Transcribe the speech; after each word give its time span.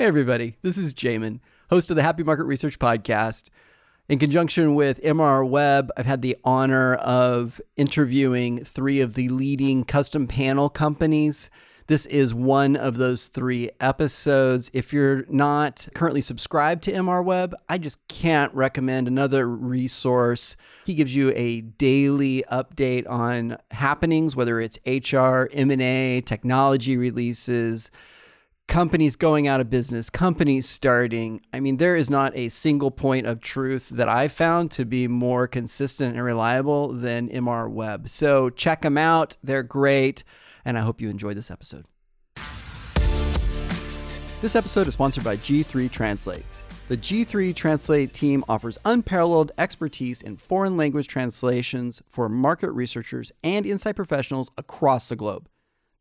Hey, 0.00 0.04
everybody. 0.04 0.54
This 0.62 0.78
is 0.78 0.94
Jamin, 0.94 1.40
host 1.70 1.90
of 1.90 1.96
the 1.96 2.04
Happy 2.04 2.22
Market 2.22 2.44
Research 2.44 2.78
Podcast. 2.78 3.48
In 4.08 4.20
conjunction 4.20 4.76
with 4.76 5.02
MR 5.02 5.44
Web, 5.44 5.90
I've 5.96 6.06
had 6.06 6.22
the 6.22 6.36
honor 6.44 6.94
of 6.94 7.60
interviewing 7.76 8.64
three 8.64 9.00
of 9.00 9.14
the 9.14 9.28
leading 9.28 9.82
custom 9.82 10.28
panel 10.28 10.68
companies. 10.68 11.50
This 11.88 12.06
is 12.06 12.32
one 12.32 12.76
of 12.76 12.96
those 12.96 13.26
three 13.26 13.70
episodes. 13.80 14.70
If 14.72 14.92
you're 14.92 15.24
not 15.28 15.88
currently 15.94 16.20
subscribed 16.20 16.84
to 16.84 16.92
MR 16.92 17.24
Web, 17.24 17.56
I 17.68 17.78
just 17.78 17.98
can't 18.06 18.54
recommend 18.54 19.08
another 19.08 19.48
resource. 19.48 20.54
He 20.84 20.94
gives 20.94 21.12
you 21.12 21.32
a 21.34 21.62
daily 21.62 22.44
update 22.52 23.10
on 23.10 23.58
happenings, 23.72 24.36
whether 24.36 24.60
it's 24.60 24.78
HR, 24.86 25.48
M&A, 25.52 26.20
technology 26.20 26.96
releases, 26.96 27.90
companies 28.68 29.16
going 29.16 29.48
out 29.48 29.60
of 29.60 29.70
business, 29.70 30.10
companies 30.10 30.68
starting. 30.68 31.40
I 31.52 31.58
mean, 31.58 31.78
there 31.78 31.96
is 31.96 32.10
not 32.10 32.36
a 32.36 32.50
single 32.50 32.90
point 32.90 33.26
of 33.26 33.40
truth 33.40 33.88
that 33.88 34.08
I 34.08 34.28
found 34.28 34.70
to 34.72 34.84
be 34.84 35.08
more 35.08 35.48
consistent 35.48 36.14
and 36.14 36.22
reliable 36.22 36.92
than 36.92 37.30
MR 37.30 37.68
Web. 37.68 38.08
So 38.08 38.50
check 38.50 38.82
them 38.82 38.98
out. 38.98 39.36
They're 39.42 39.62
great. 39.62 40.22
And 40.64 40.78
I 40.78 40.82
hope 40.82 41.00
you 41.00 41.08
enjoy 41.08 41.34
this 41.34 41.50
episode. 41.50 41.86
This 44.40 44.54
episode 44.54 44.86
is 44.86 44.94
sponsored 44.94 45.24
by 45.24 45.38
G3 45.38 45.90
Translate. 45.90 46.44
The 46.88 46.96
G3 46.96 47.54
Translate 47.56 48.12
team 48.12 48.44
offers 48.48 48.78
unparalleled 48.84 49.50
expertise 49.58 50.22
in 50.22 50.36
foreign 50.36 50.76
language 50.76 51.08
translations 51.08 52.02
for 52.08 52.28
market 52.28 52.70
researchers 52.70 53.32
and 53.42 53.66
insight 53.66 53.96
professionals 53.96 54.50
across 54.58 55.08
the 55.08 55.16
globe. 55.16 55.48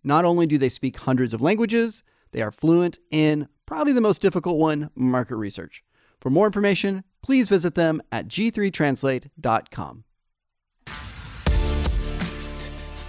Not 0.03 0.25
only 0.25 0.45
do 0.45 0.57
they 0.57 0.69
speak 0.69 0.97
hundreds 0.97 1.33
of 1.33 1.41
languages, 1.41 2.03
they 2.31 2.41
are 2.41 2.51
fluent 2.51 2.99
in 3.11 3.47
probably 3.65 3.93
the 3.93 4.01
most 4.01 4.21
difficult 4.21 4.57
one 4.57 4.89
market 4.95 5.35
research. 5.35 5.83
For 6.19 6.29
more 6.29 6.45
information, 6.45 7.03
please 7.21 7.47
visit 7.47 7.75
them 7.75 8.01
at 8.11 8.27
g3translate.com. 8.27 10.03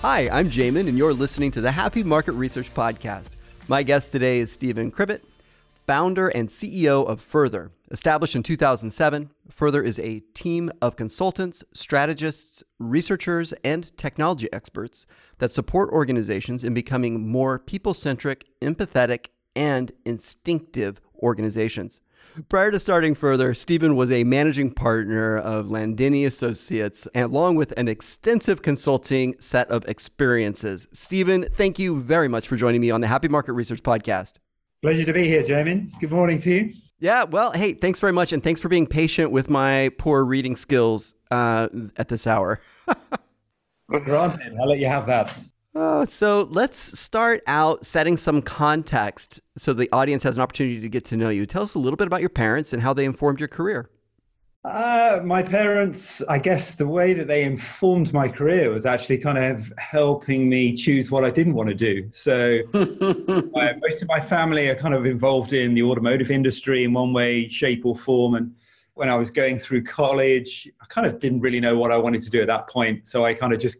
Hi, 0.02 0.28
I'm 0.30 0.48
Jamin, 0.48 0.88
and 0.88 0.96
you're 0.96 1.12
listening 1.12 1.50
to 1.52 1.60
the 1.60 1.72
Happy 1.72 2.04
Market 2.04 2.32
Research 2.32 2.72
Podcast. 2.72 3.30
My 3.66 3.82
guest 3.82 4.12
today 4.12 4.38
is 4.38 4.52
Stephen 4.52 4.92
Cribbett, 4.92 5.22
founder 5.88 6.28
and 6.28 6.50
CEO 6.50 7.06
of 7.06 7.18
Further. 7.18 7.72
Established 7.90 8.36
in 8.36 8.42
2007, 8.42 9.30
Further 9.48 9.82
is 9.82 9.98
a 9.98 10.20
team 10.34 10.70
of 10.82 10.96
consultants, 10.96 11.64
strategists, 11.72 12.62
researchers, 12.78 13.54
and 13.64 13.96
technology 13.96 14.52
experts 14.52 15.06
that 15.38 15.50
support 15.50 15.88
organizations 15.88 16.62
in 16.62 16.74
becoming 16.74 17.26
more 17.26 17.58
people 17.58 17.94
centric, 17.94 18.44
empathetic, 18.60 19.28
and 19.56 19.92
instinctive 20.04 21.00
organizations. 21.22 22.02
Prior 22.50 22.70
to 22.70 22.78
starting 22.78 23.14
further, 23.14 23.54
Stephen 23.54 23.96
was 23.96 24.12
a 24.12 24.24
managing 24.24 24.70
partner 24.70 25.38
of 25.38 25.68
Landini 25.68 26.26
Associates, 26.26 27.08
and 27.14 27.24
along 27.24 27.56
with 27.56 27.72
an 27.78 27.88
extensive 27.88 28.60
consulting 28.60 29.36
set 29.40 29.70
of 29.70 29.88
experiences. 29.88 30.86
Stephen, 30.92 31.48
thank 31.56 31.78
you 31.78 31.98
very 31.98 32.28
much 32.28 32.46
for 32.46 32.56
joining 32.56 32.82
me 32.82 32.90
on 32.90 33.00
the 33.00 33.06
Happy 33.06 33.28
Market 33.28 33.54
Research 33.54 33.82
Podcast. 33.82 34.34
Pleasure 34.80 35.04
to 35.04 35.12
be 35.12 35.26
here, 35.26 35.42
Jamin. 35.42 35.98
Good 35.98 36.12
morning 36.12 36.38
to 36.38 36.52
you. 36.52 36.74
Yeah, 37.00 37.24
well, 37.24 37.50
hey, 37.50 37.74
thanks 37.74 37.98
very 37.98 38.12
much, 38.12 38.32
and 38.32 38.42
thanks 38.42 38.60
for 38.60 38.68
being 38.68 38.86
patient 38.86 39.32
with 39.32 39.50
my 39.50 39.90
poor 39.98 40.24
reading 40.24 40.54
skills 40.54 41.16
uh, 41.30 41.68
at 41.96 42.08
this 42.08 42.26
hour. 42.26 42.60
Granted, 43.88 44.56
I'll 44.60 44.68
let 44.68 44.78
you 44.78 44.86
have 44.86 45.06
that. 45.06 45.34
Oh, 45.74 46.04
so 46.04 46.48
let's 46.50 46.98
start 46.98 47.42
out 47.46 47.86
setting 47.86 48.16
some 48.16 48.42
context 48.42 49.40
so 49.56 49.72
the 49.72 49.88
audience 49.92 50.22
has 50.22 50.36
an 50.36 50.42
opportunity 50.42 50.80
to 50.80 50.88
get 50.88 51.04
to 51.06 51.16
know 51.16 51.28
you. 51.28 51.46
Tell 51.46 51.62
us 51.62 51.74
a 51.74 51.78
little 51.78 51.96
bit 51.96 52.06
about 52.06 52.20
your 52.20 52.30
parents 52.30 52.72
and 52.72 52.82
how 52.82 52.92
they 52.92 53.04
informed 53.04 53.40
your 53.40 53.48
career. 53.48 53.90
Uh, 54.64 55.20
my 55.24 55.40
parents, 55.40 56.20
I 56.28 56.38
guess 56.38 56.72
the 56.72 56.86
way 56.86 57.14
that 57.14 57.28
they 57.28 57.44
informed 57.44 58.12
my 58.12 58.28
career 58.28 58.70
was 58.70 58.86
actually 58.86 59.18
kind 59.18 59.38
of 59.38 59.72
helping 59.78 60.48
me 60.48 60.74
choose 60.74 61.12
what 61.12 61.24
I 61.24 61.30
didn't 61.30 61.54
want 61.54 61.68
to 61.68 61.74
do. 61.76 62.08
So, 62.12 62.60
my, 63.52 63.74
most 63.80 64.02
of 64.02 64.08
my 64.08 64.20
family 64.20 64.68
are 64.68 64.74
kind 64.74 64.94
of 64.94 65.06
involved 65.06 65.52
in 65.52 65.74
the 65.74 65.84
automotive 65.84 66.32
industry 66.32 66.82
in 66.82 66.92
one 66.92 67.12
way, 67.12 67.46
shape, 67.48 67.86
or 67.86 67.94
form. 67.94 68.34
And 68.34 68.52
when 68.94 69.08
I 69.08 69.14
was 69.14 69.30
going 69.30 69.60
through 69.60 69.84
college, 69.84 70.68
I 70.82 70.86
kind 70.86 71.06
of 71.06 71.20
didn't 71.20 71.40
really 71.40 71.60
know 71.60 71.78
what 71.78 71.92
I 71.92 71.96
wanted 71.96 72.22
to 72.22 72.30
do 72.30 72.40
at 72.40 72.48
that 72.48 72.68
point. 72.68 73.06
So, 73.06 73.24
I 73.24 73.34
kind 73.34 73.52
of 73.52 73.60
just 73.60 73.78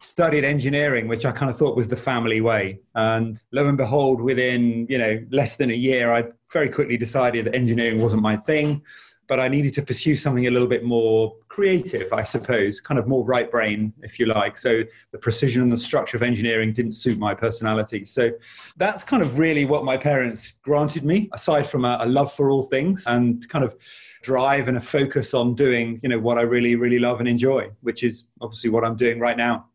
studied 0.00 0.44
engineering, 0.44 1.08
which 1.08 1.26
I 1.26 1.30
kind 1.30 1.50
of 1.50 1.58
thought 1.58 1.76
was 1.76 1.88
the 1.88 1.96
family 1.96 2.40
way. 2.40 2.80
And 2.94 3.38
lo 3.52 3.68
and 3.68 3.76
behold, 3.76 4.22
within 4.22 4.86
you 4.88 4.96
know 4.96 5.22
less 5.30 5.56
than 5.56 5.70
a 5.70 5.74
year, 5.74 6.10
I 6.10 6.24
very 6.50 6.70
quickly 6.70 6.96
decided 6.96 7.44
that 7.44 7.54
engineering 7.54 8.00
wasn't 8.00 8.22
my 8.22 8.38
thing 8.38 8.82
but 9.34 9.40
I 9.40 9.48
needed 9.48 9.74
to 9.74 9.82
pursue 9.82 10.14
something 10.14 10.46
a 10.46 10.50
little 10.52 10.68
bit 10.68 10.84
more 10.84 11.34
creative, 11.48 12.12
I 12.12 12.22
suppose, 12.22 12.78
kind 12.78 13.00
of 13.00 13.08
more 13.08 13.24
right 13.24 13.50
brain, 13.50 13.92
if 14.00 14.20
you 14.20 14.26
like. 14.26 14.56
So 14.56 14.84
the 15.10 15.18
precision 15.18 15.60
and 15.60 15.72
the 15.72 15.76
structure 15.76 16.16
of 16.16 16.22
engineering 16.22 16.72
didn't 16.72 16.92
suit 16.92 17.18
my 17.18 17.34
personality. 17.34 18.04
So 18.04 18.30
that's 18.76 19.02
kind 19.02 19.24
of 19.24 19.36
really 19.36 19.64
what 19.64 19.84
my 19.84 19.96
parents 19.96 20.52
granted 20.62 21.04
me, 21.04 21.28
aside 21.32 21.66
from 21.66 21.84
a, 21.84 21.98
a 22.02 22.06
love 22.06 22.32
for 22.32 22.48
all 22.48 22.62
things 22.62 23.08
and 23.08 23.44
kind 23.48 23.64
of 23.64 23.74
drive 24.22 24.68
and 24.68 24.76
a 24.76 24.80
focus 24.80 25.34
on 25.34 25.56
doing, 25.56 25.98
you 26.00 26.08
know, 26.08 26.20
what 26.20 26.38
I 26.38 26.42
really, 26.42 26.76
really 26.76 27.00
love 27.00 27.18
and 27.18 27.28
enjoy, 27.28 27.72
which 27.80 28.04
is 28.04 28.28
obviously 28.40 28.70
what 28.70 28.84
I'm 28.84 28.94
doing 28.94 29.18
right 29.18 29.36
now. 29.36 29.66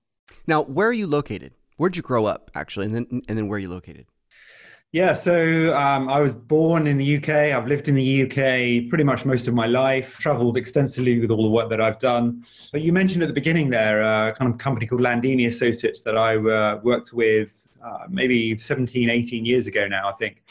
Now, 0.47 0.62
where 0.62 0.88
are 0.88 0.94
you 0.94 1.06
located? 1.06 1.52
Where'd 1.76 1.97
you 1.97 2.02
grow 2.02 2.28
up, 2.28 2.50
actually, 2.56 2.86
and 2.86 2.96
then 2.96 3.22
and 3.28 3.38
then 3.38 3.50
where 3.50 3.58
are 3.58 3.59
you 3.59 3.68
located? 3.68 4.06
Yeah, 4.92 5.14
so 5.14 5.78
um, 5.78 6.10
I 6.10 6.20
was 6.20 6.34
born 6.34 6.88
in 6.88 6.98
the 6.98 7.18
UK. 7.18 7.30
I've 7.30 7.68
lived 7.68 7.88
in 7.90 7.94
the 7.94 8.24
UK 8.24 8.90
pretty 8.90 9.04
much 9.04 9.24
most 9.24 9.48
of 9.48 9.54
my 9.54 9.68
life, 9.68 10.18
traveled 10.18 10.58
extensively 10.58 11.20
with 11.20 11.30
all 11.30 11.44
the 11.44 11.50
work 11.50 11.70
that 11.70 11.80
I've 11.80 12.00
done. 12.00 12.44
But 12.72 12.82
you 12.82 12.92
mentioned 12.92 13.22
at 13.22 13.28
the 13.28 13.36
beginning 13.36 13.70
there 13.70 14.02
a 14.02 14.34
kind 14.34 14.52
of 14.52 14.58
company 14.58 14.88
called 14.88 15.02
Landini 15.02 15.46
Associates 15.46 16.02
that 16.02 16.18
I 16.18 16.38
uh, 16.38 16.80
worked 16.82 17.14
with 17.14 17.68
uh, 17.86 18.06
maybe 18.10 18.58
17, 18.58 19.12
18 19.12 19.46
years 19.46 19.68
ago 19.68 19.88
now, 19.88 20.10
I 20.10 20.14
think. 20.14 20.42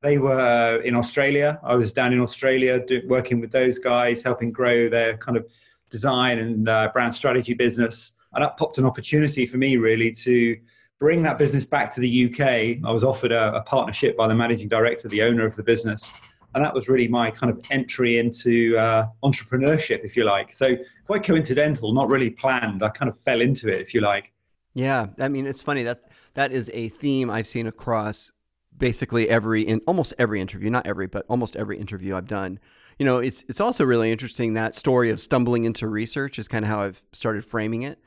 They 0.00 0.16
were 0.16 0.80
in 0.82 0.96
Australia. 0.96 1.60
I 1.62 1.74
was 1.74 1.92
down 1.92 2.14
in 2.14 2.20
Australia 2.20 2.82
do, 2.84 3.02
working 3.08 3.42
with 3.42 3.52
those 3.52 3.78
guys, 3.78 4.22
helping 4.22 4.52
grow 4.52 4.88
their 4.88 5.18
kind 5.18 5.36
of 5.36 5.46
design 5.90 6.38
and 6.38 6.66
uh, 6.66 6.88
brand 6.94 7.14
strategy 7.14 7.52
business. 7.52 8.12
And 8.32 8.42
that 8.42 8.56
popped 8.56 8.78
an 8.78 8.86
opportunity 8.86 9.44
for 9.44 9.58
me 9.58 9.76
really 9.76 10.12
to 10.12 10.56
bring 11.02 11.20
that 11.20 11.36
business 11.36 11.64
back 11.64 11.90
to 11.90 11.98
the 11.98 12.26
UK, 12.26 12.86
I 12.86 12.92
was 12.92 13.02
offered 13.02 13.32
a, 13.32 13.56
a, 13.56 13.62
partnership 13.62 14.16
by 14.16 14.28
the 14.28 14.36
managing 14.36 14.68
director, 14.68 15.08
the 15.08 15.20
owner 15.20 15.44
of 15.44 15.56
the 15.56 15.62
business. 15.64 16.12
And 16.54 16.64
that 16.64 16.72
was 16.72 16.88
really 16.88 17.08
my 17.08 17.28
kind 17.28 17.50
of 17.50 17.60
entry 17.72 18.18
into 18.18 18.78
uh, 18.78 19.08
entrepreneurship, 19.24 20.04
if 20.04 20.16
you 20.16 20.22
like. 20.22 20.52
So, 20.52 20.76
quite 21.08 21.24
coincidental, 21.24 21.92
not 21.92 22.08
really 22.08 22.30
planned. 22.30 22.84
I 22.84 22.88
kind 22.90 23.08
of 23.10 23.18
fell 23.18 23.40
into 23.40 23.68
it, 23.68 23.80
if 23.80 23.92
you 23.94 24.00
like. 24.00 24.32
Yeah. 24.74 25.08
I 25.18 25.26
mean, 25.26 25.44
it's 25.44 25.60
funny 25.60 25.82
that 25.82 26.02
that 26.34 26.52
is 26.52 26.70
a 26.72 26.88
theme 26.90 27.30
I've 27.30 27.48
seen 27.48 27.66
across 27.66 28.30
basically 28.78 29.28
every, 29.28 29.62
in 29.62 29.80
almost 29.88 30.14
every 30.20 30.40
interview, 30.40 30.70
not 30.70 30.86
every, 30.86 31.08
but 31.08 31.26
almost 31.28 31.56
every 31.56 31.80
interview 31.80 32.14
I've 32.14 32.28
done. 32.28 32.60
You 33.00 33.06
know, 33.06 33.18
it's, 33.18 33.42
it's 33.48 33.60
also 33.60 33.84
really 33.84 34.12
interesting 34.12 34.54
that 34.54 34.76
story 34.76 35.10
of 35.10 35.20
stumbling 35.20 35.64
into 35.64 35.88
research 35.88 36.38
is 36.38 36.46
kind 36.46 36.64
of 36.64 36.68
how 36.68 36.82
I've 36.82 37.02
started 37.12 37.44
framing 37.44 37.82
it 37.82 37.98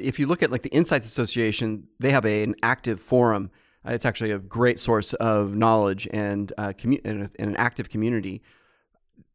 if 0.00 0.18
you 0.18 0.26
look 0.26 0.42
at 0.42 0.50
like 0.50 0.62
the 0.62 0.70
Insights 0.70 1.06
Association, 1.06 1.86
they 1.98 2.10
have 2.10 2.24
a, 2.24 2.42
an 2.42 2.54
active 2.62 3.00
forum. 3.00 3.50
Uh, 3.86 3.92
it's 3.92 4.04
actually 4.04 4.30
a 4.30 4.38
great 4.38 4.78
source 4.78 5.12
of 5.14 5.56
knowledge 5.56 6.08
and, 6.12 6.52
uh, 6.58 6.68
commu- 6.68 7.00
and, 7.04 7.30
and, 7.38 7.48
an 7.50 7.56
active 7.56 7.88
community. 7.88 8.42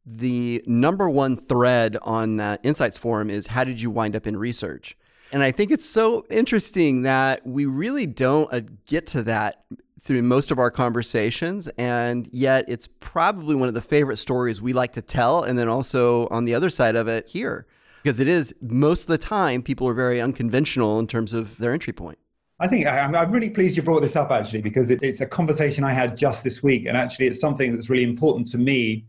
The 0.05 0.63
number 0.67 1.09
one 1.09 1.37
thread 1.37 1.97
on 2.01 2.37
that 2.37 2.59
Insights 2.63 2.97
forum 2.97 3.29
is 3.29 3.47
how 3.47 3.63
did 3.63 3.81
you 3.81 3.89
wind 3.89 4.15
up 4.15 4.27
in 4.27 4.37
research? 4.37 4.95
And 5.31 5.41
I 5.41 5.51
think 5.51 5.71
it's 5.71 5.85
so 5.85 6.25
interesting 6.29 7.01
that 7.01 7.45
we 7.45 7.65
really 7.65 8.05
don't 8.05 8.51
uh, 8.53 8.61
get 8.85 9.07
to 9.07 9.23
that 9.23 9.65
through 10.01 10.21
most 10.21 10.51
of 10.51 10.59
our 10.59 10.69
conversations. 10.69 11.67
And 11.79 12.29
yet, 12.31 12.65
it's 12.67 12.87
probably 12.99 13.55
one 13.55 13.67
of 13.67 13.73
the 13.73 13.81
favorite 13.81 14.17
stories 14.17 14.61
we 14.61 14.71
like 14.73 14.93
to 14.93 15.01
tell. 15.01 15.41
And 15.41 15.57
then 15.57 15.67
also 15.67 16.27
on 16.27 16.45
the 16.45 16.53
other 16.53 16.69
side 16.69 16.95
of 16.95 17.07
it, 17.07 17.27
here 17.27 17.65
because 18.05 18.19
it 18.19 18.27
is 18.27 18.53
most 18.61 19.01
of 19.01 19.07
the 19.07 19.17
time 19.17 19.63
people 19.63 19.87
are 19.87 19.93
very 19.95 20.21
unconventional 20.21 20.99
in 20.99 21.07
terms 21.07 21.33
of 21.33 21.57
their 21.57 21.73
entry 21.73 21.91
point. 21.91 22.19
I 22.59 22.67
think 22.67 22.85
I'm, 22.85 23.15
I'm 23.15 23.31
really 23.31 23.49
pleased 23.49 23.75
you 23.75 23.81
brought 23.81 24.03
this 24.03 24.15
up 24.15 24.29
actually 24.29 24.61
because 24.61 24.91
it, 24.91 25.01
it's 25.01 25.21
a 25.21 25.25
conversation 25.25 25.83
I 25.83 25.91
had 25.91 26.15
just 26.15 26.43
this 26.43 26.61
week, 26.61 26.85
and 26.85 26.95
actually 26.95 27.25
it's 27.25 27.39
something 27.39 27.73
that's 27.75 27.89
really 27.89 28.03
important 28.03 28.45
to 28.51 28.59
me 28.59 29.05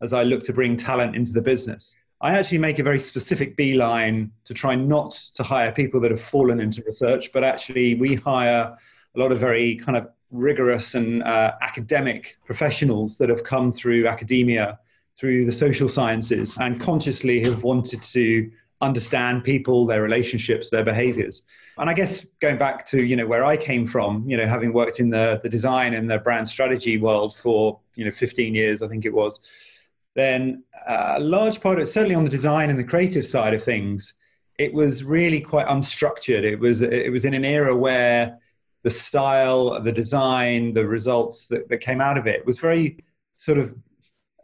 as 0.00 0.12
I 0.12 0.22
look 0.22 0.44
to 0.44 0.52
bring 0.52 0.76
talent 0.76 1.16
into 1.16 1.32
the 1.32 1.42
business. 1.42 1.96
I 2.20 2.38
actually 2.38 2.58
make 2.58 2.78
a 2.78 2.84
very 2.84 3.00
specific 3.00 3.56
beeline 3.56 4.30
to 4.44 4.54
try 4.54 4.76
not 4.76 5.10
to 5.34 5.42
hire 5.42 5.72
people 5.72 5.98
that 6.02 6.12
have 6.12 6.20
fallen 6.20 6.60
into 6.60 6.84
research, 6.86 7.32
but 7.32 7.42
actually 7.42 7.96
we 7.96 8.14
hire 8.14 8.76
a 9.16 9.18
lot 9.18 9.32
of 9.32 9.38
very 9.38 9.74
kind 9.74 9.98
of 9.98 10.06
rigorous 10.30 10.94
and 10.94 11.24
uh, 11.24 11.54
academic 11.62 12.38
professionals 12.44 13.18
that 13.18 13.28
have 13.28 13.42
come 13.42 13.72
through 13.72 14.06
academia 14.06 14.78
through 15.18 15.46
the 15.46 15.52
social 15.52 15.88
sciences 15.88 16.56
and 16.60 16.80
consciously 16.80 17.42
have 17.42 17.62
wanted 17.62 18.02
to 18.02 18.50
understand 18.80 19.42
people, 19.42 19.86
their 19.86 20.02
relationships, 20.02 20.68
their 20.68 20.84
behaviors. 20.84 21.42
And 21.78 21.88
I 21.88 21.94
guess 21.94 22.26
going 22.40 22.58
back 22.58 22.84
to, 22.86 23.02
you 23.02 23.16
know, 23.16 23.26
where 23.26 23.44
I 23.44 23.56
came 23.56 23.86
from, 23.86 24.28
you 24.28 24.36
know, 24.36 24.46
having 24.46 24.72
worked 24.72 25.00
in 25.00 25.10
the, 25.10 25.40
the 25.42 25.48
design 25.48 25.94
and 25.94 26.10
the 26.10 26.18
brand 26.18 26.48
strategy 26.48 26.98
world 26.98 27.34
for, 27.36 27.80
you 27.94 28.04
know, 28.04 28.10
15 28.10 28.54
years, 28.54 28.82
I 28.82 28.88
think 28.88 29.04
it 29.04 29.12
was, 29.12 29.40
then 30.14 30.64
uh, 30.86 31.14
a 31.16 31.20
large 31.20 31.60
part 31.60 31.78
of 31.78 31.84
it, 31.84 31.90
certainly 31.90 32.14
on 32.14 32.24
the 32.24 32.30
design 32.30 32.70
and 32.70 32.78
the 32.78 32.84
creative 32.84 33.26
side 33.26 33.54
of 33.54 33.62
things, 33.62 34.14
it 34.58 34.72
was 34.72 35.04
really 35.04 35.40
quite 35.40 35.66
unstructured. 35.66 36.44
It 36.44 36.56
was, 36.56 36.80
it 36.80 37.12
was 37.12 37.24
in 37.24 37.34
an 37.34 37.44
era 37.44 37.76
where 37.76 38.38
the 38.82 38.90
style, 38.90 39.82
the 39.82 39.92
design, 39.92 40.72
the 40.72 40.86
results 40.86 41.46
that, 41.48 41.68
that 41.68 41.78
came 41.78 42.00
out 42.00 42.16
of 42.16 42.26
it 42.26 42.46
was 42.46 42.58
very 42.58 42.98
sort 43.36 43.58
of 43.58 43.74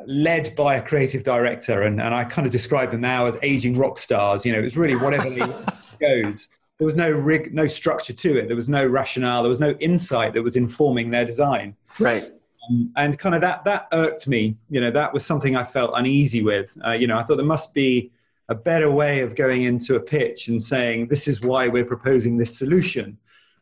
led 0.06 0.54
by 0.56 0.76
a 0.76 0.82
creative 0.82 1.22
director, 1.22 1.82
and, 1.82 2.00
and 2.00 2.14
I 2.14 2.24
kind 2.24 2.46
of 2.46 2.52
describe 2.52 2.90
them 2.90 3.00
now 3.00 3.26
as 3.26 3.36
aging 3.42 3.76
rock 3.76 3.98
stars. 3.98 4.44
You 4.44 4.52
know, 4.52 4.58
it 4.58 4.64
was 4.64 4.76
really 4.76 4.96
whatever 4.96 5.28
they 5.30 5.40
goes. 6.00 6.48
There 6.78 6.86
was 6.86 6.96
no 6.96 7.10
rig, 7.10 7.54
no 7.54 7.66
structure 7.66 8.12
to 8.12 8.38
it. 8.38 8.48
There 8.48 8.56
was 8.56 8.68
no 8.68 8.84
rationale. 8.84 9.42
There 9.42 9.50
was 9.50 9.60
no 9.60 9.72
insight 9.72 10.34
that 10.34 10.42
was 10.42 10.56
informing 10.56 11.10
their 11.10 11.24
design. 11.24 11.76
Right. 11.98 12.28
Um, 12.68 12.92
and 12.96 13.18
kind 13.18 13.34
of 13.34 13.40
that 13.40 13.64
that 13.64 13.88
irked 13.92 14.26
me. 14.26 14.56
You 14.68 14.80
know, 14.80 14.90
that 14.90 15.12
was 15.12 15.24
something 15.24 15.56
I 15.56 15.64
felt 15.64 15.92
uneasy 15.94 16.42
with. 16.42 16.76
Uh, 16.84 16.92
you 16.92 17.06
know, 17.06 17.16
I 17.16 17.22
thought 17.22 17.36
there 17.36 17.46
must 17.46 17.74
be 17.74 18.10
a 18.48 18.54
better 18.54 18.90
way 18.90 19.20
of 19.20 19.34
going 19.34 19.62
into 19.62 19.94
a 19.94 20.00
pitch 20.00 20.48
and 20.48 20.62
saying 20.62 21.08
this 21.08 21.28
is 21.28 21.40
why 21.40 21.68
we're 21.68 21.84
proposing 21.84 22.36
this 22.36 22.58
solution, 22.58 23.16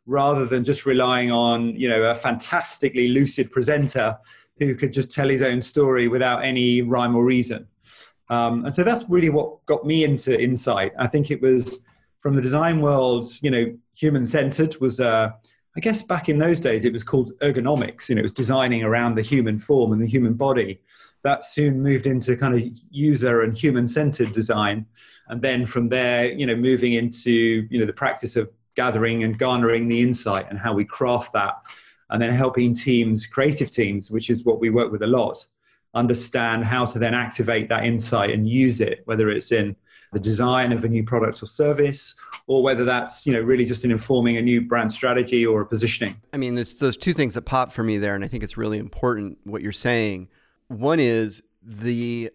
rather 0.06 0.46
than 0.46 0.64
just 0.64 0.86
relying 0.86 1.30
on 1.30 1.74
you 1.76 1.88
know 1.88 2.02
a 2.04 2.14
fantastically 2.14 3.08
lucid 3.08 3.50
presenter 3.50 4.16
who 4.60 4.74
could 4.74 4.92
just 4.92 5.10
tell 5.10 5.28
his 5.28 5.42
own 5.42 5.60
story 5.62 6.06
without 6.06 6.44
any 6.44 6.82
rhyme 6.82 7.16
or 7.16 7.24
reason. 7.24 7.66
Um, 8.28 8.64
and 8.66 8.72
so 8.72 8.84
that's 8.84 9.04
really 9.08 9.30
what 9.30 9.64
got 9.66 9.84
me 9.84 10.04
into 10.04 10.40
insight. 10.40 10.92
I 10.98 11.08
think 11.08 11.30
it 11.30 11.40
was 11.40 11.82
from 12.20 12.36
the 12.36 12.42
design 12.42 12.80
world, 12.80 13.26
you 13.40 13.50
know, 13.50 13.76
human 13.96 14.24
centered 14.24 14.76
was, 14.80 15.00
uh, 15.00 15.30
I 15.76 15.80
guess 15.80 16.02
back 16.02 16.28
in 16.28 16.38
those 16.38 16.60
days, 16.60 16.84
it 16.84 16.92
was 16.92 17.02
called 17.02 17.32
ergonomics. 17.40 18.08
You 18.08 18.14
know, 18.14 18.20
it 18.20 18.22
was 18.22 18.32
designing 18.32 18.84
around 18.84 19.14
the 19.14 19.22
human 19.22 19.58
form 19.58 19.92
and 19.92 20.00
the 20.00 20.06
human 20.06 20.34
body. 20.34 20.80
That 21.22 21.44
soon 21.44 21.82
moved 21.82 22.06
into 22.06 22.36
kind 22.36 22.54
of 22.54 22.62
user 22.90 23.42
and 23.42 23.56
human 23.56 23.88
centered 23.88 24.32
design. 24.32 24.86
And 25.28 25.42
then 25.42 25.66
from 25.66 25.88
there, 25.88 26.30
you 26.32 26.46
know, 26.46 26.56
moving 26.56 26.92
into, 26.92 27.66
you 27.70 27.80
know, 27.80 27.86
the 27.86 27.92
practice 27.92 28.36
of 28.36 28.50
gathering 28.74 29.24
and 29.24 29.38
garnering 29.38 29.88
the 29.88 30.00
insight 30.00 30.46
and 30.50 30.58
how 30.58 30.72
we 30.72 30.84
craft 30.84 31.32
that 31.32 31.54
and 32.10 32.20
then 32.20 32.32
helping 32.32 32.74
teams, 32.74 33.26
creative 33.26 33.70
teams, 33.70 34.10
which 34.10 34.30
is 34.30 34.44
what 34.44 34.60
we 34.60 34.70
work 34.70 34.90
with 34.92 35.02
a 35.02 35.06
lot, 35.06 35.46
understand 35.94 36.64
how 36.64 36.84
to 36.86 36.98
then 36.98 37.14
activate 37.14 37.68
that 37.68 37.84
insight 37.84 38.30
and 38.30 38.48
use 38.48 38.80
it, 38.80 39.02
whether 39.06 39.28
it's 39.30 39.52
in 39.52 39.74
the 40.12 40.18
design 40.18 40.72
of 40.72 40.84
a 40.84 40.88
new 40.88 41.04
product 41.04 41.42
or 41.42 41.46
service, 41.46 42.14
or 42.46 42.62
whether 42.62 42.84
that's 42.84 43.26
you 43.26 43.32
know 43.32 43.40
really 43.40 43.64
just 43.64 43.84
in 43.84 43.90
informing 43.90 44.36
a 44.36 44.42
new 44.42 44.60
brand 44.60 44.90
strategy 44.92 45.46
or 45.46 45.60
a 45.60 45.66
positioning. 45.66 46.20
I 46.32 46.36
mean, 46.36 46.54
there's 46.54 46.74
those 46.74 46.96
two 46.96 47.14
things 47.14 47.34
that 47.34 47.42
pop 47.42 47.72
for 47.72 47.82
me 47.82 47.98
there, 47.98 48.14
and 48.14 48.24
I 48.24 48.28
think 48.28 48.42
it's 48.42 48.56
really 48.56 48.78
important 48.78 49.38
what 49.44 49.62
you're 49.62 49.72
saying. 49.72 50.28
One 50.68 51.00
is 51.00 51.42
the 51.62 52.30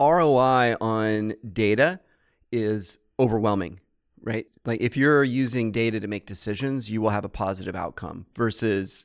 ROI 0.00 0.76
on 0.80 1.34
data 1.52 2.00
is 2.52 2.98
overwhelming 3.18 3.80
right? 4.24 4.46
Like 4.64 4.80
if 4.80 4.96
you're 4.96 5.22
using 5.22 5.70
data 5.70 6.00
to 6.00 6.08
make 6.08 6.26
decisions, 6.26 6.90
you 6.90 7.00
will 7.00 7.10
have 7.10 7.24
a 7.24 7.28
positive 7.28 7.76
outcome 7.76 8.26
versus 8.34 9.04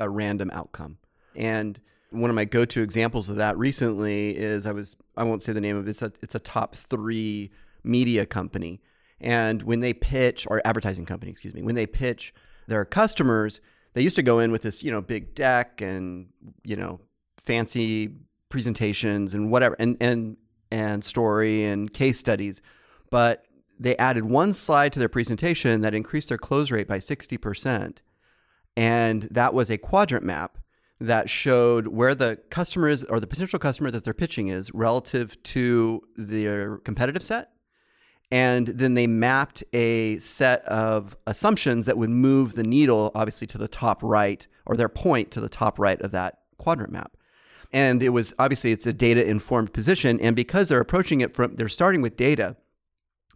a 0.00 0.08
random 0.08 0.50
outcome. 0.52 0.98
And 1.34 1.80
one 2.10 2.30
of 2.30 2.36
my 2.36 2.44
go-to 2.44 2.82
examples 2.82 3.28
of 3.28 3.36
that 3.36 3.56
recently 3.58 4.36
is 4.36 4.66
I 4.66 4.72
was 4.72 4.96
I 5.16 5.24
won't 5.24 5.42
say 5.42 5.52
the 5.52 5.60
name 5.60 5.76
of 5.76 5.86
it. 5.86 5.90
It's 5.90 6.02
a 6.02 6.12
it's 6.22 6.34
a 6.34 6.40
top 6.40 6.74
three 6.74 7.50
media 7.84 8.26
company, 8.26 8.80
and 9.20 9.62
when 9.62 9.80
they 9.80 9.92
pitch 9.92 10.46
or 10.48 10.62
advertising 10.64 11.06
company, 11.06 11.30
excuse 11.30 11.54
me, 11.54 11.62
when 11.62 11.74
they 11.74 11.86
pitch 11.86 12.34
their 12.66 12.84
customers, 12.84 13.60
they 13.94 14.02
used 14.02 14.16
to 14.16 14.22
go 14.22 14.38
in 14.38 14.52
with 14.52 14.62
this 14.62 14.82
you 14.82 14.90
know 14.90 15.00
big 15.00 15.34
deck 15.34 15.80
and 15.80 16.28
you 16.64 16.76
know 16.76 17.00
fancy 17.44 18.10
presentations 18.48 19.34
and 19.34 19.50
whatever 19.50 19.76
and 19.78 19.96
and 20.00 20.36
and 20.70 21.04
story 21.04 21.64
and 21.64 21.92
case 21.92 22.18
studies, 22.18 22.62
but 23.10 23.44
they 23.78 23.96
added 23.98 24.24
one 24.24 24.52
slide 24.52 24.92
to 24.92 24.98
their 24.98 25.08
presentation 25.08 25.82
that 25.82 25.94
increased 25.94 26.30
their 26.30 26.38
close 26.38 26.70
rate 26.70 26.88
by 26.88 26.98
sixty 26.98 27.36
percent 27.36 28.02
and 28.78 29.24
that 29.32 29.54
was 29.54 29.72
a 29.72 29.76
quadrant 29.76 30.24
map 30.24 30.56
that 31.00 31.28
showed 31.28 31.88
where 31.88 32.14
the 32.14 32.38
customer 32.48 32.88
is 32.88 33.02
or 33.02 33.18
the 33.18 33.26
potential 33.26 33.58
customer 33.58 33.90
that 33.90 34.04
they're 34.04 34.14
pitching 34.14 34.46
is 34.46 34.72
relative 34.72 35.36
to 35.42 36.00
their 36.16 36.76
competitive 36.78 37.24
set. 37.24 37.50
And 38.30 38.68
then 38.68 38.94
they 38.94 39.08
mapped 39.08 39.64
a 39.72 40.18
set 40.20 40.64
of 40.66 41.16
assumptions 41.26 41.86
that 41.86 41.98
would 41.98 42.10
move 42.10 42.54
the 42.54 42.62
needle, 42.62 43.10
obviously, 43.16 43.48
to 43.48 43.58
the 43.58 43.66
top 43.66 44.00
right 44.00 44.46
or 44.64 44.76
their 44.76 44.88
point 44.88 45.32
to 45.32 45.40
the 45.40 45.48
top 45.48 45.80
right 45.80 46.00
of 46.00 46.12
that 46.12 46.38
quadrant 46.58 46.92
map. 46.92 47.16
And 47.72 48.00
it 48.00 48.10
was 48.10 48.32
obviously 48.38 48.70
it's 48.70 48.86
a 48.86 48.92
data 48.92 49.28
informed 49.28 49.72
position. 49.72 50.20
And 50.20 50.36
because 50.36 50.68
they're 50.68 50.80
approaching 50.80 51.20
it 51.20 51.34
from, 51.34 51.56
they're 51.56 51.68
starting 51.68 52.00
with 52.00 52.16
data, 52.16 52.54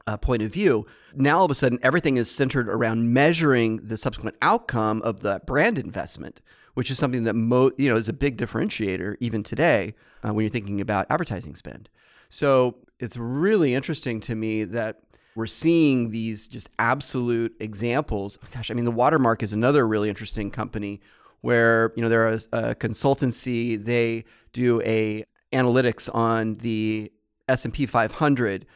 uh, 0.07 0.17
point 0.17 0.43
of 0.43 0.53
view. 0.53 0.87
Now 1.15 1.39
all 1.39 1.45
of 1.45 1.51
a 1.51 1.55
sudden, 1.55 1.79
everything 1.83 2.17
is 2.17 2.31
centered 2.31 2.69
around 2.69 3.13
measuring 3.13 3.79
the 3.79 3.97
subsequent 3.97 4.37
outcome 4.43 5.03
of 5.03 5.21
the 5.21 5.41
brand 5.47 5.79
investment, 5.79 6.41
which 6.75 6.91
is 6.91 6.99
something 6.99 7.25
that 7.25 7.35
mo- 7.35 7.73
you 7.77 7.91
know 7.91 7.97
is 7.97 8.09
a 8.09 8.13
big 8.13 8.37
differentiator 8.37 9.17
even 9.21 9.43
today 9.43 9.95
uh, 10.25 10.33
when 10.33 10.45
you're 10.45 10.51
thinking 10.51 10.81
about 10.81 11.07
advertising 11.11 11.55
spend. 11.55 11.89
So 12.29 12.77
it's 12.99 13.17
really 13.17 13.75
interesting 13.75 14.21
to 14.21 14.35
me 14.35 14.65
that 14.65 15.03
we're 15.35 15.47
seeing 15.47 16.11
these 16.11 16.47
just 16.49 16.69
absolute 16.79 17.55
examples. 17.61 18.39
Gosh, 18.53 18.71
I 18.71 18.75
mean, 18.75 18.85
the 18.85 18.91
Watermark 18.91 19.43
is 19.43 19.53
another 19.53 19.87
really 19.87 20.09
interesting 20.09 20.51
company 20.51 21.01
where 21.41 21.93
you 21.97 22.03
know 22.03 22.09
they're 22.09 22.29
a, 22.29 22.41
a 22.53 22.75
consultancy. 22.75 23.83
They 23.83 24.25
do 24.53 24.81
a 24.83 25.25
analytics 25.53 26.13
on 26.15 26.55
the 26.55 27.13
S 27.49 27.65
and 27.65 27.75
P 27.75 27.87
500 27.87 28.67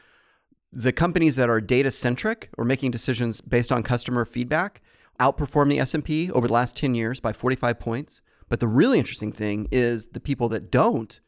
the 0.76 0.93
companies 0.93 1.37
that 1.37 1.49
are 1.49 1.58
data 1.58 1.90
centric 1.90 2.50
or 2.58 2.64
making 2.64 2.90
decisions 2.90 3.40
based 3.40 3.73
on 3.73 3.82
customer 3.82 4.26
feedback 4.26 4.82
outperform 5.19 5.70
the 5.70 5.81
S&P 5.81 6.31
over 6.31 6.46
the 6.46 6.52
last 6.52 6.76
10 6.76 6.94
years 6.94 7.19
by 7.19 7.32
45 7.32 7.81
points. 7.81 8.20
But 8.50 8.61
the 8.61 8.69
really 8.69 8.99
interesting 8.99 9.32
thing 9.32 9.69
is 9.73 10.08
the 10.08 10.20
people 10.20 10.50
that 10.50 10.70
don't, 10.70 11.19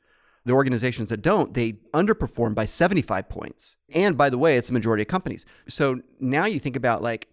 the 0.45 0.53
organizations 0.53 1.09
that 1.09 1.23
don't, 1.23 1.55
they 1.55 1.73
underperform 1.95 2.55
by 2.55 2.67
75 2.67 3.31
points. 3.31 3.77
And 3.89 4.19
by 4.19 4.29
the 4.29 4.37
way, 4.37 4.59
it's 4.59 4.69
a 4.69 4.75
majority 4.75 5.05
of 5.05 5.09
companies. 5.09 5.47
So 5.67 6.03
now 6.21 6.45
you 6.45 6.61
think 6.61 6.77
about 6.77 7.03
like 7.03 7.29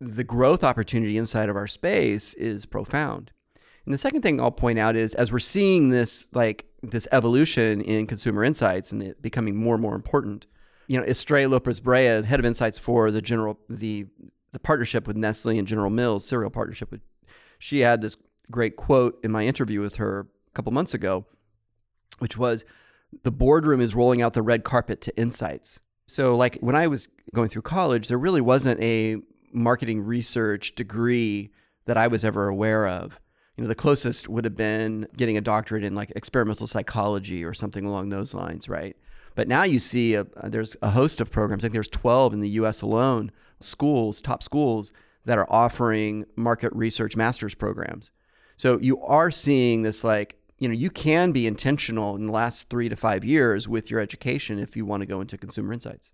the 0.00 0.22
growth 0.22 0.62
opportunity 0.62 1.18
inside 1.18 1.48
of 1.48 1.56
our 1.56 1.66
space 1.66 2.32
is 2.34 2.64
profound. 2.64 3.32
And 3.84 3.92
the 3.92 3.98
second 3.98 4.22
thing 4.22 4.40
I'll 4.40 4.52
point 4.52 4.78
out 4.78 4.94
is 4.94 5.14
as 5.14 5.32
we're 5.32 5.40
seeing 5.40 5.90
this 5.90 6.28
like 6.32 6.66
this 6.80 7.08
evolution 7.10 7.80
in 7.80 8.06
consumer 8.06 8.44
insights 8.44 8.92
and 8.92 9.02
it 9.02 9.20
becoming 9.20 9.56
more 9.56 9.74
and 9.74 9.82
more 9.82 9.96
important, 9.96 10.46
you 10.86 10.98
know, 10.98 11.04
Estrella 11.04 11.48
Lopez 11.48 11.80
Brea 11.80 12.06
is 12.06 12.26
head 12.26 12.40
of 12.40 12.46
insights 12.46 12.78
for 12.78 13.10
the 13.10 13.22
general 13.22 13.58
the 13.68 14.06
the 14.52 14.58
partnership 14.58 15.06
with 15.06 15.16
Nestle 15.16 15.58
and 15.58 15.68
General 15.68 15.90
Mills, 15.90 16.24
cereal 16.24 16.50
partnership 16.50 16.90
with. 16.90 17.00
She 17.58 17.80
had 17.80 18.00
this 18.00 18.16
great 18.50 18.76
quote 18.76 19.18
in 19.24 19.30
my 19.30 19.44
interview 19.44 19.80
with 19.80 19.96
her 19.96 20.20
a 20.20 20.52
couple 20.54 20.72
months 20.72 20.94
ago, 20.94 21.26
which 22.18 22.36
was, 22.36 22.64
"The 23.22 23.32
boardroom 23.32 23.80
is 23.80 23.94
rolling 23.94 24.22
out 24.22 24.34
the 24.34 24.42
red 24.42 24.64
carpet 24.64 25.00
to 25.02 25.16
insights." 25.16 25.80
So, 26.06 26.36
like 26.36 26.58
when 26.60 26.76
I 26.76 26.86
was 26.86 27.08
going 27.34 27.48
through 27.48 27.62
college, 27.62 28.08
there 28.08 28.18
really 28.18 28.40
wasn't 28.40 28.80
a 28.80 29.16
marketing 29.52 30.02
research 30.02 30.74
degree 30.74 31.50
that 31.86 31.96
I 31.96 32.06
was 32.06 32.24
ever 32.24 32.48
aware 32.48 32.86
of. 32.86 33.18
You 33.56 33.64
know, 33.64 33.68
the 33.68 33.74
closest 33.74 34.28
would 34.28 34.44
have 34.44 34.56
been 34.56 35.08
getting 35.16 35.36
a 35.36 35.40
doctorate 35.40 35.82
in 35.82 35.94
like 35.94 36.12
experimental 36.14 36.66
psychology 36.66 37.42
or 37.42 37.54
something 37.54 37.86
along 37.86 38.10
those 38.10 38.34
lines, 38.34 38.68
right? 38.68 38.96
But 39.36 39.46
now 39.46 39.62
you 39.62 39.78
see 39.78 40.14
a, 40.14 40.26
there's 40.42 40.76
a 40.82 40.90
host 40.90 41.20
of 41.20 41.30
programs. 41.30 41.62
I 41.62 41.64
think 41.66 41.74
there's 41.74 41.88
12 41.88 42.32
in 42.32 42.40
the 42.40 42.48
U.S. 42.50 42.82
alone, 42.82 43.30
schools, 43.60 44.20
top 44.20 44.42
schools 44.42 44.90
that 45.26 45.38
are 45.38 45.46
offering 45.52 46.24
market 46.36 46.72
research 46.74 47.16
master's 47.16 47.54
programs. 47.54 48.10
So 48.56 48.80
you 48.80 49.00
are 49.02 49.30
seeing 49.30 49.82
this 49.82 50.02
like 50.02 50.36
you 50.58 50.66
know 50.66 50.74
you 50.74 50.88
can 50.88 51.32
be 51.32 51.46
intentional 51.46 52.16
in 52.16 52.26
the 52.26 52.32
last 52.32 52.70
three 52.70 52.88
to 52.88 52.96
five 52.96 53.24
years 53.24 53.68
with 53.68 53.90
your 53.90 54.00
education 54.00 54.58
if 54.58 54.74
you 54.74 54.86
want 54.86 55.02
to 55.02 55.06
go 55.06 55.20
into 55.20 55.36
consumer 55.36 55.74
insights. 55.74 56.12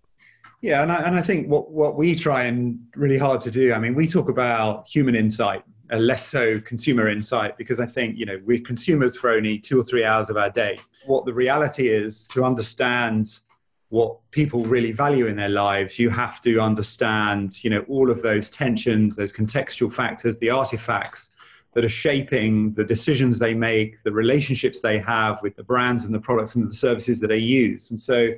Yeah, 0.61 0.83
and 0.83 0.91
I, 0.91 1.03
and 1.03 1.17
I 1.17 1.23
think 1.23 1.49
what, 1.49 1.71
what 1.71 1.97
we 1.97 2.15
try 2.17 2.45
and 2.45 2.79
really 2.97 3.19
hard 3.19 3.41
to 3.43 3.51
do, 3.51 3.73
I 3.73 3.79
mean, 3.79 3.95
we 3.95 4.07
talk 4.07 4.29
about 4.29 4.87
human 4.87 5.15
insight 5.15 5.63
less 5.99 6.27
so 6.27 6.61
consumer 6.61 7.09
insight 7.09 7.57
because 7.59 7.81
I 7.81 7.87
think, 7.87 8.19
you 8.19 8.27
know, 8.27 8.41
we're 8.45 8.61
consumers 8.61 9.17
for 9.17 9.31
only 9.31 9.59
two 9.59 9.79
or 9.79 9.83
three 9.83 10.05
hours 10.05 10.31
of 10.31 10.37
our 10.37 10.51
day. 10.51 10.79
What 11.07 11.25
the 11.27 11.35
reality 11.35 11.89
is 11.89 12.27
to 12.29 12.45
understand 12.45 13.41
what 13.91 14.19
people 14.31 14.65
really 14.65 14.91
value 14.91 15.27
in 15.27 15.37
their 15.37 15.51
lives, 15.51 15.99
you 15.99 16.09
have 16.09 16.41
to 16.41 16.59
understand, 16.59 17.63
you 17.63 17.69
know, 17.69 17.85
all 17.89 18.11
of 18.11 18.23
those 18.23 18.51
tensions, 18.51 19.17
those 19.17 19.33
contextual 19.33 19.93
factors, 19.93 20.39
the 20.39 20.49
artifacts 20.49 21.31
that 21.75 21.85
are 21.85 21.91
shaping 21.91 22.73
the 22.73 22.85
decisions 22.85 23.39
they 23.39 23.53
make, 23.53 24.03
the 24.03 24.13
relationships 24.13 24.81
they 24.81 24.99
have 24.99 25.39
with 25.43 25.57
the 25.57 25.63
brands 25.63 26.05
and 26.05 26.15
the 26.15 26.21
products 26.21 26.55
and 26.55 26.69
the 26.69 26.75
services 26.75 27.21
that 27.21 27.29
they 27.29 27.39
use. 27.39 27.91
And 27.91 28.01
so 28.01 28.31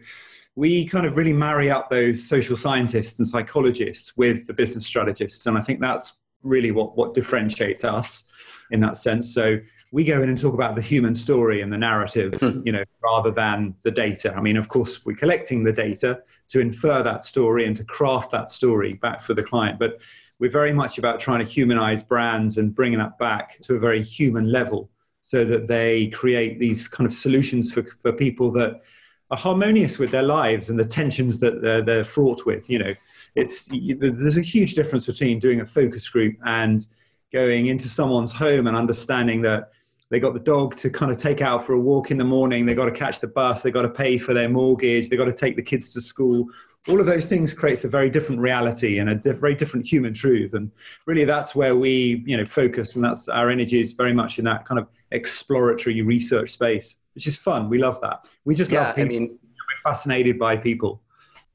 we 0.56 0.84
kind 0.86 1.06
of 1.06 1.16
really 1.16 1.32
marry 1.32 1.70
up 1.70 1.90
those 1.90 2.26
social 2.26 2.56
scientists 2.56 3.18
and 3.18 3.26
psychologists 3.26 4.16
with 4.16 4.46
the 4.46 4.52
business 4.52 4.86
strategists. 4.86 5.46
And 5.46 5.58
I 5.58 5.62
think 5.62 5.80
that's 5.80 6.14
really 6.44 6.70
what, 6.70 6.96
what 6.96 7.14
differentiates 7.14 7.84
us 7.84 8.24
in 8.70 8.80
that 8.80 8.96
sense. 8.96 9.34
So 9.34 9.58
we 9.90 10.04
go 10.04 10.22
in 10.22 10.28
and 10.28 10.36
talk 10.36 10.54
about 10.54 10.74
the 10.74 10.82
human 10.82 11.14
story 11.14 11.60
and 11.60 11.72
the 11.72 11.78
narrative, 11.78 12.34
hmm. 12.34 12.60
you 12.64 12.72
know, 12.72 12.82
rather 13.02 13.30
than 13.30 13.74
the 13.82 13.90
data. 13.90 14.34
I 14.34 14.40
mean, 14.40 14.56
of 14.56 14.68
course, 14.68 15.04
we're 15.06 15.16
collecting 15.16 15.62
the 15.62 15.72
data 15.72 16.22
to 16.48 16.60
infer 16.60 17.02
that 17.02 17.22
story 17.22 17.66
and 17.66 17.76
to 17.76 17.84
craft 17.84 18.30
that 18.32 18.50
story 18.50 18.94
back 18.94 19.22
for 19.22 19.34
the 19.34 19.42
client. 19.42 19.78
But 19.78 20.00
we're 20.40 20.50
very 20.50 20.72
much 20.72 20.98
about 20.98 21.20
trying 21.20 21.44
to 21.44 21.50
humanize 21.50 22.02
brands 22.02 22.58
and 22.58 22.74
bringing 22.74 22.98
that 22.98 23.18
back 23.18 23.58
to 23.62 23.76
a 23.76 23.78
very 23.78 24.02
human 24.02 24.50
level 24.50 24.90
so 25.22 25.44
that 25.44 25.68
they 25.68 26.08
create 26.08 26.58
these 26.58 26.88
kind 26.88 27.06
of 27.06 27.12
solutions 27.12 27.72
for, 27.72 27.84
for 28.00 28.12
people 28.12 28.50
that 28.52 28.82
are 29.30 29.36
harmonious 29.36 29.98
with 29.98 30.10
their 30.10 30.22
lives 30.22 30.70
and 30.70 30.78
the 30.78 30.84
tensions 30.84 31.38
that 31.38 31.62
they're, 31.62 31.82
they're 31.82 32.04
fraught 32.04 32.44
with. 32.46 32.68
You 32.68 32.78
know, 32.78 32.94
it's 33.34 33.70
there's 33.70 34.38
a 34.38 34.42
huge 34.42 34.74
difference 34.74 35.06
between 35.06 35.38
doing 35.38 35.60
a 35.60 35.66
focus 35.66 36.08
group 36.08 36.36
and 36.44 36.84
going 37.32 37.66
into 37.66 37.88
someone's 37.88 38.32
home 38.32 38.66
and 38.66 38.76
understanding 38.76 39.42
that 39.42 39.70
they 40.10 40.20
got 40.20 40.34
the 40.34 40.40
dog 40.40 40.76
to 40.76 40.90
kind 40.90 41.10
of 41.10 41.18
take 41.18 41.40
out 41.40 41.64
for 41.64 41.72
a 41.72 41.80
walk 41.80 42.10
in 42.10 42.18
the 42.18 42.24
morning 42.24 42.64
they 42.64 42.74
got 42.74 42.84
to 42.84 42.92
catch 42.92 43.18
the 43.18 43.26
bus 43.26 43.62
they 43.62 43.70
got 43.70 43.82
to 43.82 43.88
pay 43.88 44.16
for 44.16 44.32
their 44.32 44.48
mortgage 44.48 45.08
they 45.08 45.16
got 45.16 45.24
to 45.24 45.32
take 45.32 45.56
the 45.56 45.62
kids 45.62 45.92
to 45.92 46.00
school 46.00 46.46
all 46.86 47.00
of 47.00 47.06
those 47.06 47.26
things 47.26 47.54
creates 47.54 47.82
a 47.84 47.88
very 47.88 48.10
different 48.10 48.40
reality 48.40 48.98
and 48.98 49.08
a 49.08 49.32
very 49.32 49.54
different 49.54 49.84
human 49.84 50.12
truth 50.14 50.54
and 50.54 50.70
really 51.06 51.24
that's 51.24 51.54
where 51.54 51.74
we 51.74 52.22
you 52.26 52.36
know 52.36 52.44
focus 52.44 52.94
and 52.94 53.04
that's 53.04 53.28
our 53.28 53.50
energy 53.50 53.80
is 53.80 53.92
very 53.92 54.12
much 54.12 54.38
in 54.38 54.44
that 54.44 54.64
kind 54.64 54.78
of 54.78 54.86
exploratory 55.14 56.02
research 56.02 56.50
space 56.50 56.98
which 57.14 57.26
is 57.26 57.36
fun 57.36 57.68
we 57.68 57.78
love 57.78 58.00
that 58.00 58.26
we 58.44 58.54
just 58.54 58.70
yeah, 58.70 58.88
love 58.88 58.96
people. 58.96 59.16
i 59.16 59.18
mean 59.18 59.38
we're 59.42 59.90
fascinated 59.92 60.38
by 60.38 60.56
people 60.56 61.00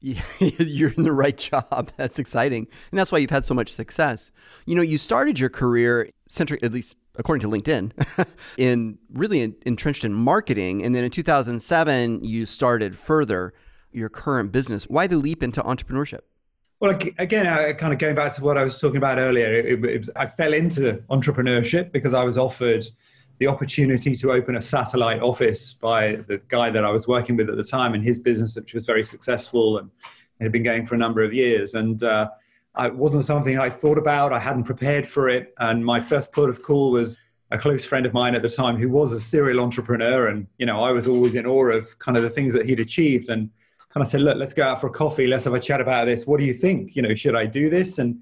you're 0.00 0.90
in 0.90 1.02
the 1.02 1.12
right 1.12 1.36
job. 1.36 1.92
That's 1.96 2.18
exciting. 2.18 2.66
And 2.90 2.98
that's 2.98 3.12
why 3.12 3.18
you've 3.18 3.30
had 3.30 3.44
so 3.44 3.54
much 3.54 3.70
success. 3.70 4.30
You 4.64 4.74
know, 4.74 4.82
you 4.82 4.96
started 4.96 5.38
your 5.38 5.50
career 5.50 6.10
centric, 6.28 6.62
at 6.62 6.72
least 6.72 6.96
according 7.16 7.42
to 7.42 7.54
LinkedIn, 7.54 8.26
in 8.56 8.98
really 9.12 9.42
in, 9.42 9.54
entrenched 9.66 10.04
in 10.04 10.14
marketing. 10.14 10.82
And 10.82 10.94
then 10.94 11.04
in 11.04 11.10
2007, 11.10 12.24
you 12.24 12.46
started 12.46 12.96
further 12.96 13.52
your 13.92 14.08
current 14.08 14.52
business. 14.52 14.84
Why 14.84 15.06
the 15.06 15.18
leap 15.18 15.42
into 15.42 15.62
entrepreneurship? 15.62 16.20
Well, 16.78 16.98
again, 17.18 17.46
I, 17.46 17.74
kind 17.74 17.92
of 17.92 17.98
going 17.98 18.14
back 18.14 18.34
to 18.36 18.42
what 18.42 18.56
I 18.56 18.64
was 18.64 18.80
talking 18.80 18.96
about 18.96 19.18
earlier, 19.18 19.52
it, 19.52 19.84
it, 19.84 20.08
I 20.16 20.28
fell 20.28 20.54
into 20.54 21.02
entrepreneurship 21.10 21.92
because 21.92 22.14
I 22.14 22.24
was 22.24 22.38
offered 22.38 22.86
the 23.40 23.46
opportunity 23.46 24.14
to 24.14 24.30
open 24.30 24.56
a 24.56 24.60
satellite 24.60 25.22
office 25.22 25.72
by 25.72 26.16
the 26.28 26.40
guy 26.48 26.68
that 26.70 26.84
I 26.84 26.90
was 26.90 27.08
working 27.08 27.36
with 27.36 27.48
at 27.48 27.56
the 27.56 27.64
time 27.64 27.94
in 27.94 28.02
his 28.02 28.18
business, 28.18 28.54
which 28.54 28.74
was 28.74 28.84
very 28.84 29.02
successful 29.02 29.78
and 29.78 29.90
had 30.42 30.52
been 30.52 30.62
going 30.62 30.86
for 30.86 30.94
a 30.94 30.98
number 30.98 31.22
of 31.22 31.32
years. 31.32 31.72
And 31.72 32.02
uh, 32.02 32.28
it 32.78 32.94
wasn't 32.94 33.24
something 33.24 33.58
I 33.58 33.70
thought 33.70 33.96
about. 33.96 34.34
I 34.34 34.38
hadn't 34.38 34.64
prepared 34.64 35.08
for 35.08 35.30
it. 35.30 35.54
And 35.58 35.82
my 35.84 36.00
first 36.00 36.32
port 36.32 36.50
of 36.50 36.62
call 36.62 36.90
was 36.90 37.18
a 37.50 37.58
close 37.58 37.82
friend 37.82 38.04
of 38.04 38.12
mine 38.12 38.34
at 38.34 38.42
the 38.42 38.48
time 38.48 38.76
who 38.76 38.90
was 38.90 39.12
a 39.12 39.20
serial 39.20 39.60
entrepreneur. 39.60 40.28
And, 40.28 40.46
you 40.58 40.66
know, 40.66 40.82
I 40.82 40.90
was 40.92 41.06
always 41.06 41.34
in 41.34 41.46
awe 41.46 41.70
of 41.70 41.98
kind 41.98 42.18
of 42.18 42.22
the 42.22 42.30
things 42.30 42.52
that 42.52 42.66
he'd 42.66 42.78
achieved 42.78 43.30
and 43.30 43.48
kind 43.88 44.04
of 44.04 44.06
said, 44.06 44.20
look, 44.20 44.36
let's 44.36 44.52
go 44.52 44.64
out 44.64 44.82
for 44.82 44.88
a 44.88 44.92
coffee. 44.92 45.26
Let's 45.26 45.44
have 45.44 45.54
a 45.54 45.60
chat 45.60 45.80
about 45.80 46.04
this. 46.04 46.26
What 46.26 46.40
do 46.40 46.46
you 46.46 46.54
think? 46.54 46.94
You 46.94 47.00
know, 47.00 47.14
should 47.14 47.34
I 47.34 47.46
do 47.46 47.70
this? 47.70 47.98
And 47.98 48.20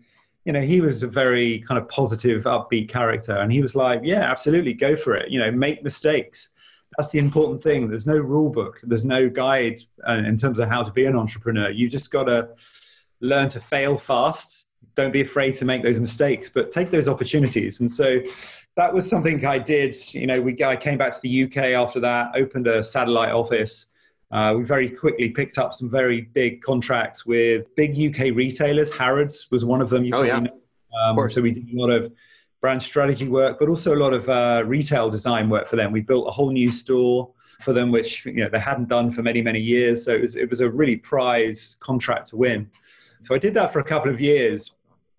you 0.48 0.54
know, 0.54 0.62
he 0.62 0.80
was 0.80 1.02
a 1.02 1.06
very 1.06 1.58
kind 1.58 1.78
of 1.78 1.86
positive, 1.90 2.44
upbeat 2.44 2.88
character. 2.88 3.32
And 3.36 3.52
he 3.52 3.60
was 3.60 3.76
like, 3.76 4.00
yeah, 4.02 4.22
absolutely, 4.22 4.72
go 4.72 4.96
for 4.96 5.14
it. 5.14 5.30
You 5.30 5.38
know, 5.38 5.50
make 5.50 5.84
mistakes. 5.84 6.48
That's 6.96 7.10
the 7.10 7.18
important 7.18 7.62
thing. 7.62 7.86
There's 7.86 8.06
no 8.06 8.16
rule 8.16 8.48
book, 8.48 8.80
there's 8.82 9.04
no 9.04 9.28
guide 9.28 9.78
uh, 10.08 10.12
in 10.14 10.38
terms 10.38 10.58
of 10.58 10.70
how 10.70 10.82
to 10.82 10.90
be 10.90 11.04
an 11.04 11.16
entrepreneur. 11.16 11.68
You 11.68 11.90
just 11.90 12.10
got 12.10 12.24
to 12.24 12.48
learn 13.20 13.50
to 13.50 13.60
fail 13.60 13.98
fast. 13.98 14.68
Don't 14.94 15.12
be 15.12 15.20
afraid 15.20 15.54
to 15.56 15.66
make 15.66 15.82
those 15.82 16.00
mistakes, 16.00 16.48
but 16.48 16.70
take 16.70 16.90
those 16.90 17.10
opportunities. 17.10 17.80
And 17.80 17.92
so 17.92 18.18
that 18.76 18.94
was 18.94 19.06
something 19.06 19.44
I 19.44 19.58
did. 19.58 19.94
You 20.14 20.26
know, 20.26 20.40
we 20.40 20.56
I 20.64 20.76
came 20.76 20.96
back 20.96 21.12
to 21.12 21.20
the 21.20 21.44
UK 21.44 21.58
after 21.84 22.00
that, 22.00 22.30
opened 22.34 22.68
a 22.68 22.82
satellite 22.82 23.32
office 23.32 23.84
uh, 24.30 24.54
we 24.56 24.64
very 24.64 24.90
quickly 24.90 25.30
picked 25.30 25.58
up 25.58 25.72
some 25.72 25.88
very 25.88 26.22
big 26.22 26.60
contracts 26.60 27.24
with 27.24 27.74
big 27.76 27.92
UK 27.92 28.34
retailers. 28.34 28.90
Harrods 28.90 29.46
was 29.50 29.64
one 29.64 29.80
of 29.80 29.88
them. 29.88 30.06
oh, 30.12 30.22
yeah. 30.22 30.40
Know. 30.40 30.50
Um, 31.02 31.18
of 31.18 31.32
so 31.32 31.40
we 31.40 31.52
did 31.52 31.72
a 31.72 31.80
lot 31.80 31.90
of 31.90 32.12
brand 32.60 32.82
strategy 32.82 33.28
work, 33.28 33.58
but 33.58 33.68
also 33.68 33.94
a 33.94 33.96
lot 33.96 34.12
of 34.12 34.28
uh, 34.28 34.62
retail 34.66 35.08
design 35.08 35.48
work 35.48 35.66
for 35.66 35.76
them. 35.76 35.92
We 35.92 36.00
built 36.00 36.28
a 36.28 36.30
whole 36.30 36.50
new 36.50 36.70
store 36.70 37.30
for 37.60 37.72
them, 37.72 37.90
which 37.90 38.24
you 38.26 38.44
know 38.44 38.48
they 38.48 38.58
hadn't 38.60 38.88
done 38.88 39.10
for 39.10 39.22
many 39.22 39.42
many 39.42 39.60
years. 39.60 40.04
So 40.04 40.12
it 40.12 40.20
was 40.20 40.36
it 40.36 40.48
was 40.48 40.60
a 40.60 40.68
really 40.68 40.96
prize 40.96 41.76
contract 41.80 42.28
to 42.30 42.36
win. 42.36 42.70
So 43.20 43.34
I 43.34 43.38
did 43.38 43.54
that 43.54 43.72
for 43.72 43.80
a 43.80 43.84
couple 43.84 44.10
of 44.10 44.20
years, 44.20 44.72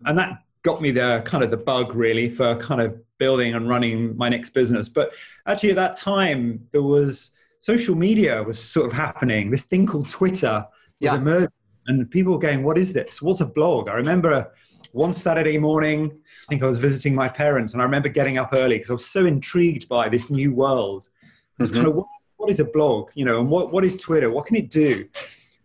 and 0.04 0.16
that 0.18 0.42
got 0.62 0.82
me 0.82 0.90
the 0.90 1.22
kind 1.24 1.42
of 1.42 1.50
the 1.50 1.56
bug 1.56 1.94
really 1.94 2.28
for 2.28 2.54
kind 2.56 2.80
of 2.80 3.00
building 3.18 3.54
and 3.54 3.68
running 3.68 4.16
my 4.16 4.28
next 4.28 4.50
business. 4.50 4.88
But 4.88 5.12
actually, 5.46 5.70
at 5.70 5.76
that 5.76 5.96
time, 5.96 6.66
there 6.72 6.82
was 6.82 7.30
social 7.60 7.94
media 7.94 8.42
was 8.42 8.62
sort 8.62 8.86
of 8.86 8.92
happening. 8.92 9.50
This 9.50 9.62
thing 9.62 9.86
called 9.86 10.08
Twitter 10.08 10.66
was 11.00 11.12
yeah. 11.12 11.14
emerging, 11.16 11.48
and 11.86 12.10
people 12.10 12.32
were 12.32 12.38
going, 12.38 12.62
"What 12.62 12.78
is 12.78 12.92
this? 12.92 13.22
What's 13.22 13.40
a 13.40 13.46
blog?" 13.46 13.88
I 13.88 13.94
remember 13.94 14.52
one 14.92 15.12
Saturday 15.12 15.58
morning, 15.58 16.10
I 16.12 16.46
think 16.48 16.62
I 16.62 16.66
was 16.66 16.78
visiting 16.78 17.14
my 17.14 17.28
parents, 17.28 17.72
and 17.72 17.82
I 17.82 17.84
remember 17.84 18.08
getting 18.08 18.38
up 18.38 18.50
early 18.52 18.76
because 18.76 18.90
I 18.90 18.94
was 18.94 19.06
so 19.06 19.26
intrigued 19.26 19.88
by 19.88 20.08
this 20.08 20.30
new 20.30 20.52
world. 20.52 21.08
I 21.22 21.62
was 21.62 21.70
mm-hmm. 21.70 21.78
kind 21.78 21.88
of, 21.88 21.94
what, 21.94 22.06
what 22.36 22.50
is 22.50 22.60
a 22.60 22.64
blog? 22.64 23.10
You 23.14 23.24
know, 23.24 23.40
and 23.40 23.48
what, 23.48 23.72
what 23.72 23.84
is 23.84 23.96
Twitter? 23.96 24.30
What 24.30 24.46
can 24.46 24.56
it 24.56 24.70
do? 24.70 25.08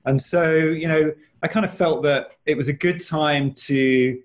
And 0.06 0.22
so, 0.22 0.54
you 0.54 0.88
know, 0.88 1.12
I 1.42 1.48
kind 1.48 1.66
of 1.66 1.74
felt 1.74 2.04
that 2.04 2.34
it 2.46 2.56
was 2.56 2.68
a 2.68 2.74
good 2.74 3.04
time 3.04 3.52
to 3.54 4.20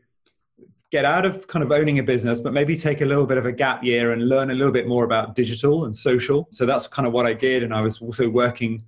get 0.91 1.05
out 1.05 1.25
of 1.25 1.47
kind 1.47 1.63
of 1.63 1.71
owning 1.71 2.01
a 2.01 2.03
business, 2.03 2.41
but 2.41 2.53
maybe 2.53 2.77
take 2.77 3.01
a 3.01 3.05
little 3.05 3.27
bit 3.27 3.39
of 3.39 3.47
a 3.47 3.53
gap 3.53 3.83
year 3.85 4.13
and 4.13 4.29
learn 4.29 4.51
a 4.51 4.55
little 4.55 4.73
bit 4.73 4.89
more 4.89 5.05
about 5.05 5.37
digital 5.37 5.85
and 5.85 5.97
social. 5.97 6.49
So 6.51 6.67
that's 6.67 6.87
kind 6.89 7.07
of 7.07 7.13
what 7.13 7.27
I 7.27 7.33
did. 7.33 7.63
And 7.63 7.73
I 7.73 7.81
was 7.81 8.03
also 8.03 8.29
working 8.29 8.83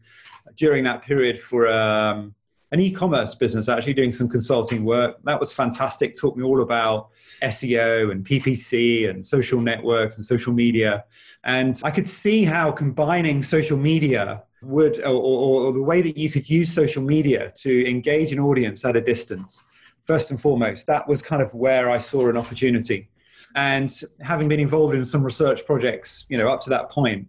during 0.56 0.82
that 0.84 1.02
period 1.02 1.40
for 1.40 1.68
um, 1.68 2.34
an 2.72 2.80
e-commerce 2.80 3.36
business, 3.36 3.68
actually 3.68 3.94
doing 3.94 4.10
some 4.10 4.28
consulting 4.28 4.84
work. 4.84 5.16
That 5.22 5.38
was 5.38 5.52
fantastic. 5.52 6.18
Taught 6.18 6.36
me 6.36 6.42
all 6.42 6.62
about 6.62 7.10
SEO 7.42 8.10
and 8.10 8.26
PPC 8.26 9.08
and 9.08 9.24
social 9.24 9.60
networks 9.60 10.16
and 10.16 10.24
social 10.24 10.52
media. 10.52 11.04
And 11.44 11.80
I 11.84 11.92
could 11.92 12.06
see 12.06 12.42
how 12.42 12.72
combining 12.72 13.44
social 13.44 13.78
media 13.78 14.42
would, 14.62 14.98
or, 15.00 15.14
or, 15.14 15.66
or 15.66 15.72
the 15.72 15.82
way 15.82 16.02
that 16.02 16.16
you 16.16 16.30
could 16.30 16.48
use 16.50 16.72
social 16.72 17.02
media 17.02 17.52
to 17.56 17.88
engage 17.88 18.32
an 18.32 18.40
audience 18.40 18.84
at 18.84 18.96
a 18.96 19.00
distance 19.00 19.62
first 20.04 20.30
and 20.30 20.40
foremost. 20.40 20.86
That 20.86 21.06
was 21.08 21.22
kind 21.22 21.42
of 21.42 21.54
where 21.54 21.90
I 21.90 21.98
saw 21.98 22.28
an 22.28 22.36
opportunity. 22.36 23.08
And 23.54 23.92
having 24.20 24.48
been 24.48 24.60
involved 24.60 24.94
in 24.94 25.04
some 25.04 25.22
research 25.22 25.66
projects, 25.66 26.26
you 26.28 26.38
know, 26.38 26.48
up 26.48 26.60
to 26.62 26.70
that 26.70 26.90
point, 26.90 27.28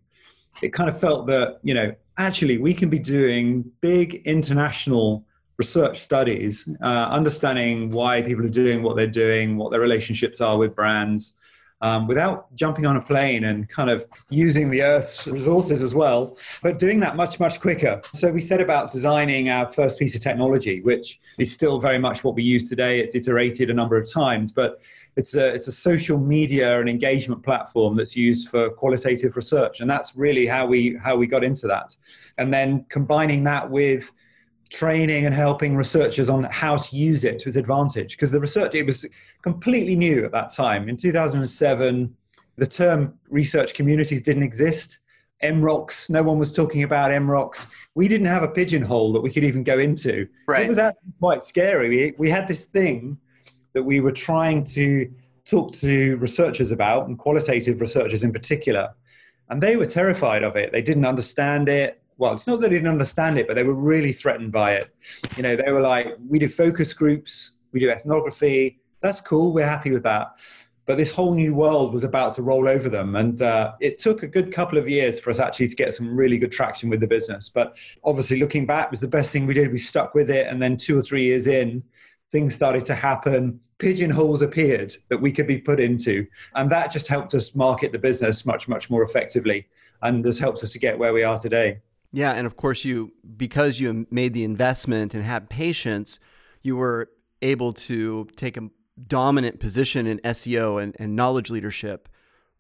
it 0.61 0.71
kind 0.73 0.89
of 0.89 0.99
felt 0.99 1.27
that, 1.27 1.59
you 1.63 1.73
know, 1.73 1.93
actually 2.17 2.57
we 2.57 2.73
can 2.73 2.89
be 2.89 2.99
doing 2.99 3.69
big 3.81 4.21
international 4.25 5.25
research 5.57 5.99
studies, 5.99 6.67
uh, 6.81 7.07
understanding 7.09 7.91
why 7.91 8.21
people 8.21 8.45
are 8.45 8.49
doing 8.49 8.83
what 8.83 8.95
they're 8.95 9.07
doing, 9.07 9.57
what 9.57 9.71
their 9.71 9.79
relationships 9.79 10.41
are 10.41 10.57
with 10.57 10.75
brands, 10.75 11.33
um, 11.83 12.07
without 12.07 12.53
jumping 12.55 12.85
on 12.85 12.95
a 12.95 13.01
plane 13.01 13.43
and 13.43 13.67
kind 13.67 13.89
of 13.89 14.05
using 14.29 14.71
the 14.71 14.81
Earth's 14.81 15.27
resources 15.27 15.81
as 15.81 15.93
well, 15.93 16.37
but 16.63 16.79
doing 16.79 17.01
that 17.01 17.17
much, 17.17 17.41
much 17.41 17.59
quicker. 17.59 18.01
So 18.13 18.31
we 18.31 18.39
set 18.39 18.61
about 18.61 18.89
designing 18.89 19.49
our 19.49 19.71
first 19.71 19.99
piece 19.99 20.15
of 20.15 20.21
technology, 20.21 20.81
which 20.81 21.19
is 21.37 21.51
still 21.51 21.79
very 21.81 21.99
much 21.99 22.23
what 22.23 22.35
we 22.35 22.43
use 22.43 22.69
today. 22.69 23.01
It's 23.01 23.15
iterated 23.15 23.69
a 23.69 23.73
number 23.73 23.97
of 23.97 24.09
times, 24.09 24.53
but 24.53 24.79
it's 25.17 25.35
a, 25.35 25.53
it's 25.53 25.67
a 25.67 25.73
social 25.73 26.17
media 26.17 26.79
and 26.79 26.87
engagement 26.87 27.43
platform 27.43 27.97
that's 27.97 28.15
used 28.15 28.47
for 28.47 28.69
qualitative 28.69 29.35
research. 29.35 29.81
And 29.81 29.89
that's 29.89 30.15
really 30.15 30.47
how 30.47 30.65
we, 30.65 30.97
how 31.03 31.17
we 31.17 31.27
got 31.27 31.43
into 31.43 31.67
that. 31.67 31.95
And 32.37 32.53
then 32.53 32.85
combining 32.87 33.43
that 33.43 33.69
with 33.69 34.09
training 34.73 35.27
and 35.27 35.35
helping 35.35 35.75
researchers 35.75 36.29
on 36.29 36.43
how 36.45 36.75
to 36.75 36.95
use 36.95 37.23
it 37.23 37.39
to 37.39 37.47
its 37.47 37.57
advantage. 37.57 38.11
Because 38.11 38.31
the 38.31 38.39
research 38.39 38.73
it 38.73 38.85
was 38.85 39.05
completely 39.41 39.95
new 39.95 40.25
at 40.25 40.31
that 40.31 40.51
time. 40.51 40.89
In 40.89 40.97
2007 40.97 42.15
the 42.55 42.67
term 42.67 43.17
research 43.29 43.73
communities 43.73 44.21
didn't 44.21 44.43
exist. 44.43 44.99
Mrocs 45.43 46.09
no 46.09 46.23
one 46.23 46.39
was 46.39 46.53
talking 46.55 46.83
about 46.83 47.11
mrocs 47.11 47.67
we 47.95 48.07
didn't 48.07 48.27
have 48.27 48.43
a 48.43 48.47
pigeonhole 48.47 49.13
that 49.13 49.21
we 49.21 49.31
could 49.31 49.43
even 49.43 49.63
go 49.63 49.77
into. 49.77 50.27
Right. 50.47 50.63
it 50.63 50.69
was 50.69 50.79
actually 50.79 51.13
quite 51.19 51.43
scary. 51.43 51.89
We, 51.89 52.13
we 52.17 52.29
had 52.29 52.47
this 52.47 52.65
thing 52.65 53.17
that 53.73 53.83
we 53.83 53.99
were 53.99 54.11
trying 54.11 54.63
to 54.63 55.11
talk 55.45 55.73
to 55.73 56.15
researchers 56.17 56.71
about 56.71 57.07
and 57.07 57.19
qualitative 57.19 57.81
researchers 57.81 58.23
in 58.23 58.31
particular 58.31 58.93
and 59.49 59.61
they 59.61 59.75
were 59.75 59.85
terrified 59.85 60.43
of 60.43 60.55
it. 60.55 60.71
They 60.71 60.81
didn't 60.81 61.05
understand 61.05 61.69
it 61.69 62.02
well, 62.17 62.33
it's 62.33 62.47
not 62.47 62.61
that 62.61 62.69
they 62.69 62.75
didn't 62.75 62.89
understand 62.89 63.37
it, 63.37 63.47
but 63.47 63.55
they 63.55 63.63
were 63.63 63.73
really 63.73 64.13
threatened 64.13 64.51
by 64.51 64.73
it. 64.75 64.95
You 65.35 65.43
know, 65.43 65.55
they 65.55 65.71
were 65.71 65.81
like, 65.81 66.15
we 66.27 66.39
do 66.39 66.47
focus 66.49 66.93
groups, 66.93 67.59
we 67.71 67.79
do 67.79 67.89
ethnography. 67.89 68.79
That's 69.01 69.19
cool. 69.21 69.51
We're 69.51 69.67
happy 69.67 69.91
with 69.91 70.03
that. 70.03 70.35
but 70.85 70.97
this 70.97 71.11
whole 71.11 71.33
new 71.33 71.53
world 71.53 71.93
was 71.93 72.03
about 72.03 72.35
to 72.35 72.41
roll 72.41 72.67
over 72.67 72.89
them. 72.89 73.15
And 73.15 73.41
uh, 73.41 73.73
it 73.79 73.97
took 73.97 74.23
a 74.23 74.27
good 74.27 74.51
couple 74.51 74.77
of 74.77 74.89
years 74.89 75.19
for 75.19 75.29
us 75.29 75.39
actually 75.39 75.69
to 75.69 75.75
get 75.75 75.95
some 75.95 76.15
really 76.15 76.37
good 76.37 76.51
traction 76.51 76.89
with 76.89 76.99
the 76.99 77.07
business. 77.07 77.49
But 77.49 77.77
obviously, 78.03 78.39
looking 78.39 78.65
back, 78.65 78.91
was 78.91 78.99
the 78.99 79.07
best 79.07 79.31
thing 79.31 79.45
we 79.45 79.53
did. 79.53 79.71
We 79.71 79.77
stuck 79.77 80.13
with 80.13 80.29
it. 80.29 80.47
And 80.47 80.61
then 80.61 80.75
two 80.75 80.97
or 80.97 81.01
three 81.01 81.23
years 81.23 81.47
in, 81.47 81.83
things 82.31 82.53
started 82.53 82.83
to 82.85 82.95
happen. 82.95 83.59
Pigeonholes 83.77 84.41
appeared 84.41 84.95
that 85.09 85.21
we 85.21 85.31
could 85.31 85.47
be 85.47 85.57
put 85.57 85.79
into. 85.79 86.27
And 86.55 86.69
that 86.71 86.91
just 86.91 87.07
helped 87.07 87.33
us 87.33 87.55
market 87.55 87.91
the 87.93 87.99
business 87.99 88.45
much, 88.45 88.67
much 88.67 88.89
more 88.89 89.03
effectively. 89.03 89.67
And 90.01 90.23
this 90.23 90.39
helped 90.39 90.63
us 90.63 90.71
to 90.71 90.79
get 90.79 90.99
where 90.99 91.13
we 91.13 91.23
are 91.23 91.37
today. 91.37 91.79
Yeah. 92.13 92.31
And 92.31 92.47
of 92.47 92.55
course, 92.55 92.85
you, 92.85 93.11
because 93.35 93.79
you 93.79 94.07
made 94.09 94.33
the 94.33 94.43
investment 94.43 95.13
and 95.13 95.23
had 95.23 95.49
patience, 95.49 96.19
you 96.61 96.77
were 96.77 97.09
able 97.41 97.73
to 97.73 98.27
take 98.35 98.55
a 98.55 98.69
dominant 99.07 99.59
position 99.59 100.07
in 100.07 100.19
SEO 100.19 100.81
and, 100.81 100.95
and 100.99 101.15
knowledge 101.15 101.49
leadership 101.49 102.07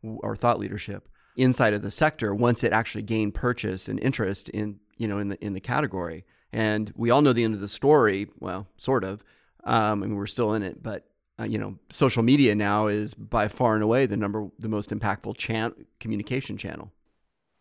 or 0.01 0.35
thought 0.35 0.59
leadership 0.59 1.07
inside 1.37 1.73
of 1.73 1.81
the 1.81 1.91
sector 1.91 2.33
once 2.35 2.63
it 2.63 2.73
actually 2.73 3.01
gained 3.01 3.33
purchase 3.33 3.87
and 3.87 3.99
interest 3.99 4.49
in 4.49 4.79
you 4.97 5.07
know 5.07 5.17
in 5.19 5.29
the 5.29 5.45
in 5.45 5.53
the 5.53 5.61
category. 5.61 6.25
And 6.51 6.91
we 6.95 7.09
all 7.09 7.21
know 7.21 7.33
the 7.33 7.43
end 7.43 7.55
of 7.55 7.61
the 7.61 7.69
story. 7.69 8.27
Well, 8.39 8.67
sort 8.77 9.03
of. 9.03 9.23
Um, 9.63 10.03
I 10.03 10.07
mean, 10.07 10.15
we're 10.15 10.27
still 10.27 10.53
in 10.53 10.61
it, 10.61 10.83
but 10.83 11.07
uh, 11.39 11.45
you 11.45 11.57
know, 11.57 11.79
social 11.89 12.21
media 12.21 12.53
now 12.53 12.87
is 12.87 13.13
by 13.13 13.47
far 13.47 13.73
and 13.73 13.83
away 13.83 14.05
the 14.05 14.17
number 14.17 14.49
the 14.59 14.69
most 14.69 14.89
impactful 14.91 15.37
chan- 15.37 15.73
communication 15.99 16.57
channel. 16.57 16.91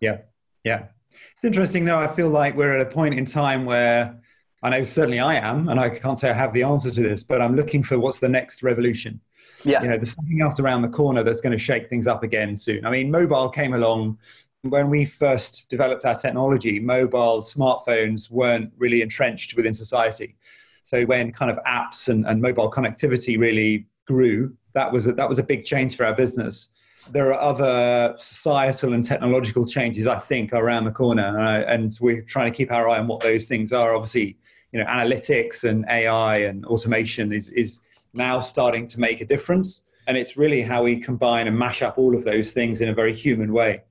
Yeah, 0.00 0.18
yeah. 0.64 0.86
It's 1.34 1.44
interesting 1.44 1.84
though. 1.84 1.98
I 1.98 2.08
feel 2.08 2.28
like 2.28 2.56
we're 2.56 2.78
at 2.78 2.86
a 2.86 2.90
point 2.90 3.14
in 3.14 3.24
time 3.24 3.64
where 3.64 4.18
I 4.62 4.70
know 4.70 4.84
certainly 4.84 5.18
I 5.18 5.34
am, 5.34 5.68
and 5.68 5.80
I 5.80 5.90
can't 5.90 6.18
say 6.18 6.30
I 6.30 6.34
have 6.34 6.52
the 6.52 6.62
answer 6.62 6.90
to 6.90 7.02
this, 7.02 7.24
but 7.24 7.40
I'm 7.40 7.56
looking 7.56 7.82
for 7.82 7.98
what's 7.98 8.20
the 8.20 8.28
next 8.28 8.62
revolution. 8.62 9.20
Yeah. 9.64 9.82
You 9.82 9.88
know, 9.88 9.96
there's 9.96 10.14
something 10.14 10.40
else 10.40 10.60
around 10.60 10.82
the 10.82 10.88
corner 10.88 11.24
that's 11.24 11.40
going 11.40 11.52
to 11.52 11.58
shake 11.58 11.88
things 11.88 12.06
up 12.06 12.22
again 12.22 12.56
soon. 12.56 12.86
I 12.86 12.90
mean, 12.90 13.10
mobile 13.10 13.48
came 13.48 13.74
along 13.74 14.18
when 14.62 14.90
we 14.90 15.04
first 15.04 15.68
developed 15.68 16.04
our 16.04 16.14
technology, 16.14 16.78
mobile 16.78 17.42
smartphones 17.42 18.30
weren't 18.30 18.72
really 18.78 19.02
entrenched 19.02 19.56
within 19.56 19.74
society. 19.74 20.36
So 20.84 21.04
when 21.04 21.32
kind 21.32 21.50
of 21.50 21.58
apps 21.64 22.08
and, 22.08 22.26
and 22.26 22.40
mobile 22.40 22.70
connectivity 22.70 23.38
really 23.38 23.86
grew, 24.06 24.56
that 24.74 24.92
was 24.92 25.06
a, 25.06 25.12
that 25.14 25.28
was 25.28 25.38
a 25.38 25.42
big 25.42 25.64
change 25.64 25.96
for 25.96 26.04
our 26.06 26.14
business. 26.14 26.68
There 27.10 27.32
are 27.32 27.40
other 27.40 28.14
societal 28.18 28.92
and 28.92 29.04
technological 29.04 29.66
changes, 29.66 30.06
I 30.06 30.18
think, 30.18 30.52
around 30.52 30.84
the 30.84 30.92
corner, 30.92 31.62
and 31.62 31.96
we're 32.00 32.22
trying 32.22 32.52
to 32.52 32.56
keep 32.56 32.70
our 32.70 32.88
eye 32.88 32.98
on 32.98 33.06
what 33.08 33.20
those 33.20 33.48
things 33.48 33.72
are. 33.72 33.94
Obviously, 33.94 34.36
you 34.72 34.80
know 34.80 34.86
analytics 34.86 35.64
and 35.64 35.84
AI 35.88 36.38
and 36.38 36.64
automation 36.64 37.32
is 37.32 37.50
is 37.50 37.80
now 38.14 38.40
starting 38.40 38.86
to 38.86 39.00
make 39.00 39.20
a 39.20 39.24
difference. 39.24 39.82
And 40.08 40.16
it's 40.16 40.36
really 40.36 40.62
how 40.62 40.82
we 40.82 40.98
combine 40.98 41.46
and 41.46 41.56
mash 41.56 41.80
up 41.80 41.96
all 41.96 42.16
of 42.16 42.24
those 42.24 42.52
things 42.52 42.80
in 42.80 42.88
a 42.88 42.94
very 42.94 43.14
human 43.14 43.52
way. 43.52 43.82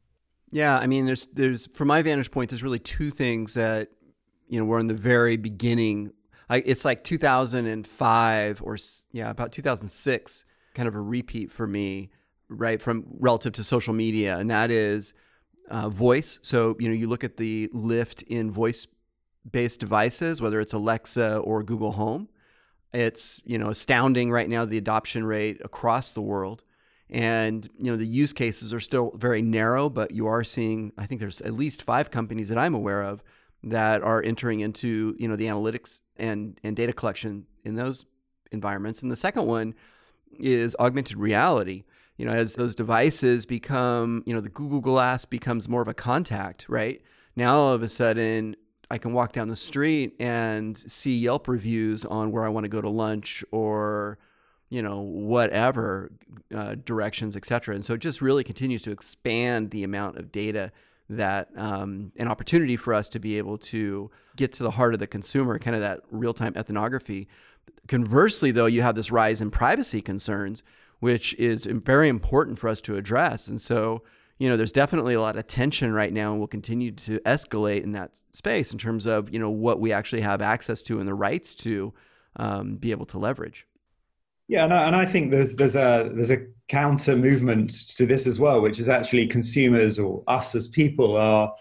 Yeah, 0.52 0.78
I 0.78 0.86
mean, 0.86 1.06
there's 1.06 1.28
there's 1.28 1.68
from 1.74 1.88
my 1.88 2.02
vantage 2.02 2.32
point, 2.32 2.50
there's 2.50 2.64
really 2.64 2.80
two 2.80 3.12
things 3.12 3.54
that 3.54 3.90
you 4.50 4.60
know 4.60 4.66
we're 4.66 4.80
in 4.80 4.88
the 4.88 4.94
very 4.94 5.38
beginning. 5.38 6.12
I, 6.50 6.58
it's 6.58 6.84
like 6.84 7.06
2005 7.06 8.62
or 8.62 8.78
yeah, 9.14 9.30
about 9.30 9.54
2006, 9.54 10.46
kind 10.74 10.88
of 10.88 10.96
a 10.96 11.02
repeat 11.02 11.50
for 11.50 11.66
me, 11.66 12.10
right 12.52 12.82
from 12.82 13.06
relative 13.20 13.54
to 13.54 13.64
social 13.64 13.94
media, 13.94 14.38
and 14.38 14.50
that 14.52 14.72
is 14.72 15.14
uh, 15.70 15.90
voice. 15.90 16.40
So 16.42 16.76
you 16.80 16.88
know, 16.88 16.94
you 16.94 17.08
look 17.08 17.24
at 17.24 17.38
the 17.38 17.70
lift 17.74 18.22
in 18.24 18.52
voice 18.52 18.88
based 19.50 19.80
devices, 19.80 20.42
whether 20.42 20.60
it's 20.60 20.74
Alexa 20.74 21.38
or 21.38 21.64
Google 21.64 21.94
Home. 21.94 22.30
It's 22.94 23.42
you 23.46 23.58
know 23.58 23.70
astounding 23.70 24.32
right 24.32 24.50
now 24.50 24.66
the 24.66 24.78
adoption 24.78 25.24
rate 25.24 25.62
across 25.64 26.12
the 26.12 26.22
world, 26.22 26.64
and 27.10 27.68
you 27.78 27.90
know 27.90 27.98
the 27.98 28.06
use 28.06 28.34
cases 28.34 28.74
are 28.74 28.82
still 28.82 29.12
very 29.16 29.42
narrow. 29.42 29.90
But 29.90 30.12
you 30.12 30.28
are 30.28 30.44
seeing, 30.44 30.92
I 30.98 31.06
think 31.06 31.22
there's 31.22 31.42
at 31.42 31.54
least 31.54 31.84
five 31.84 32.12
companies 32.12 32.50
that 32.50 32.58
I'm 32.58 32.76
aware 32.76 33.02
of 33.02 33.24
that 33.64 34.02
are 34.02 34.22
entering 34.22 34.60
into 34.60 35.16
you 35.18 35.28
know 35.28 35.38
the 35.38 35.46
analytics 35.46 36.02
and 36.18 36.60
and 36.64 36.76
data 36.76 36.92
collection 36.92 37.46
in 37.64 37.76
those 37.76 38.06
environments. 38.52 39.02
And 39.02 39.12
the 39.12 39.16
second 39.16 39.46
one 39.46 39.74
is 40.40 40.76
augmented 40.80 41.18
reality. 41.18 41.84
You 42.22 42.28
know, 42.28 42.34
as 42.34 42.54
those 42.54 42.76
devices 42.76 43.48
become, 43.48 44.22
you 44.28 44.34
know, 44.36 44.42
the 44.42 44.50
Google 44.50 44.80
Glass 44.80 45.26
becomes 45.26 45.68
more 45.68 45.82
of 45.82 45.88
a 45.88 45.96
contact, 45.96 46.68
right? 46.70 47.02
Now 47.36 47.58
all 47.58 47.74
of 47.74 47.82
a 47.82 47.90
sudden 47.90 48.56
I 48.92 49.00
can 49.00 49.12
walk 49.12 49.34
down 49.34 49.48
the 49.48 49.56
street 49.56 50.14
and 50.20 50.78
see 50.78 51.18
Yelp 51.18 51.48
reviews 51.48 52.06
on 52.06 52.32
where 52.32 52.46
I 52.46 52.50
want 52.50 52.66
to 52.66 52.70
go 52.70 52.80
to 52.80 52.90
lunch 52.90 53.44
or 53.50 54.20
you 54.70 54.84
know 54.84 55.00
whatever 55.00 56.12
uh, 56.56 56.76
directions, 56.86 57.36
etc. 57.36 57.74
And 57.74 57.84
so 57.84 57.96
it 57.96 58.02
just 58.02 58.22
really 58.22 58.44
continues 58.44 58.84
to 58.84 58.92
expand 58.92 59.72
the 59.72 59.84
amount 59.84 60.18
of 60.18 60.32
data 60.32 60.72
that 61.10 61.50
um, 61.58 62.12
an 62.18 62.28
opportunity 62.28 62.78
for 62.78 62.94
us 62.94 63.10
to 63.10 63.20
be 63.20 63.40
able 63.40 63.58
to 63.58 64.12
get 64.36 64.52
to 64.52 64.64
the 64.64 64.70
heart 64.70 64.94
of 64.94 65.00
the 65.00 65.08
consumer, 65.08 65.58
kind 65.58 65.76
of 65.76 65.82
that 65.82 66.02
real 66.12 66.36
time 66.36 66.54
ethnography. 66.56 67.28
Conversely, 67.88 68.52
though, 68.52 68.68
you 68.68 68.84
have 68.84 68.94
this 68.94 69.10
rise 69.10 69.42
in 69.42 69.50
privacy 69.50 70.04
concerns, 70.04 70.62
which 71.02 71.34
is 71.34 71.66
very 71.66 72.08
important 72.08 72.58
for 72.58 72.70
us 72.70 72.80
to 72.82 72.96
address. 72.96 73.48
And 73.48 73.62
so 73.62 74.02
you 74.42 74.50
know, 74.50 74.58
there's 74.58 74.72
definitely 74.72 75.14
a 75.14 75.22
lot 75.22 75.38
of 75.38 75.46
tension 75.46 75.94
right 75.94 76.12
now 76.12 76.32
and 76.32 76.40
will 76.40 76.48
continue 76.48 76.92
to 76.92 77.20
escalate 77.28 77.84
in 77.84 77.92
that 77.92 78.20
space 78.34 78.74
in 78.74 78.80
terms 78.80 79.06
of, 79.06 79.32
you 79.32 79.38
know, 79.38 79.52
what 79.52 79.80
we 79.80 79.94
actually 79.94 80.24
have 80.24 80.42
access 80.42 80.82
to 80.82 81.00
and 81.00 81.08
the 81.08 81.14
rights 81.14 81.54
to 81.54 81.94
um, 82.38 82.76
be 82.78 82.90
able 82.90 83.06
to 83.06 83.20
leverage. 83.20 83.68
Yeah, 84.48 84.64
and 84.64 84.74
I, 84.74 84.88
and 84.88 84.96
I 84.96 85.06
think 85.06 85.30
there's 85.30 85.54
there's 85.54 85.76
a 85.76 86.12
there's 86.16 86.32
a 86.32 86.48
counter 86.70 87.16
movement 87.16 87.70
to 87.98 88.08
this 88.08 88.26
as 88.26 88.40
well, 88.40 88.62
which 88.62 88.80
is 88.80 88.90
actually 88.90 89.28
consumers 89.28 90.00
or 90.00 90.24
us 90.28 90.56
as 90.56 90.68
people 90.68 91.16
are 91.16 91.54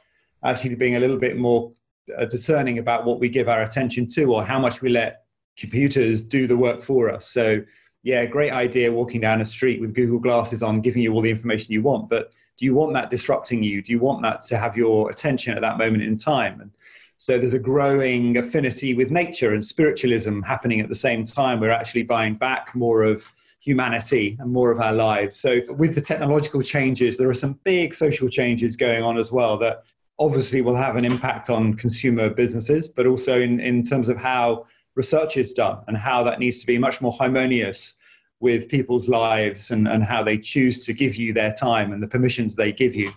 actually 0.42 0.74
being 0.74 0.96
a 0.96 1.00
little 1.00 1.18
bit 1.18 1.36
more 1.36 1.72
uh, 2.16 2.24
discerning 2.24 2.78
about 2.78 3.04
what 3.04 3.20
we 3.20 3.28
give 3.28 3.46
our 3.46 3.60
attention 3.60 4.08
to 4.12 4.32
or 4.32 4.42
how 4.42 4.58
much 4.58 4.80
we 4.80 4.88
let 4.88 5.24
computers 5.58 6.22
do 6.22 6.46
the 6.46 6.56
work 6.56 6.82
for 6.82 7.10
us. 7.10 7.30
So, 7.30 7.60
yeah, 8.02 8.24
great 8.24 8.52
idea 8.52 8.90
walking 8.90 9.20
down 9.20 9.40
a 9.40 9.44
street 9.44 9.80
with 9.80 9.94
Google 9.94 10.18
glasses 10.18 10.62
on, 10.62 10.80
giving 10.80 11.02
you 11.02 11.12
all 11.12 11.22
the 11.22 11.30
information 11.30 11.72
you 11.72 11.82
want, 11.82 12.08
but 12.08 12.32
do 12.56 12.64
you 12.64 12.74
want 12.74 12.92
that 12.94 13.10
disrupting 13.10 13.62
you? 13.62 13.82
Do 13.82 13.92
you 13.92 13.98
want 13.98 14.22
that 14.22 14.42
to 14.42 14.58
have 14.58 14.76
your 14.76 15.10
attention 15.10 15.54
at 15.54 15.62
that 15.62 15.78
moment 15.78 16.02
in 16.02 16.16
time? 16.16 16.60
And 16.60 16.70
so 17.16 17.38
there's 17.38 17.54
a 17.54 17.58
growing 17.58 18.36
affinity 18.36 18.94
with 18.94 19.10
nature 19.10 19.54
and 19.54 19.64
spiritualism 19.64 20.42
happening 20.42 20.80
at 20.80 20.88
the 20.88 20.94
same 20.94 21.24
time. 21.24 21.60
We're 21.60 21.70
actually 21.70 22.02
buying 22.02 22.34
back 22.34 22.74
more 22.74 23.02
of 23.02 23.24
humanity 23.60 24.38
and 24.40 24.50
more 24.50 24.70
of 24.70 24.80
our 24.80 24.92
lives. 24.92 25.38
So 25.38 25.60
with 25.70 25.94
the 25.94 26.00
technological 26.00 26.62
changes, 26.62 27.16
there 27.16 27.28
are 27.28 27.34
some 27.34 27.58
big 27.64 27.94
social 27.94 28.28
changes 28.28 28.76
going 28.76 29.02
on 29.02 29.18
as 29.18 29.30
well 29.30 29.58
that 29.58 29.84
obviously 30.18 30.60
will 30.62 30.76
have 30.76 30.96
an 30.96 31.04
impact 31.04 31.50
on 31.50 31.74
consumer 31.74 32.30
businesses, 32.30 32.88
but 32.88 33.06
also 33.06 33.40
in, 33.40 33.60
in 33.60 33.84
terms 33.84 34.08
of 34.08 34.16
how 34.16 34.66
research 34.94 35.36
is 35.36 35.54
done 35.54 35.78
and 35.88 35.96
how 35.96 36.22
that 36.24 36.38
needs 36.38 36.60
to 36.60 36.66
be 36.66 36.78
much 36.78 37.00
more 37.00 37.12
harmonious 37.12 37.94
with 38.40 38.68
people's 38.68 39.08
lives 39.08 39.70
and, 39.70 39.86
and 39.86 40.02
how 40.02 40.22
they 40.22 40.38
choose 40.38 40.84
to 40.86 40.92
give 40.92 41.16
you 41.16 41.32
their 41.32 41.52
time 41.52 41.92
and 41.92 42.02
the 42.02 42.06
permissions 42.06 42.56
they 42.56 42.72
give 42.72 42.94
you. 42.94 43.12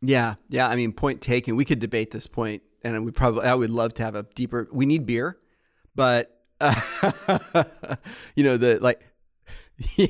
Yeah, 0.00 0.34
yeah. 0.48 0.68
I 0.68 0.74
mean, 0.74 0.92
point 0.92 1.20
taken. 1.20 1.54
We 1.54 1.64
could 1.64 1.78
debate 1.78 2.10
this 2.10 2.26
point, 2.26 2.62
and 2.82 3.04
we 3.04 3.12
probably 3.12 3.46
I 3.46 3.54
would 3.54 3.70
love 3.70 3.94
to 3.94 4.02
have 4.02 4.16
a 4.16 4.24
deeper. 4.34 4.68
We 4.72 4.84
need 4.84 5.06
beer, 5.06 5.38
but 5.94 6.42
uh, 6.60 6.74
you 8.34 8.42
know 8.42 8.56
the 8.56 8.78
like 8.80 9.00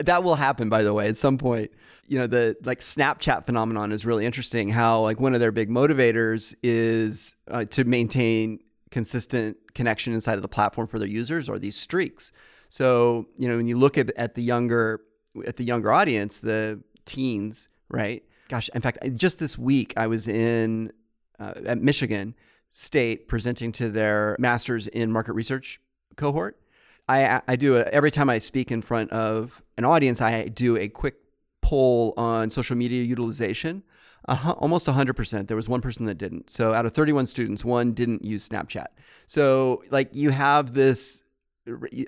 that 0.00 0.22
will 0.22 0.34
happen. 0.34 0.68
By 0.68 0.82
the 0.82 0.92
way, 0.92 1.08
at 1.08 1.16
some 1.16 1.38
point, 1.38 1.70
you 2.06 2.18
know 2.18 2.26
the 2.26 2.56
like 2.64 2.80
Snapchat 2.80 3.46
phenomenon 3.46 3.92
is 3.92 4.04
really 4.04 4.26
interesting. 4.26 4.68
How 4.68 5.00
like 5.00 5.18
one 5.18 5.32
of 5.32 5.40
their 5.40 5.52
big 5.52 5.70
motivators 5.70 6.54
is 6.62 7.34
uh, 7.50 7.64
to 7.64 7.84
maintain 7.84 8.60
consistent 8.90 9.56
connection 9.74 10.12
inside 10.12 10.34
of 10.34 10.42
the 10.42 10.48
platform 10.48 10.86
for 10.86 10.98
their 10.98 11.08
users, 11.08 11.48
or 11.48 11.58
these 11.58 11.76
streaks. 11.76 12.32
So, 12.68 13.26
you 13.38 13.48
know, 13.48 13.56
when 13.56 13.66
you 13.66 13.78
look 13.78 13.96
at, 13.98 14.10
at 14.16 14.34
the 14.34 14.42
younger 14.42 15.00
at 15.46 15.56
the 15.56 15.64
younger 15.64 15.92
audience, 15.92 16.40
the 16.40 16.80
teens, 17.04 17.68
right? 17.88 18.22
Gosh, 18.48 18.70
in 18.74 18.82
fact, 18.82 18.98
just 19.14 19.38
this 19.38 19.56
week 19.58 19.94
I 19.96 20.06
was 20.06 20.26
in 20.26 20.92
uh, 21.38 21.54
at 21.66 21.78
Michigan 21.80 22.34
State 22.70 23.28
presenting 23.28 23.72
to 23.72 23.88
their 23.90 24.36
masters 24.38 24.86
in 24.88 25.12
market 25.12 25.32
research 25.32 25.80
cohort. 26.16 26.60
I 27.08 27.40
I 27.46 27.56
do 27.56 27.76
a, 27.76 27.82
every 27.82 28.10
time 28.10 28.28
I 28.28 28.38
speak 28.38 28.70
in 28.70 28.82
front 28.82 29.10
of 29.10 29.62
an 29.76 29.84
audience, 29.84 30.20
I 30.20 30.48
do 30.48 30.76
a 30.76 30.88
quick 30.88 31.16
poll 31.62 32.14
on 32.16 32.50
social 32.50 32.76
media 32.76 33.02
utilization. 33.02 33.82
Uh, 34.28 34.52
almost 34.58 34.86
100%. 34.86 35.48
There 35.48 35.56
was 35.56 35.68
one 35.68 35.80
person 35.80 36.04
that 36.06 36.16
didn't. 36.16 36.50
So 36.50 36.74
out 36.74 36.86
of 36.86 36.92
31 36.92 37.26
students, 37.26 37.64
one 37.64 37.92
didn't 37.92 38.24
use 38.24 38.48
Snapchat. 38.48 38.88
So 39.26 39.82
like 39.90 40.14
you 40.14 40.30
have 40.30 40.74
this 40.74 41.22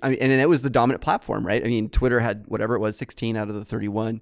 I 0.02 0.11
mean, 0.11 0.18
and 0.20 0.33
it 0.33 0.48
was 0.48 0.62
the 0.62 0.70
dominant 0.70 1.02
platform, 1.02 1.46
right? 1.46 1.62
I 1.64 1.68
mean, 1.68 1.88
Twitter 1.90 2.20
had 2.20 2.44
whatever 2.46 2.74
it 2.74 2.80
was, 2.80 2.96
16 2.96 3.37
out 3.37 3.48
of 3.48 3.54
the 3.54 3.64
31, 3.64 4.20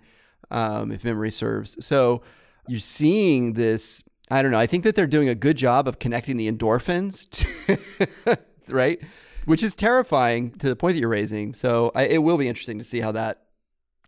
um, 0.50 0.92
if 0.92 1.04
memory 1.04 1.30
serves. 1.30 1.84
So 1.84 2.22
you're 2.66 2.80
seeing 2.80 3.52
this. 3.54 4.02
I 4.30 4.42
don't 4.42 4.50
know. 4.50 4.58
I 4.58 4.66
think 4.66 4.84
that 4.84 4.94
they're 4.94 5.06
doing 5.06 5.28
a 5.28 5.34
good 5.34 5.56
job 5.56 5.88
of 5.88 5.98
connecting 5.98 6.36
the 6.36 6.50
endorphins, 6.50 7.28
to, 8.26 8.38
right? 8.68 9.00
Which 9.46 9.62
is 9.62 9.74
terrifying 9.74 10.52
to 10.58 10.68
the 10.68 10.76
point 10.76 10.94
that 10.94 11.00
you're 11.00 11.08
raising. 11.08 11.54
So 11.54 11.92
I, 11.94 12.02
it 12.04 12.18
will 12.18 12.36
be 12.36 12.48
interesting 12.48 12.78
to 12.78 12.84
see 12.84 13.00
how 13.00 13.12
that 13.12 13.44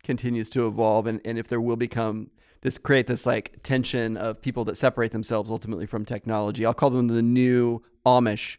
continues 0.03 0.49
to 0.51 0.67
evolve 0.67 1.07
and, 1.07 1.21
and 1.25 1.39
if 1.39 1.49
there 1.49 1.61
will 1.61 1.77
become 1.77 2.31
this 2.63 2.79
create 2.79 3.07
this 3.07 3.27
like 3.27 3.63
tension 3.63 4.17
of 4.17 4.41
people 4.41 4.65
that 4.67 4.77
separate 4.77 5.13
themselves 5.13 5.51
ultimately 5.51 5.87
from 5.87 6.05
technology. 6.05 6.67
I'll 6.67 6.75
call 6.75 6.91
them 6.91 7.09
the 7.09 7.23
new 7.23 7.83
Amish. 8.05 8.59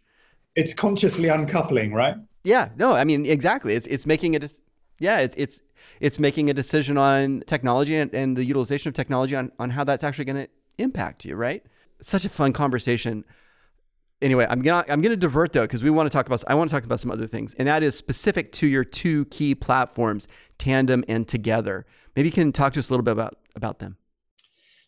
It's 0.56 0.74
consciously 0.74 1.30
uncoupling, 1.30 1.94
right? 1.94 2.16
Yeah, 2.44 2.70
no, 2.78 2.94
I 2.94 3.04
mean 3.04 3.26
exactly. 3.26 3.76
It's 3.76 3.88
it's 3.88 4.06
making 4.06 4.34
it 4.34 4.60
yeah, 5.00 5.20
it, 5.20 5.34
it's 5.38 5.62
it's 6.00 6.20
making 6.20 6.50
a 6.50 6.54
decision 6.54 6.98
on 6.98 7.44
technology 7.48 7.96
and, 7.96 8.14
and 8.14 8.36
the 8.36 8.44
utilization 8.44 8.90
of 8.90 8.94
technology 8.94 9.36
on, 9.36 9.52
on 9.60 9.72
how 9.72 9.84
that's 9.84 10.04
actually 10.04 10.26
going 10.26 10.46
to 10.46 10.48
impact 10.78 11.26
you, 11.26 11.36
right? 11.36 11.64
Such 12.02 12.26
a 12.26 12.30
fun 12.30 12.54
conversation. 12.54 13.24
Anyway, 14.22 14.46
I'm 14.50 14.62
gonna 14.62 14.86
I'm 14.88 15.02
gonna 15.02 15.16
divert 15.16 15.54
though 15.54 15.62
because 15.62 15.84
we 15.84 15.90
want 15.90 16.06
to 16.08 16.14
talk 16.14 16.28
about 16.28 16.44
I 16.48 16.54
want 16.54 16.70
to 16.70 16.76
talk 16.76 16.84
about 16.84 17.00
some 17.00 17.10
other 17.10 17.28
things, 17.28 17.56
and 17.56 17.68
that 17.68 17.82
is 17.82 17.96
specific 17.96 18.52
to 18.54 18.68
your 18.68 18.84
two 18.84 19.26
key 19.26 19.56
platforms, 19.56 20.28
Tandem 20.60 21.04
and 21.08 21.28
Together. 21.28 21.86
Maybe 22.16 22.30
you 22.30 22.34
can 22.34 22.52
talk 22.52 22.74
to 22.74 22.80
us 22.80 22.90
a 22.90 22.94
little 22.94 23.04
bit 23.04 23.14
about 23.14 23.38
about 23.56 23.80
them. 23.80 23.98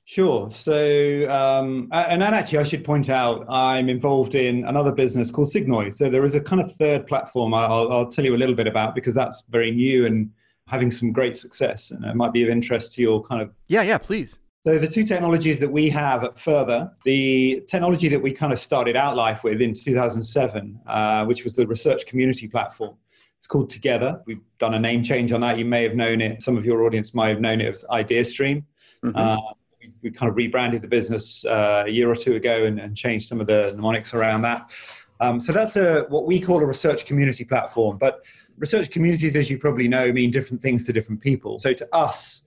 Sure. 0.06 0.52
So, 0.52 1.32
um, 1.32 1.88
and 1.91 2.22
then 2.22 2.34
actually, 2.34 2.60
I 2.60 2.63
should 2.63 2.84
point 2.84 3.10
out 3.10 3.46
I'm 3.50 3.89
involved 3.89 4.36
in 4.36 4.65
another 4.65 4.91
business 4.91 5.32
called 5.32 5.48
Signoi. 5.48 5.96
So 5.96 6.10
there 6.10 6.26
is 6.26 6.36
a 6.36 6.41
kind 6.41 6.62
of 6.62 6.76
third 6.76 7.08
platform 7.08 7.54
I'll, 7.54 7.91
I'll 7.91 8.12
tell 8.12 8.26
you 8.26 8.36
a 8.36 8.38
little 8.38 8.56
bit 8.56 8.67
about 8.67 8.96
because 8.96 9.13
that's 9.13 9.43
very 9.50 9.72
new 9.72 10.06
and 10.06 10.30
having 10.67 10.91
some 10.91 11.12
great 11.12 11.38
success, 11.38 11.91
and 11.91 12.04
it 12.06 12.15
might 12.15 12.34
be 12.34 12.43
of 12.43 12.50
interest 12.50 12.93
to 12.93 13.02
your 13.02 13.24
kind 13.24 13.41
of. 13.41 13.52
Yeah, 13.67 13.82
yeah, 13.82 13.98
please. 13.98 14.39
So 14.65 14.80
the 14.80 14.88
two 14.88 15.04
technologies 15.04 15.60
that 15.60 15.69
we 15.69 15.89
have 15.89 16.23
at 16.23 16.39
Further, 16.39 16.89
the 17.04 17.63
technology 17.67 18.08
that 18.08 18.21
we 18.21 18.32
kind 18.32 18.54
of 18.54 18.60
started 18.60 18.95
out 18.95 19.17
life 19.17 19.43
with 19.43 19.62
in 19.62 19.73
2007, 19.73 20.80
uh, 20.88 21.26
which 21.26 21.43
was 21.43 21.54
the 21.54 21.67
research 21.67 22.06
community 22.06 22.47
platform. 22.47 22.95
It's 23.38 23.47
called 23.47 23.69
Together. 23.69 24.21
We've 24.26 24.39
done 24.60 24.73
a 24.73 24.80
name 24.80 25.04
change 25.04 25.34
on 25.34 25.41
that. 25.41 25.58
You 25.58 25.65
may 25.65 25.84
have 25.84 25.95
known 25.95 26.21
it. 26.21 26.41
Some 26.41 26.56
of 26.56 26.63
your 26.63 26.86
audience 26.86 27.13
might 27.13 27.28
have 27.28 27.41
known 27.41 27.60
it 27.60 27.73
as 27.73 27.84
IdeaStream. 27.91 28.63
Mm-hmm. 29.04 29.17
Uh, 29.17 29.38
we, 29.82 29.91
we, 30.02 30.12
kind 30.12 30.30
of 30.30 30.38
rebranded 30.38 30.82
the 30.82 30.88
business 30.88 31.43
uh, 31.43 31.84
a 31.86 31.89
year 31.89 32.10
or 32.10 32.15
two 32.15 32.36
ago 32.36 32.63
and, 32.63 32.80
and, 32.80 32.95
changed 32.95 33.28
some 33.28 33.41
of 33.41 33.47
the 33.47 33.73
mnemonics 33.76 34.13
around 34.13 34.43
that. 34.43 34.71
Um, 35.19 35.41
so 35.41 35.52
that's 35.52 35.76
a 35.76 36.06
what 36.08 36.26
we 36.26 36.39
call 36.39 36.62
a 36.62 36.65
research 36.65 37.06
community 37.06 37.43
platform. 37.43 37.97
But 37.97 38.23
research 38.58 38.91
communities, 38.91 39.36
as 39.36 39.49
you 39.49 39.58
probably 39.58 39.89
know, 39.89 40.13
mean 40.13 40.32
different 40.32 40.62
things 40.62 40.86
to 40.86 40.93
different 40.93 41.19
people. 41.19 41.60
So 41.60 41.73
to 41.73 41.93
us, 41.93 42.42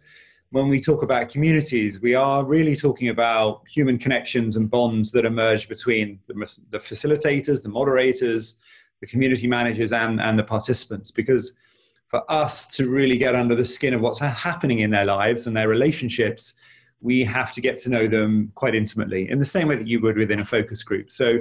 when 0.57 0.69
we 0.69 0.81
talk 0.81 1.03
about 1.03 1.29
communities, 1.29 2.01
we 2.01 2.15
are 2.15 2.43
really 2.43 2.75
talking 2.75 3.11
about 3.11 3.63
human 3.69 3.99
connections 3.99 4.57
and 4.57 4.71
bonds 4.71 5.13
that 5.13 5.27
emerge 5.27 5.69
between 5.69 6.19
the, 6.29 6.35
the 6.71 6.79
facilitators, 6.79 7.63
the 7.63 7.69
moderators, 7.69 8.59
the 9.01 9.07
community 9.07 9.47
managers 9.47 9.93
and, 9.93 10.19
and 10.19 10.39
the 10.39 10.43
participants. 10.43 11.11
Because 11.11 11.53
for 12.09 12.23
us 12.33 12.67
to 12.71 12.89
really 12.89 13.19
get 13.19 13.35
under 13.35 13.55
the 13.55 13.65
skin 13.67 13.93
of 13.93 14.01
what's 14.01 14.19
happening 14.19 14.79
in 14.81 14.91
their 14.91 15.05
lives 15.05 15.47
and 15.47 15.55
their 15.55 15.69
relationships 15.69 16.55
we 17.03 17.23
have 17.23 17.53
to 17.53 17.61
get 17.61 17.77
to 17.79 17.91
know 17.91 18.09
them 18.09 18.51
quite 18.55 18.75
intimately 18.75 19.31
in 19.31 19.39
the 19.39 19.45
same 19.45 19.69
way 19.69 19.77
that 19.77 19.87
you 19.87 20.01
would 20.01 20.17
within 20.17 20.41
a 20.41 20.45
focus 20.45 20.83
group. 20.83 21.13
So 21.13 21.41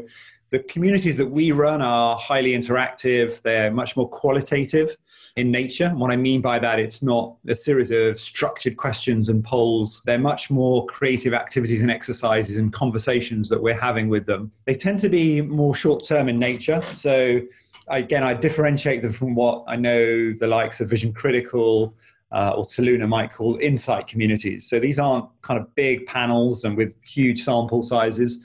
the 0.52 0.60
communities 0.60 1.18
that 1.18 1.26
we 1.26 1.52
run 1.52 1.82
are 1.82 2.18
highly 2.18 2.52
interactive 2.52 3.42
they're 3.42 3.72
much 3.72 3.98
more 3.98 4.08
qualitative 4.08 4.96
in 5.36 5.52
nature. 5.52 5.86
And 5.86 6.00
what 6.00 6.12
I 6.12 6.16
mean 6.16 6.42
by 6.42 6.60
that, 6.60 6.80
it's 6.80 7.04
not 7.04 7.36
a 7.48 7.56
series 7.56 7.92
of 7.92 8.20
structured 8.20 8.78
questions 8.78 9.28
and 9.28 9.44
polls. 9.44 10.02
They're 10.06 10.18
much 10.18 10.50
more 10.50 10.86
creative 10.86 11.34
activities 11.34 11.82
and 11.82 11.92
exercises 11.92 12.58
and 12.58 12.72
conversations 12.72 13.50
that 13.50 13.62
we're 13.62 13.80
having 13.80 14.08
with 14.08 14.26
them. 14.26 14.52
They 14.66 14.76
tend 14.76 15.00
to 15.00 15.10
be 15.10 15.42
more 15.42 15.76
short 15.76 16.06
term 16.06 16.30
in 16.30 16.40
nature. 16.40 16.82
So, 16.94 17.42
again, 17.90 18.24
I 18.24 18.34
differentiate 18.34 19.02
them 19.02 19.12
from 19.12 19.36
what 19.36 19.66
I 19.68 19.76
know 19.76 20.32
the 20.34 20.48
likes 20.48 20.80
of 20.80 20.90
Vision 20.90 21.14
Critical. 21.14 21.96
Uh, 22.32 22.54
or 22.58 22.66
Soluna 22.66 23.08
might 23.08 23.32
call 23.32 23.58
insight 23.62 24.08
communities. 24.08 24.68
So 24.68 24.78
these 24.78 25.00
aren't 25.00 25.30
kind 25.42 25.58
of 25.58 25.74
big 25.76 26.06
panels 26.06 26.66
and 26.66 26.76
with 26.76 26.94
huge 27.02 27.44
sample 27.44 27.82
sizes. 27.82 28.44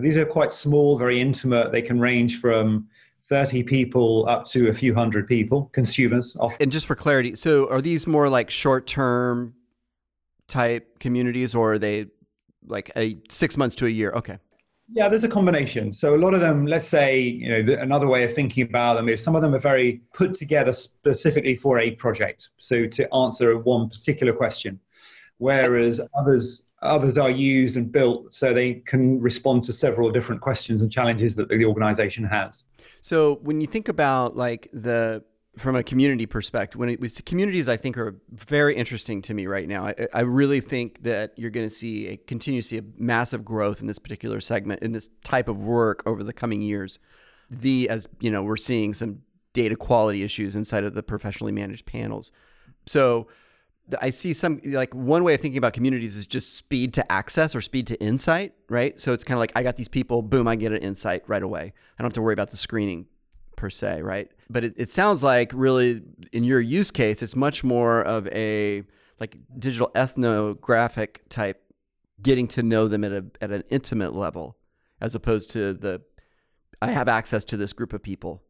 These 0.00 0.16
are 0.16 0.24
quite 0.24 0.52
small, 0.52 0.98
very 0.98 1.20
intimate. 1.20 1.72
They 1.72 1.82
can 1.82 2.00
range 2.00 2.40
from 2.40 2.88
30 3.28 3.62
people 3.62 4.26
up 4.28 4.44
to 4.46 4.68
a 4.68 4.74
few 4.74 4.94
hundred 4.94 5.28
people, 5.28 5.70
consumers. 5.72 6.36
Often. 6.40 6.58
And 6.60 6.72
just 6.72 6.86
for 6.86 6.96
clarity, 6.96 7.36
so 7.36 7.70
are 7.70 7.80
these 7.80 8.06
more 8.06 8.28
like 8.28 8.50
short 8.50 8.86
term 8.86 9.54
type 10.48 10.98
communities 10.98 11.54
or 11.54 11.74
are 11.74 11.78
they 11.78 12.06
like 12.66 12.90
a 12.96 13.16
six 13.30 13.56
months 13.56 13.76
to 13.76 13.86
a 13.86 13.88
year? 13.88 14.10
Okay. 14.12 14.38
Yeah, 14.92 15.08
there's 15.08 15.22
a 15.22 15.28
combination. 15.28 15.92
So 15.92 16.16
a 16.16 16.18
lot 16.18 16.34
of 16.34 16.40
them, 16.40 16.66
let's 16.66 16.88
say, 16.88 17.20
you 17.20 17.48
know, 17.48 17.74
another 17.74 18.08
way 18.08 18.24
of 18.24 18.34
thinking 18.34 18.64
about 18.64 18.94
them 18.94 19.08
is 19.08 19.22
some 19.22 19.36
of 19.36 19.42
them 19.42 19.54
are 19.54 19.60
very 19.60 20.00
put 20.12 20.34
together 20.34 20.72
specifically 20.72 21.54
for 21.54 21.78
a 21.78 21.92
project. 21.92 22.48
So 22.58 22.86
to 22.86 23.14
answer 23.14 23.56
one 23.58 23.88
particular 23.88 24.32
question, 24.32 24.80
whereas 25.38 26.00
others 26.18 26.64
others 26.82 27.18
are 27.18 27.30
used 27.30 27.76
and 27.76 27.92
built 27.92 28.32
so 28.32 28.54
they 28.54 28.74
can 28.74 29.20
respond 29.20 29.62
to 29.64 29.72
several 29.72 30.10
different 30.10 30.40
questions 30.40 30.80
and 30.80 30.90
challenges 30.90 31.36
that 31.36 31.48
the 31.48 31.64
organization 31.64 32.24
has. 32.24 32.64
So 33.02 33.38
when 33.42 33.60
you 33.60 33.66
think 33.66 33.88
about 33.88 34.36
like 34.36 34.68
the 34.72 35.22
from 35.58 35.76
a 35.76 35.82
community 35.82 36.26
perspective, 36.26 36.78
when 36.78 36.88
it 36.88 37.00
was 37.00 37.20
communities, 37.26 37.68
I 37.68 37.76
think 37.76 37.98
are 37.98 38.16
very 38.30 38.76
interesting 38.76 39.20
to 39.22 39.34
me 39.34 39.46
right 39.46 39.68
now. 39.68 39.86
I, 39.86 40.06
I 40.14 40.20
really 40.20 40.60
think 40.60 41.02
that 41.02 41.32
you're 41.36 41.50
going 41.50 41.68
to 41.68 41.74
see 41.74 42.08
a 42.08 42.62
see 42.62 42.78
a 42.78 42.82
massive 42.96 43.44
growth 43.44 43.80
in 43.80 43.86
this 43.86 43.98
particular 43.98 44.40
segment 44.40 44.82
in 44.82 44.92
this 44.92 45.10
type 45.24 45.48
of 45.48 45.64
work 45.64 46.02
over 46.06 46.22
the 46.22 46.32
coming 46.32 46.62
years. 46.62 46.98
The 47.50 47.88
as 47.88 48.08
you 48.20 48.30
know, 48.30 48.42
we're 48.42 48.56
seeing 48.56 48.94
some 48.94 49.22
data 49.52 49.76
quality 49.76 50.22
issues 50.22 50.54
inside 50.54 50.84
of 50.84 50.94
the 50.94 51.02
professionally 51.02 51.52
managed 51.52 51.84
panels. 51.84 52.30
So 52.86 53.26
I 54.00 54.10
see 54.10 54.32
some 54.32 54.60
like 54.64 54.94
one 54.94 55.24
way 55.24 55.34
of 55.34 55.40
thinking 55.40 55.58
about 55.58 55.72
communities 55.72 56.16
is 56.16 56.26
just 56.26 56.54
speed 56.56 56.94
to 56.94 57.12
access 57.12 57.54
or 57.54 57.60
speed 57.60 57.86
to 57.88 58.00
insight, 58.02 58.54
right? 58.68 58.98
So 58.98 59.12
it's 59.12 59.24
kind 59.24 59.36
of 59.36 59.40
like 59.40 59.52
I 59.54 59.62
got 59.62 59.76
these 59.76 59.88
people, 59.88 60.22
boom, 60.22 60.48
I 60.48 60.56
get 60.56 60.72
an 60.72 60.78
insight 60.78 61.22
right 61.26 61.42
away. 61.42 61.72
I 61.98 62.02
don't 62.02 62.06
have 62.06 62.14
to 62.14 62.22
worry 62.22 62.32
about 62.32 62.50
the 62.50 62.56
screening 62.56 63.06
per 63.56 63.70
se, 63.70 64.02
right? 64.02 64.30
But 64.48 64.64
it, 64.64 64.74
it 64.76 64.90
sounds 64.90 65.22
like 65.22 65.52
really 65.54 66.02
in 66.32 66.44
your 66.44 66.60
use 66.60 66.90
case, 66.90 67.22
it's 67.22 67.36
much 67.36 67.62
more 67.62 68.02
of 68.02 68.26
a 68.28 68.82
like 69.18 69.36
digital 69.58 69.90
ethnographic 69.94 71.22
type, 71.28 71.62
getting 72.22 72.48
to 72.48 72.62
know 72.62 72.88
them 72.88 73.04
at 73.04 73.12
a 73.12 73.24
at 73.40 73.50
an 73.50 73.64
intimate 73.70 74.14
level, 74.14 74.56
as 75.00 75.14
opposed 75.14 75.50
to 75.50 75.74
the 75.74 76.02
I 76.82 76.92
have 76.92 77.08
access 77.08 77.44
to 77.44 77.56
this 77.56 77.72
group 77.72 77.92
of 77.92 78.02
people. 78.02 78.42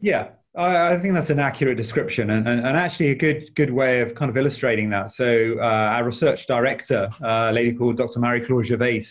Yeah, 0.00 0.28
I, 0.56 0.98
think 0.98 1.14
that's 1.14 1.30
an 1.30 1.38
accurate 1.38 1.76
description 1.76 2.30
and, 2.30 2.48
and, 2.48 2.66
and, 2.66 2.76
actually 2.76 3.10
a 3.10 3.14
good 3.14 3.54
good 3.54 3.70
way 3.70 4.00
of 4.00 4.16
kind 4.16 4.28
of 4.28 4.36
illustrating 4.36 4.90
that. 4.90 5.12
So 5.12 5.54
uh, 5.60 5.62
our 5.62 6.04
research 6.04 6.48
director, 6.48 7.08
uh, 7.22 7.48
a 7.50 7.52
lady 7.52 7.72
called 7.72 7.96
Dr. 7.96 8.18
Marie-Claude 8.18 8.66
Gervais, 8.66 9.04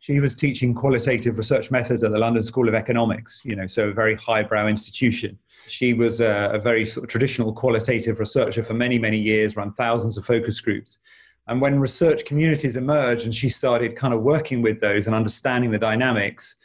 she 0.00 0.18
was 0.18 0.34
teaching 0.34 0.74
qualitative 0.74 1.38
research 1.38 1.70
methods 1.70 2.02
at 2.02 2.10
the 2.10 2.18
London 2.18 2.42
School 2.42 2.68
of 2.68 2.74
Economics, 2.74 3.40
you 3.44 3.54
know, 3.54 3.68
so 3.68 3.90
a 3.90 3.92
very 3.92 4.16
highbrow 4.16 4.66
institution. 4.66 5.38
She 5.68 5.94
was 5.94 6.20
a, 6.20 6.50
a 6.54 6.58
very 6.58 6.84
sort 6.84 7.04
of 7.04 7.10
traditional 7.10 7.52
qualitative 7.52 8.18
researcher 8.18 8.64
for 8.64 8.74
many, 8.74 8.98
many 8.98 9.18
years, 9.18 9.54
run 9.54 9.72
thousands 9.74 10.18
of 10.18 10.26
focus 10.26 10.60
groups. 10.60 10.98
And 11.46 11.60
when 11.60 11.78
research 11.78 12.24
communities 12.24 12.74
emerged 12.74 13.26
and 13.26 13.32
she 13.32 13.48
started 13.48 13.94
kind 13.94 14.12
of 14.12 14.22
working 14.22 14.60
with 14.60 14.80
those 14.80 15.06
and 15.06 15.14
understanding 15.14 15.70
the 15.70 15.78
dynamics, 15.78 16.56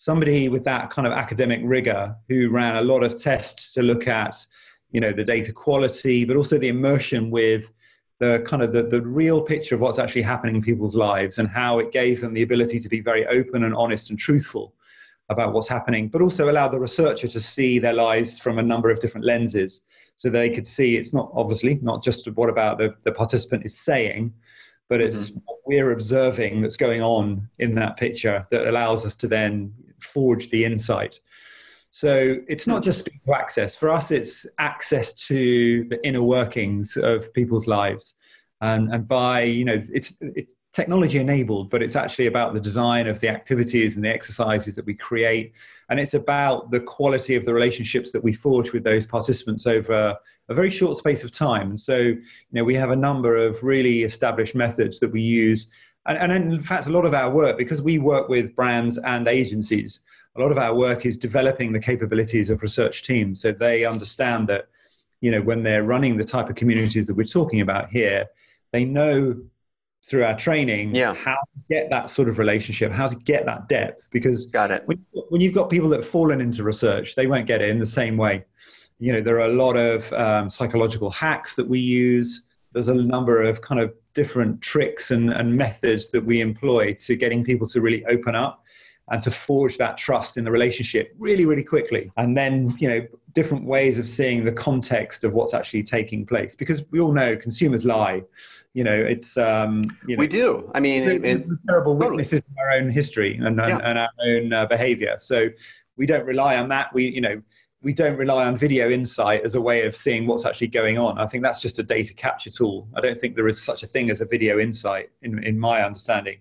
somebody 0.00 0.48
with 0.48 0.64
that 0.64 0.88
kind 0.88 1.06
of 1.06 1.12
academic 1.12 1.60
rigor 1.62 2.16
who 2.26 2.48
ran 2.48 2.76
a 2.76 2.80
lot 2.80 3.04
of 3.04 3.20
tests 3.20 3.74
to 3.74 3.82
look 3.82 4.08
at 4.08 4.34
you 4.92 4.98
know 4.98 5.12
the 5.12 5.22
data 5.22 5.52
quality 5.52 6.24
but 6.24 6.38
also 6.38 6.58
the 6.58 6.68
immersion 6.68 7.30
with 7.30 7.70
the 8.18 8.42
kind 8.46 8.62
of 8.62 8.72
the, 8.72 8.82
the 8.82 9.02
real 9.02 9.42
picture 9.42 9.74
of 9.74 9.80
what's 9.82 9.98
actually 9.98 10.22
happening 10.22 10.56
in 10.56 10.62
people's 10.62 10.96
lives 10.96 11.36
and 11.36 11.50
how 11.50 11.78
it 11.78 11.92
gave 11.92 12.22
them 12.22 12.32
the 12.32 12.40
ability 12.40 12.80
to 12.80 12.88
be 12.88 13.00
very 13.00 13.26
open 13.26 13.64
and 13.64 13.74
honest 13.74 14.08
and 14.08 14.18
truthful 14.18 14.72
about 15.28 15.52
what's 15.52 15.68
happening 15.68 16.08
but 16.08 16.22
also 16.22 16.50
allowed 16.50 16.68
the 16.68 16.80
researcher 16.80 17.28
to 17.28 17.38
see 17.38 17.78
their 17.78 17.92
lives 17.92 18.38
from 18.38 18.58
a 18.58 18.62
number 18.62 18.88
of 18.88 19.00
different 19.00 19.26
lenses 19.26 19.84
so 20.16 20.30
they 20.30 20.48
could 20.48 20.66
see 20.66 20.96
it's 20.96 21.12
not 21.12 21.30
obviously 21.34 21.78
not 21.82 22.02
just 22.02 22.26
what 22.36 22.48
about 22.48 22.78
the, 22.78 22.94
the 23.04 23.12
participant 23.12 23.66
is 23.66 23.76
saying 23.76 24.32
but 24.88 25.02
it's 25.02 25.28
mm-hmm. 25.28 25.40
what 25.44 25.58
we're 25.66 25.92
observing 25.92 26.62
that's 26.62 26.78
going 26.78 27.02
on 27.02 27.46
in 27.58 27.74
that 27.74 27.98
picture 27.98 28.46
that 28.50 28.66
allows 28.66 29.04
us 29.04 29.14
to 29.14 29.28
then 29.28 29.70
forge 30.02 30.50
the 30.50 30.64
insight. 30.64 31.20
So 31.90 32.36
it's 32.46 32.66
not 32.66 32.82
just 32.82 33.06
to 33.06 33.34
access. 33.34 33.74
For 33.74 33.90
us, 33.90 34.10
it's 34.10 34.46
access 34.58 35.12
to 35.26 35.84
the 35.88 36.04
inner 36.06 36.22
workings 36.22 36.96
of 36.96 37.32
people's 37.32 37.66
lives. 37.66 38.14
And, 38.62 38.92
and 38.92 39.08
by, 39.08 39.42
you 39.42 39.64
know, 39.64 39.82
it's, 39.92 40.16
it's 40.20 40.54
technology 40.72 41.18
enabled, 41.18 41.70
but 41.70 41.82
it's 41.82 41.96
actually 41.96 42.26
about 42.26 42.52
the 42.52 42.60
design 42.60 43.06
of 43.06 43.18
the 43.20 43.28
activities 43.28 43.96
and 43.96 44.04
the 44.04 44.10
exercises 44.10 44.74
that 44.76 44.84
we 44.84 44.94
create. 44.94 45.52
And 45.88 45.98
it's 45.98 46.14
about 46.14 46.70
the 46.70 46.80
quality 46.80 47.34
of 47.36 47.44
the 47.44 47.54
relationships 47.54 48.12
that 48.12 48.22
we 48.22 48.34
forge 48.34 48.72
with 48.72 48.84
those 48.84 49.06
participants 49.06 49.66
over 49.66 50.16
a 50.48 50.54
very 50.54 50.68
short 50.68 50.98
space 50.98 51.24
of 51.24 51.30
time. 51.30 51.70
And 51.70 51.80
so, 51.80 51.96
you 51.96 52.22
know, 52.52 52.64
we 52.64 52.74
have 52.74 52.90
a 52.90 52.96
number 52.96 53.36
of 53.36 53.62
really 53.62 54.02
established 54.02 54.54
methods 54.54 55.00
that 55.00 55.10
we 55.10 55.22
use 55.22 55.70
and, 56.06 56.32
and 56.32 56.52
in 56.52 56.62
fact, 56.62 56.86
a 56.86 56.90
lot 56.90 57.04
of 57.04 57.14
our 57.14 57.30
work, 57.30 57.58
because 57.58 57.82
we 57.82 57.98
work 57.98 58.28
with 58.28 58.54
brands 58.56 58.98
and 58.98 59.28
agencies, 59.28 60.00
a 60.36 60.40
lot 60.40 60.50
of 60.50 60.58
our 60.58 60.74
work 60.74 61.06
is 61.06 61.18
developing 61.18 61.72
the 61.72 61.80
capabilities 61.80 62.50
of 62.50 62.62
research 62.62 63.02
teams 63.02 63.42
so 63.42 63.52
they 63.52 63.84
understand 63.84 64.48
that 64.48 64.68
you 65.20 65.30
know, 65.30 65.42
when 65.42 65.62
they're 65.62 65.82
running 65.82 66.16
the 66.16 66.24
type 66.24 66.48
of 66.48 66.56
communities 66.56 67.06
that 67.06 67.14
we're 67.14 67.24
talking 67.24 67.60
about 67.60 67.90
here, 67.90 68.26
they 68.72 68.84
know 68.84 69.36
through 70.06 70.24
our 70.24 70.36
training 70.36 70.94
yeah. 70.94 71.12
how 71.12 71.34
to 71.34 71.60
get 71.68 71.90
that 71.90 72.10
sort 72.10 72.28
of 72.28 72.38
relationship, 72.38 72.90
how 72.90 73.06
to 73.06 73.16
get 73.16 73.44
that 73.44 73.68
depth. 73.68 74.08
Because 74.10 74.46
got 74.46 74.70
it. 74.70 74.82
When, 74.86 75.04
when 75.28 75.40
you've 75.40 75.52
got 75.52 75.68
people 75.68 75.90
that 75.90 76.00
have 76.00 76.08
fallen 76.08 76.40
into 76.40 76.62
research, 76.62 77.14
they 77.14 77.26
won't 77.26 77.46
get 77.46 77.60
it 77.60 77.68
in 77.68 77.78
the 77.78 77.86
same 77.86 78.16
way. 78.16 78.44
You 78.98 79.12
know, 79.12 79.20
there 79.20 79.36
are 79.36 79.50
a 79.50 79.52
lot 79.52 79.76
of 79.76 80.10
um, 80.14 80.48
psychological 80.48 81.10
hacks 81.10 81.54
that 81.56 81.68
we 81.68 81.80
use. 81.80 82.44
There's 82.72 82.88
a 82.88 82.94
number 82.94 83.42
of 83.42 83.60
kind 83.60 83.80
of 83.80 83.92
different 84.14 84.60
tricks 84.60 85.10
and, 85.10 85.30
and 85.30 85.56
methods 85.56 86.08
that 86.08 86.24
we 86.24 86.40
employ 86.40 86.94
to 86.94 87.16
getting 87.16 87.44
people 87.44 87.66
to 87.68 87.80
really 87.80 88.04
open 88.06 88.34
up 88.34 88.64
and 89.10 89.20
to 89.22 89.30
forge 89.30 89.76
that 89.76 89.98
trust 89.98 90.36
in 90.36 90.44
the 90.44 90.50
relationship 90.50 91.12
really, 91.18 91.44
really 91.44 91.64
quickly. 91.64 92.12
And 92.16 92.36
then, 92.36 92.76
you 92.78 92.88
know, 92.88 93.06
different 93.32 93.64
ways 93.64 93.98
of 93.98 94.08
seeing 94.08 94.44
the 94.44 94.52
context 94.52 95.24
of 95.24 95.32
what's 95.32 95.52
actually 95.52 95.82
taking 95.82 96.24
place. 96.24 96.54
Because 96.54 96.82
we 96.90 97.00
all 97.00 97.12
know 97.12 97.36
consumers 97.36 97.84
lie. 97.84 98.22
You 98.72 98.84
know, 98.84 98.94
it's 98.94 99.36
um, 99.36 99.82
you 100.06 100.16
know, 100.16 100.20
we 100.20 100.28
do. 100.28 100.70
I 100.74 100.80
mean, 100.80 101.04
we're, 101.04 101.20
we're 101.20 101.58
terrible 101.66 101.96
witnesses 101.96 102.40
totally. 102.40 102.52
of 102.52 102.58
our 102.58 102.70
own 102.78 102.90
history 102.90 103.36
and, 103.36 103.56
yeah. 103.56 103.78
and, 103.78 103.82
and 103.82 103.98
our 103.98 104.10
own 104.24 104.52
uh, 104.52 104.66
behavior. 104.66 105.16
So 105.18 105.48
we 105.96 106.06
don't 106.06 106.24
rely 106.24 106.56
on 106.56 106.68
that. 106.68 106.94
We, 106.94 107.08
you 107.08 107.20
know, 107.20 107.42
we 107.82 107.94
don't 107.94 108.16
rely 108.16 108.46
on 108.46 108.56
video 108.56 108.90
insight 108.90 109.42
as 109.42 109.54
a 109.54 109.60
way 109.60 109.86
of 109.86 109.96
seeing 109.96 110.26
what's 110.26 110.44
actually 110.44 110.66
going 110.66 110.98
on. 110.98 111.18
I 111.18 111.26
think 111.26 111.42
that's 111.42 111.62
just 111.62 111.78
a 111.78 111.82
data 111.82 112.12
capture 112.12 112.50
tool. 112.50 112.88
I 112.94 113.00
don't 113.00 113.18
think 113.18 113.34
there 113.34 113.48
is 113.48 113.62
such 113.62 113.82
a 113.82 113.86
thing 113.86 114.10
as 114.10 114.20
a 114.20 114.26
video 114.26 114.58
insight 114.58 115.10
in, 115.22 115.42
in 115.42 115.58
my 115.58 115.82
understanding 115.82 116.38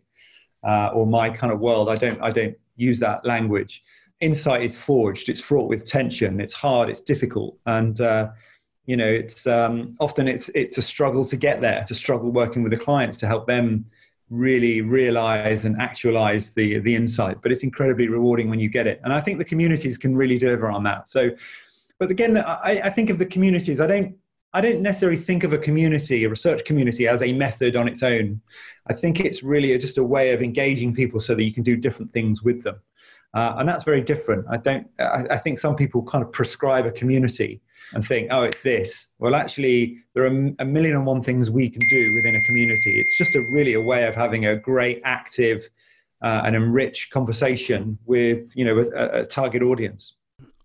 uh, 0.68 0.88
or 0.88 1.08
my 1.08 1.30
kind 1.30 1.54
of 1.54 1.60
world. 1.60 1.88
I 1.90 1.96
don't, 1.96 2.22
I 2.22 2.30
don't 2.30 2.58
use 2.76 3.00
that 3.00 3.26
language. 3.26 3.84
Insight 4.20 4.64
is 4.64 4.78
forged. 4.78 5.30
It's 5.30 5.40
fraught 5.40 5.70
with 5.70 5.86
tension. 5.86 6.42
It's 6.42 6.54
hard. 6.54 6.90
It's 6.90 7.00
difficult, 7.00 7.58
and 7.66 8.02
uh, 8.02 8.32
you 8.86 8.98
know, 8.98 9.08
it's 9.08 9.48
um, 9.48 9.96
often 10.02 10.28
it's 10.28 10.50
it's 10.50 10.78
a 10.78 10.82
struggle 10.82 11.26
to 11.28 11.38
get 11.38 11.62
there. 11.62 11.80
It's 11.80 11.92
a 11.92 11.96
struggle 11.96 12.30
working 12.30 12.62
with 12.62 12.74
the 12.74 12.78
clients 12.78 13.18
to 13.20 13.28
help 13.28 13.48
them 13.48 13.86
really 14.30 14.82
realize 14.82 15.66
and 15.66 15.82
actualize 15.82 16.52
the 16.52 16.80
the 16.80 16.96
insight 16.96 17.42
but 17.42 17.52
it's 17.52 17.64
incredibly 17.64 18.08
rewarding 18.08 18.50
when 18.50 18.60
you 18.60 18.70
get 18.70 18.88
it. 18.88 19.00
And 19.04 19.14
i 19.14 19.22
think 19.22 19.38
the 19.38 19.46
communities 19.46 19.98
can 19.98 20.16
really 20.16 20.38
deliver 20.38 20.70
on 20.70 20.84
that. 20.84 21.08
So 21.08 21.32
but 22.00 22.12
again 22.12 22.38
i, 22.38 22.82
I 22.86 22.90
think 22.90 23.10
of 23.10 23.18
the 23.18 23.26
communities 23.26 23.82
i 23.82 23.88
don't 23.88 24.16
i 24.54 24.62
don't 24.62 24.82
necessarily 24.82 25.18
think 25.18 25.44
of 25.44 25.54
a 25.54 25.58
community 25.58 26.24
a 26.24 26.30
research 26.30 26.64
community 26.66 27.08
as 27.08 27.22
a 27.22 27.34
method 27.34 27.76
on 27.76 27.88
its 27.88 28.04
own. 28.04 28.42
I 28.88 28.94
think 28.94 29.20
it's 29.20 29.44
really 29.44 29.78
just 29.78 29.98
a 29.98 30.04
way 30.04 30.34
of 30.34 30.42
engaging 30.42 30.94
people 30.94 31.20
so 31.20 31.36
that 31.36 31.44
you 31.44 31.54
can 31.54 31.64
do 31.64 31.76
different 31.76 32.14
things 32.14 32.42
with 32.42 32.64
them 32.64 32.80
uh, 33.34 33.56
and 33.58 33.68
that's 33.70 33.84
very 33.84 34.02
different 34.02 34.46
i 34.50 34.58
don't 34.58 34.88
I, 35.00 35.26
I 35.32 35.38
think 35.38 35.60
some 35.60 35.76
people 35.76 36.04
kind 36.04 36.24
of 36.24 36.32
prescribe 36.32 36.86
a 36.86 36.92
community 36.92 37.62
and 37.94 38.06
think, 38.06 38.28
oh, 38.32 38.44
it's 38.44 38.62
this. 38.62 39.08
Well, 39.20 39.36
actually, 39.36 39.98
there 40.14 40.24
are 40.24 40.54
a 40.60 40.66
million 40.66 40.96
and 40.96 41.06
one 41.06 41.22
things 41.22 41.50
we 41.50 41.70
can 41.70 41.82
do 41.90 42.14
within 42.14 42.36
a 42.36 42.42
community. 42.42 43.00
It's 43.00 43.18
just 43.18 43.36
a 43.36 43.42
really 43.52 43.74
a 43.74 43.82
way 43.82 44.06
of 44.06 44.16
having 44.16 44.46
a 44.46 44.56
great, 44.56 45.02
active, 45.04 45.70
uh, 46.22 46.42
and 46.46 46.56
enriched 46.56 47.12
conversation 47.12 47.98
with 48.06 48.56
you 48.56 48.66
know 48.66 48.80
a, 48.96 49.22
a 49.22 49.26
target 49.26 49.64
audience. 49.64 50.18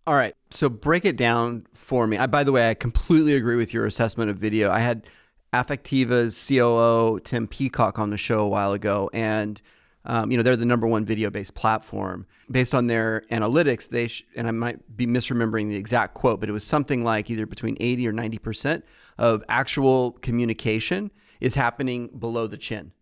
All 0.07 0.15
right, 0.15 0.35
so 0.51 0.69
break 0.69 1.05
it 1.05 1.17
down 1.17 1.67
for 1.73 2.07
me. 2.07 2.19
I, 2.19 2.27
by 2.27 2.45
the 2.45 2.53
way, 2.53 2.69
I 2.69 2.75
completely 2.75 3.35
agree 3.35 3.57
with 3.57 3.73
your 3.73 3.87
assessment 3.87 4.31
of 4.31 4.37
video. 4.37 4.71
I 4.71 4.81
had 4.81 5.07
Affectiva's 5.55 6.47
COO 6.47 7.21
Tim 7.21 7.47
Peacock 7.47 7.99
on 7.99 8.11
the 8.11 8.19
show 8.19 8.41
a 8.41 8.49
while 8.49 8.73
ago, 8.73 9.09
and 9.15 9.63
um, 10.07 10.31
you 10.31 10.37
know, 10.37 10.43
they're 10.43 10.57
the 10.57 10.65
number 10.65 10.87
one 10.87 11.05
video-based 11.05 11.55
platform. 11.55 12.27
Based 12.51 12.75
on 12.75 12.87
their 12.87 13.23
analytics, 13.31 13.89
they 13.89 14.09
sh- 14.09 14.25
and 14.37 14.47
I 14.47 14.51
might 14.51 14.97
be 14.97 15.07
misremembering 15.07 15.69
the 15.69 15.77
exact 15.77 16.15
quote, 16.15 16.41
but 16.41 16.49
it 16.49 16.53
was 16.53 16.65
something 16.65 17.05
like 17.05 17.31
either 17.31 17.47
between 17.47 17.77
80 17.81 18.09
or 18.09 18.13
90 18.13 18.39
percent 18.39 18.85
of 19.19 19.43
actual 19.49 20.13
communication 20.13 21.11
is 21.41 21.55
happening 21.55 22.09
below 22.19 22.47
the 22.47 22.57
chin. 22.57 22.93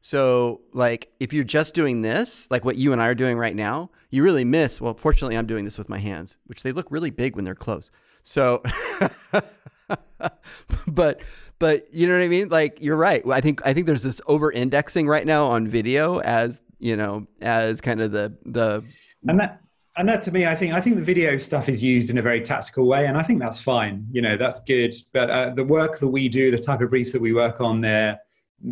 So, 0.00 0.60
like, 0.72 1.10
if 1.18 1.32
you're 1.32 1.44
just 1.44 1.74
doing 1.74 2.02
this, 2.02 2.46
like 2.50 2.64
what 2.64 2.76
you 2.76 2.92
and 2.92 3.02
I 3.02 3.06
are 3.08 3.14
doing 3.14 3.36
right 3.36 3.56
now, 3.56 3.90
you 4.10 4.22
really 4.22 4.44
miss. 4.44 4.80
Well, 4.80 4.94
fortunately, 4.94 5.36
I'm 5.36 5.46
doing 5.46 5.64
this 5.64 5.78
with 5.78 5.88
my 5.88 5.98
hands, 5.98 6.36
which 6.46 6.62
they 6.62 6.72
look 6.72 6.86
really 6.90 7.10
big 7.10 7.34
when 7.34 7.44
they're 7.44 7.54
close. 7.54 7.90
So, 8.22 8.62
but 10.86 11.20
but 11.58 11.92
you 11.92 12.06
know 12.06 12.14
what 12.14 12.24
I 12.24 12.28
mean? 12.28 12.48
Like 12.48 12.80
you're 12.80 12.96
right. 12.96 13.22
I 13.30 13.40
think 13.40 13.60
I 13.64 13.72
think 13.72 13.86
there's 13.86 14.02
this 14.02 14.20
over 14.26 14.50
indexing 14.50 15.06
right 15.06 15.26
now 15.26 15.46
on 15.46 15.66
video 15.66 16.20
as 16.20 16.60
you 16.78 16.96
know 16.96 17.26
as 17.40 17.80
kind 17.80 18.00
of 18.00 18.12
the 18.12 18.36
the 18.44 18.84
and 19.28 19.40
that 19.40 19.60
and 19.96 20.08
that 20.08 20.20
to 20.22 20.32
me, 20.32 20.46
I 20.46 20.54
think 20.54 20.74
I 20.74 20.80
think 20.80 20.96
the 20.96 21.02
video 21.02 21.38
stuff 21.38 21.68
is 21.68 21.82
used 21.82 22.10
in 22.10 22.18
a 22.18 22.22
very 22.22 22.42
tactical 22.42 22.86
way, 22.86 23.06
and 23.06 23.16
I 23.16 23.22
think 23.22 23.40
that's 23.40 23.60
fine. 23.60 24.06
You 24.12 24.22
know, 24.22 24.36
that's 24.36 24.60
good. 24.60 24.94
But 25.12 25.30
uh, 25.30 25.50
the 25.54 25.64
work 25.64 25.98
that 25.98 26.08
we 26.08 26.28
do, 26.28 26.50
the 26.50 26.58
type 26.58 26.82
of 26.82 26.90
briefs 26.90 27.12
that 27.12 27.20
we 27.20 27.32
work 27.32 27.60
on, 27.60 27.80
they're 27.80 28.18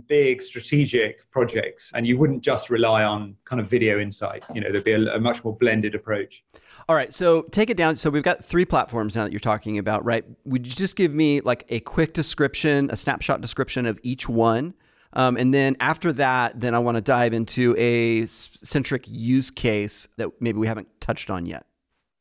big 0.09 0.41
strategic 0.41 1.31
projects 1.31 1.93
and 1.95 2.07
you 2.07 2.17
wouldn't 2.17 2.43
just 2.43 2.71
rely 2.71 3.05
on 3.05 3.37
kind 3.45 3.61
of 3.61 3.69
video 3.69 4.01
insight 4.01 4.45
you 4.55 4.61
know 4.61 4.73
there'd 4.73 4.83
be 4.83 4.93
a, 4.93 5.15
a, 5.15 5.21
much 5.21 5.45
more 5.45 5.55
blended 5.57 5.95
approach 5.95 6.43
all 6.89 6.97
right 6.97 7.13
so 7.13 7.43
take 7.43 7.71
it 7.71 7.77
down. 7.77 7.97
So 7.97 8.11
we've 8.11 8.23
got 8.23 8.45
three 8.45 8.65
platforms 8.65 9.17
now 9.17 9.25
that 9.25 9.33
you're 9.33 9.41
talking 9.41 9.79
about 9.79 10.05
right? 10.05 10.25
Would 10.45 10.67
you 10.67 10.75
just 10.75 10.97
give 10.97 11.13
me 11.13 11.41
like 11.41 11.65
a 11.69 11.81
quick 11.81 12.13
description 12.13 12.91
a 12.91 12.97
snapshot 12.97 13.41
description 13.41 13.87
of 13.87 13.99
each 14.03 14.29
one? 14.29 14.75
Um, 15.13 15.37
and 15.37 15.55
then 15.55 15.77
after 15.79 16.13
that 16.15 16.61
then 16.61 16.75
i 16.75 16.79
want 16.79 16.97
to 16.97 17.01
dive 17.01 17.33
into 17.33 17.77
a 17.79 18.27
centric 18.27 19.05
use 19.07 19.51
case 19.51 20.09
that 20.17 20.29
maybe 20.41 20.59
we 20.59 20.67
haven't 20.67 20.89
touched 21.01 21.31
on 21.31 21.47
yet. 21.47 21.67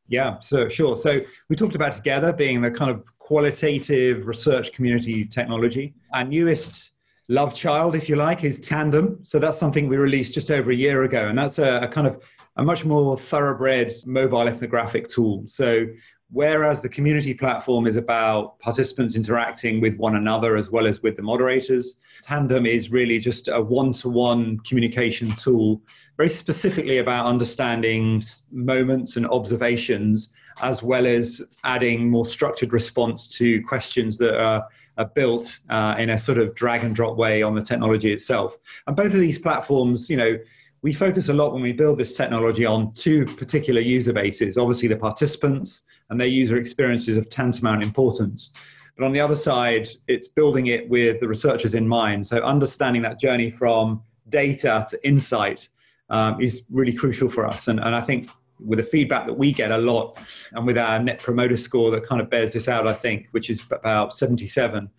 Yeah 0.08 0.40
so 0.42 0.70
sure. 0.70 0.98
So 0.98 1.22
we 1.50 1.56
talked 1.56 1.76
about 1.76 1.94
together 1.94 2.32
being 2.32 2.62
the 2.62 2.72
kind 2.72 2.92
of 2.92 3.04
qualitative 3.24 4.28
research 4.28 4.74
community 4.74 5.26
technology. 5.26 5.94
Our 6.14 6.26
newest 6.26 6.92
love 7.30 7.56
child, 7.56 7.96
if 7.96 8.10
you 8.10 8.16
like, 8.16 8.44
is 8.44 8.60
Tandem. 8.60 9.20
So 9.24 9.40
that's 9.40 9.58
something 9.58 9.88
we 9.88 9.98
released 9.98 10.34
just 10.34 10.52
over 10.52 10.72
a 10.72 10.76
year 10.76 11.04
ago, 11.04 11.28
and 11.28 11.38
that's 11.38 11.58
a, 11.58 11.80
a 11.80 11.88
kind 11.88 12.06
of 12.08 12.22
a 12.58 12.64
much 12.64 12.86
more 12.86 13.18
thoroughbred 13.18 13.92
mobile 14.06 14.48
ethnographic 14.48 15.08
tool. 15.08 15.44
So 15.48 15.88
whereas 16.32 16.82
the 16.82 16.90
community 16.90 17.34
platform 17.34 17.88
is 17.88 17.96
about 17.96 18.60
participants 18.60 19.16
interacting 19.16 19.82
with 19.82 19.98
one 19.98 20.16
another 20.16 20.56
as 20.56 20.70
well 20.70 20.88
as 20.88 21.02
with 21.02 21.16
the 21.16 21.22
moderators, 21.22 21.98
Tandem 22.22 22.66
is 22.66 22.92
really 22.92 23.20
just 23.20 23.48
a 23.48 23.62
one-to-one 23.62 24.60
communication 24.60 25.32
tool, 25.36 25.82
very 26.18 26.30
specifically 26.30 27.00
about 27.00 27.26
understanding 27.26 28.24
moments 28.52 29.16
and 29.16 29.28
observations, 29.28 30.30
as 30.62 30.84
well 30.84 31.06
as 31.06 31.42
adding 31.64 32.10
more 32.10 32.26
structured 32.26 32.74
response 32.74 33.28
to 33.28 33.62
questions 33.64 34.18
that 34.18 34.40
are 34.40 34.68
are 34.98 35.06
built 35.06 35.60
uh, 35.70 35.96
in 35.98 36.12
a 36.12 36.20
sort 36.20 36.38
of 36.38 36.54
drag 36.54 36.84
and 36.84 36.96
drop 36.96 37.18
way 37.18 37.42
on 37.42 37.56
the 37.56 37.62
technology 37.62 38.14
itself. 38.14 38.56
And 38.86 38.96
both 38.96 39.14
of 39.14 39.20
these 39.20 39.40
platforms, 39.40 40.08
you 40.08 40.18
know, 40.18 40.38
we 40.84 40.94
focus 40.94 41.30
a 41.30 41.34
lot 41.34 41.54
when 41.54 41.64
we 41.64 41.72
build 41.72 41.98
this 41.98 42.16
technology 42.16 42.66
on 42.66 42.92
two 42.92 43.26
particular 43.26 43.80
user 43.80 44.14
bases. 44.14 44.58
Obviously, 44.58 44.90
the 44.90 44.98
participants 44.98 45.84
and 46.10 46.20
their 46.20 46.28
user 46.28 46.58
experiences 46.58 47.16
of 47.18 47.30
tantamount 47.30 47.82
importance. 47.82 48.52
But 48.98 49.06
on 49.06 49.14
the 49.14 49.22
other 49.22 49.36
side, 49.36 49.88
it's 50.08 50.28
building 50.28 50.68
it 50.68 50.88
with 50.90 51.22
the 51.22 51.28
researchers 51.28 51.74
in 51.74 51.88
mind. 51.88 52.28
So 52.28 52.38
understanding 52.44 53.02
that 53.04 53.18
journey 53.18 53.50
from 53.50 54.04
data 54.30 54.86
to 54.90 55.08
insight 55.08 55.70
um, 56.10 56.40
is 56.42 56.64
really 56.70 56.94
crucial 56.94 57.30
for 57.30 57.48
us. 57.48 57.70
And, 57.70 57.80
and 57.80 57.96
I 57.96 58.02
think 58.02 58.30
with 58.60 58.78
the 58.78 58.84
feedback 58.84 59.26
that 59.26 59.34
we 59.34 59.54
get 59.54 59.72
a 59.72 59.78
lot 59.78 60.18
and 60.52 60.68
with 60.68 60.78
our 60.78 61.00
net 61.00 61.20
promoter 61.20 61.58
score 61.58 61.92
that 61.92 62.06
kind 62.06 62.22
of 62.22 62.30
bears 62.30 62.54
this 62.54 62.70
out 62.70 62.88
i 62.88 62.94
think 62.94 63.28
which 63.32 63.50
is 63.50 63.62
about 63.72 64.14
77 64.14 64.90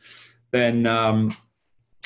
then 0.50 0.86
um, 0.86 1.34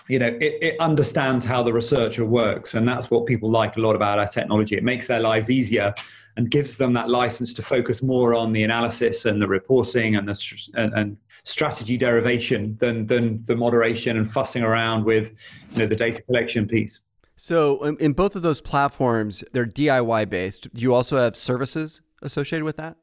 you 0.08 0.18
know 0.18 0.26
it, 0.40 0.58
it, 0.62 0.80
understands 0.80 1.44
how 1.44 1.62
the 1.62 1.72
researcher 1.72 2.24
works 2.24 2.74
and 2.74 2.86
that's 2.88 3.10
what 3.10 3.26
people 3.26 3.50
like 3.50 3.76
a 3.76 3.80
lot 3.80 3.94
about 3.94 4.18
our 4.18 4.26
technology 4.26 4.76
it 4.76 4.82
makes 4.82 5.06
their 5.06 5.20
lives 5.20 5.50
easier 5.50 5.94
and 6.36 6.50
gives 6.50 6.76
them 6.76 6.92
that 6.92 7.08
license 7.08 7.52
to 7.52 7.62
focus 7.62 8.02
more 8.02 8.34
on 8.34 8.52
the 8.52 8.62
analysis 8.62 9.24
and 9.24 9.42
the 9.42 9.48
reporting 9.48 10.16
and 10.16 10.28
the 10.28 10.70
and, 10.74 10.94
and 10.94 11.16
strategy 11.44 11.96
derivation 11.96 12.76
than 12.78 13.06
than 13.06 13.44
the 13.44 13.56
moderation 13.56 14.16
and 14.16 14.30
fussing 14.30 14.62
around 14.62 15.04
with 15.04 15.34
you 15.72 15.78
know 15.78 15.86
the 15.86 15.96
data 15.96 16.22
collection 16.22 16.66
piece 16.66 17.00
so 17.40 17.84
in, 17.84 17.96
in 17.98 18.12
both 18.14 18.34
of 18.34 18.42
those 18.42 18.60
platforms, 18.60 19.44
they're 19.52 19.64
DIY 19.64 20.28
based. 20.28 20.74
Do 20.74 20.82
you 20.82 20.92
also 20.92 21.16
have 21.18 21.36
services 21.36 22.02
associated 22.20 22.64
with 22.64 22.76
that? 22.78 22.96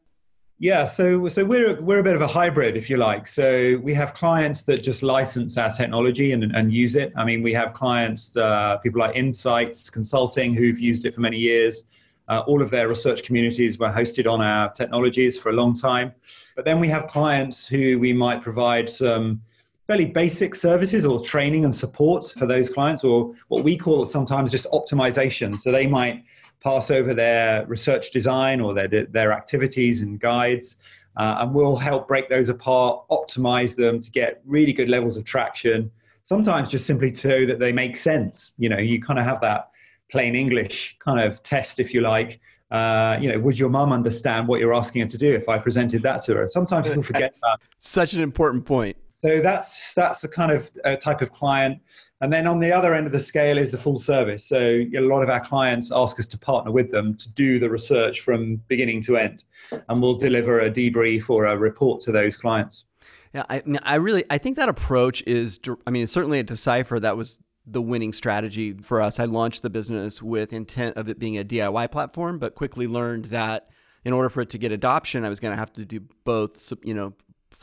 Yeah, 0.58 0.86
so 0.86 1.28
so 1.28 1.44
we're 1.44 1.82
we're 1.82 2.00
a 2.00 2.04
bit 2.04 2.16
of 2.16 2.22
a 2.22 2.28
hybrid, 2.28 2.78
if 2.78 2.90
you 2.90 2.96
like. 2.96 3.28
So 3.28 3.78
we 3.84 3.94
have 3.94 4.14
clients 4.14 4.64
that 4.64 4.84
just 4.84 5.04
license 5.04 5.58
our 5.58 5.70
technology 5.70 6.32
and, 6.32 6.44
and 6.56 6.72
use 6.72 6.96
it. 6.96 7.12
I 7.18 7.26
mean, 7.26 7.44
we 7.44 7.54
have 7.54 7.74
clients, 7.74 8.36
uh, 8.38 8.78
people 8.78 9.02
like 9.02 9.16
InSites 9.16 9.92
Consulting, 9.92 10.54
who've 10.54 10.80
used 10.80 11.06
it 11.06 11.14
for 11.14 11.20
many 11.20 11.38
years. 11.38 11.84
Uh, 12.30 12.40
all 12.48 12.62
of 12.62 12.70
their 12.70 12.88
research 12.88 13.24
communities 13.24 13.78
were 13.78 13.90
hosted 13.90 14.32
on 14.32 14.42
our 14.42 14.72
technologies 14.72 15.38
for 15.38 15.50
a 15.50 15.54
long 15.54 15.74
time. 15.76 16.14
But 16.56 16.64
then 16.64 16.80
we 16.80 16.88
have 16.88 17.08
clients 17.08 17.68
who 17.68 18.00
we 18.00 18.14
might 18.14 18.42
provide 18.42 18.90
some 18.90 19.42
fairly 19.88 20.06
basic 20.06 20.56
services 20.56 21.06
or 21.06 21.24
training 21.24 21.66
and 21.66 21.74
support 21.74 22.34
for 22.38 22.46
those 22.46 22.70
clients, 22.70 23.04
or 23.04 23.34
what 23.50 23.64
we 23.64 23.78
call 23.78 24.06
sometimes 24.06 24.52
just 24.52 24.66
optimization. 24.72 25.60
So 25.60 25.72
they 25.72 25.88
might 25.88 26.24
pass 26.64 26.90
over 26.90 27.14
their 27.14 27.66
research 27.68 28.12
design 28.12 28.60
or 28.60 28.74
their, 28.74 28.88
their 28.88 29.32
activities 29.32 30.02
and 30.02 30.20
guides 30.20 30.78
uh, 31.18 31.38
and 31.40 31.54
we'll 31.54 31.76
help 31.76 32.08
break 32.08 32.30
those 32.30 32.50
apart, 32.50 33.08
optimize 33.10 33.76
them 33.76 34.00
to 34.00 34.12
get 34.12 34.42
really 34.46 34.74
good 34.74 34.90
levels 34.90 35.16
of 35.16 35.24
traction. 35.24 35.90
Sometimes 36.24 36.70
just 36.70 36.86
simply 36.86 37.14
so 37.14 37.46
that 37.46 37.60
they 37.60 37.72
make 37.72 37.96
sense. 37.96 38.54
You 38.58 38.70
know, 38.70 38.78
you 38.78 39.02
kind 39.02 39.20
of 39.20 39.26
have 39.26 39.40
that 39.42 39.70
plain 40.12 40.36
English 40.36 40.98
kind 41.00 41.20
of 41.20 41.42
test, 41.44 41.80
if 41.80 41.94
you 41.94 42.02
like. 42.02 42.40
Uh, 42.72 43.18
you 43.22 43.32
know, 43.32 43.40
would 43.40 43.58
your 43.58 43.70
mum 43.70 43.94
understand 43.94 44.48
what 44.48 44.60
you're 44.60 44.74
asking 44.74 45.04
her 45.04 45.08
to 45.08 45.18
do 45.18 45.34
if 45.34 45.48
I 45.48 45.58
presented 45.58 46.02
that 46.02 46.24
to 46.24 46.36
her? 46.36 46.48
Sometimes 46.50 46.88
people 46.88 47.04
forget 47.04 47.34
that. 47.44 47.60
Such 47.80 48.14
an 48.14 48.22
important 48.22 48.66
point. 48.66 48.98
So 49.26 49.42
that's 49.42 49.96
that's 49.96 50.22
the 50.22 50.28
kind 50.28 50.52
of 50.52 50.70
uh, 50.84 50.98
type 50.98 51.24
of 51.24 51.34
client. 51.34 51.82
And 52.22 52.32
then 52.32 52.46
on 52.46 52.60
the 52.60 52.72
other 52.72 52.94
end 52.94 53.08
of 53.08 53.12
the 53.12 53.20
scale 53.20 53.58
is 53.58 53.72
the 53.72 53.78
full 53.78 53.98
service. 53.98 54.46
So 54.46 54.60
a 54.96 55.00
lot 55.00 55.24
of 55.24 55.32
our 55.32 55.44
clients 55.44 55.92
ask 55.92 56.20
us 56.20 56.28
to 56.28 56.38
partner 56.38 56.72
with 56.72 56.92
them 56.92 57.16
to 57.16 57.34
do 57.34 57.58
the 57.58 57.68
research 57.68 58.22
from 58.22 58.58
beginning 58.68 59.02
to 59.02 59.18
end, 59.18 59.44
and 59.90 60.00
we'll 60.00 60.14
deliver 60.14 60.60
a 60.60 60.70
debrief 60.70 61.28
or 61.28 61.46
a 61.46 61.58
report 61.58 62.02
to 62.02 62.12
those 62.12 62.38
clients. 62.38 62.86
Yeah, 63.34 63.46
I 63.50 63.64
mean, 63.66 63.80
I 63.82 63.96
really 63.96 64.26
I 64.30 64.38
think 64.38 64.58
that 64.58 64.70
approach 64.70 65.24
is. 65.26 65.60
I 65.88 65.90
mean, 65.90 66.06
certainly 66.06 66.38
at 66.38 66.46
Decipher 66.46 67.00
that 67.00 67.18
was 67.18 67.40
the 67.66 67.82
winning 67.82 68.14
strategy 68.14 68.74
for 68.74 69.02
us. 69.02 69.20
I 69.20 69.26
launched 69.26 69.64
the 69.64 69.72
business 69.72 70.22
with 70.22 70.54
intent 70.54 70.98
of 70.98 71.10
it 71.10 71.18
being 71.18 71.40
a 71.40 71.44
DIY 71.44 71.90
platform, 71.90 72.38
but 72.38 72.54
quickly 72.54 72.86
learned 72.86 73.26
that 73.26 73.72
in 74.04 74.14
order 74.14 74.30
for 74.30 74.42
it 74.42 74.50
to 74.50 74.60
get 74.60 74.72
adoption, 74.72 75.26
I 75.26 75.30
was 75.30 75.40
going 75.40 75.52
to 75.52 75.58
have 75.58 75.74
to 75.74 75.84
do 75.84 76.02
both, 76.26 76.72
you 76.84 76.94
know, 76.94 77.14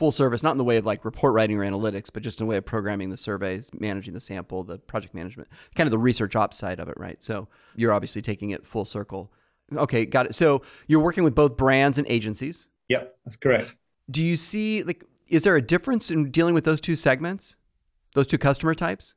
full 0.03 0.11
service, 0.11 0.43
not 0.43 0.51
in 0.51 0.57
the 0.57 0.65
way 0.65 0.75
of 0.75 0.85
like 0.85 1.05
report 1.05 1.33
writing 1.33 1.57
or 1.57 1.63
analytics, 1.63 2.09
but 2.11 2.21
just 2.21 2.41
in 2.41 2.45
the 2.45 2.49
way 2.49 2.57
of 2.57 2.65
programming 2.65 3.09
the 3.09 3.15
surveys, 3.15 3.71
managing 3.79 4.13
the 4.13 4.19
sample, 4.19 4.61
the 4.61 4.77
project 4.77 5.13
management, 5.13 5.47
kind 5.75 5.87
of 5.87 5.91
the 5.91 5.97
research 5.97 6.35
ops 6.35 6.57
side 6.57 6.81
of 6.81 6.89
it, 6.89 6.95
right? 6.97 7.23
So 7.23 7.47
you're 7.77 7.93
obviously 7.93 8.21
taking 8.21 8.49
it 8.49 8.67
full 8.67 8.83
circle. 8.83 9.31
Okay, 9.73 10.05
got 10.05 10.25
it. 10.25 10.35
So 10.35 10.61
you're 10.87 10.99
working 10.99 11.23
with 11.23 11.33
both 11.33 11.55
brands 11.55 11.97
and 11.97 12.05
agencies. 12.09 12.67
Yep, 12.89 13.15
that's 13.23 13.37
correct. 13.37 13.75
Do 14.11 14.21
you 14.21 14.35
see 14.35 14.83
like 14.83 15.05
is 15.29 15.43
there 15.43 15.55
a 15.55 15.61
difference 15.61 16.11
in 16.11 16.31
dealing 16.31 16.53
with 16.53 16.65
those 16.65 16.81
two 16.81 16.97
segments, 16.97 17.55
those 18.13 18.27
two 18.27 18.37
customer 18.37 18.75
types? 18.75 19.13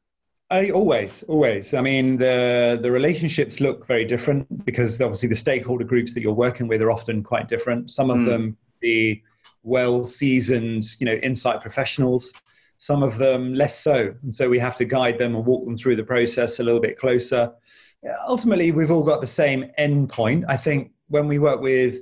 I 0.51 0.71
always, 0.71 1.25
always. 1.25 1.75
I 1.75 1.81
mean, 1.81 2.17
the 2.19 2.79
the 2.81 2.93
relationships 2.93 3.61
look 3.61 3.89
very 3.89 4.05
different 4.05 4.65
because 4.65 5.01
obviously 5.01 5.29
the 5.31 5.35
stakeholder 5.35 5.85
groups 5.85 6.15
that 6.15 6.21
you're 6.21 6.33
working 6.33 6.69
with 6.69 6.81
are 6.81 6.93
often 6.93 7.25
quite 7.25 7.49
different. 7.49 7.91
Some 7.91 8.09
of 8.09 8.19
mm. 8.19 8.27
them 8.27 8.57
be 8.79 9.25
well 9.67 10.05
seasoned, 10.05 10.85
you 11.01 11.05
know, 11.05 11.15
insight 11.15 11.61
professionals. 11.61 12.33
Some 12.79 13.03
of 13.03 13.19
them 13.19 13.53
less 13.53 13.79
so, 13.81 14.15
and 14.23 14.35
so 14.35 14.49
we 14.49 14.59
have 14.59 14.77
to 14.77 14.85
guide 14.85 15.19
them 15.19 15.35
and 15.35 15.45
walk 15.45 15.65
them 15.65 15.77
through 15.77 15.97
the 15.97 16.05
process 16.05 16.61
a 16.61 16.63
little 16.63 16.81
bit 16.81 16.99
closer. 16.99 17.53
Ultimately, 18.29 18.71
we've 18.71 18.91
all 18.91 19.03
got 19.03 19.21
the 19.21 19.27
same 19.27 19.71
end 19.77 20.09
point. 20.09 20.45
I 20.49 20.57
think 20.57 20.93
when 21.09 21.27
we 21.27 21.39
work 21.39 21.61
with 21.61 22.01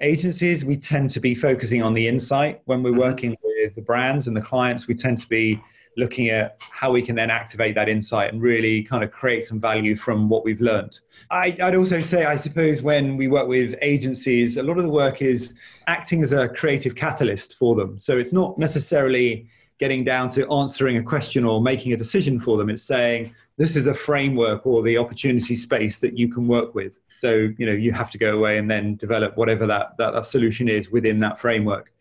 agencies, 0.00 0.64
we 0.64 0.76
tend 0.76 1.10
to 1.10 1.20
be 1.20 1.34
focusing 1.34 1.82
on 1.82 1.94
the 1.94 2.06
insight. 2.06 2.60
When 2.66 2.82
we're 2.82 2.90
mm-hmm. 2.90 3.00
working 3.00 3.36
with 3.42 3.74
the 3.74 3.82
brands 3.82 4.26
and 4.26 4.36
the 4.36 4.42
clients, 4.42 4.86
we 4.86 4.94
tend 4.94 5.18
to 5.18 5.28
be 5.28 5.60
looking 5.96 6.28
at 6.28 6.60
how 6.60 6.92
we 6.92 7.02
can 7.02 7.16
then 7.16 7.30
activate 7.30 7.74
that 7.74 7.88
insight 7.88 8.32
and 8.32 8.42
really 8.42 8.82
kind 8.82 9.02
of 9.02 9.10
create 9.10 9.44
some 9.44 9.58
value 9.58 9.96
from 9.96 10.28
what 10.28 10.44
we've 10.44 10.60
learned. 10.60 11.00
I, 11.30 11.56
would 11.58 11.74
also 11.74 12.00
say, 12.00 12.24
I 12.24 12.36
suppose, 12.36 12.82
when 12.82 13.16
we 13.16 13.28
work 13.28 13.48
with 13.48 13.74
agencies, 13.80 14.56
a 14.56 14.62
lot 14.62 14.76
of 14.76 14.84
the 14.84 14.90
work 14.90 15.22
is 15.22 15.56
acting 15.86 16.22
as 16.22 16.32
a 16.32 16.48
creative 16.48 16.94
catalyst 16.94 17.54
for 17.54 17.74
them. 17.74 17.98
So 17.98 18.18
it's 18.18 18.32
not 18.32 18.58
necessarily 18.58 19.48
getting 19.78 20.04
down 20.04 20.28
to 20.30 20.50
answering 20.50 20.96
a 20.96 21.02
question 21.02 21.44
or 21.44 21.60
making 21.60 21.92
a 21.92 21.96
decision 21.96 22.40
for 22.40 22.56
them. 22.56 22.70
It's 22.70 22.82
saying, 22.82 23.34
this 23.58 23.74
is 23.74 23.86
a 23.86 23.94
framework 23.94 24.66
or 24.66 24.82
the 24.82 24.98
opportunity 24.98 25.56
space 25.56 25.98
that 26.00 26.16
you 26.16 26.28
can 26.28 26.46
work 26.46 26.74
with. 26.74 26.98
So, 27.08 27.48
you 27.56 27.66
know, 27.66 27.72
you 27.72 27.92
have 27.92 28.10
to 28.10 28.18
go 28.18 28.36
away 28.36 28.58
and 28.58 28.70
then 28.70 28.96
develop 28.96 29.36
whatever 29.36 29.66
that, 29.66 29.96
that, 29.96 30.12
that 30.12 30.24
solution 30.26 30.68
is 30.68 30.90
within 30.90 31.20
that 31.20 31.38
framework. 31.38 31.92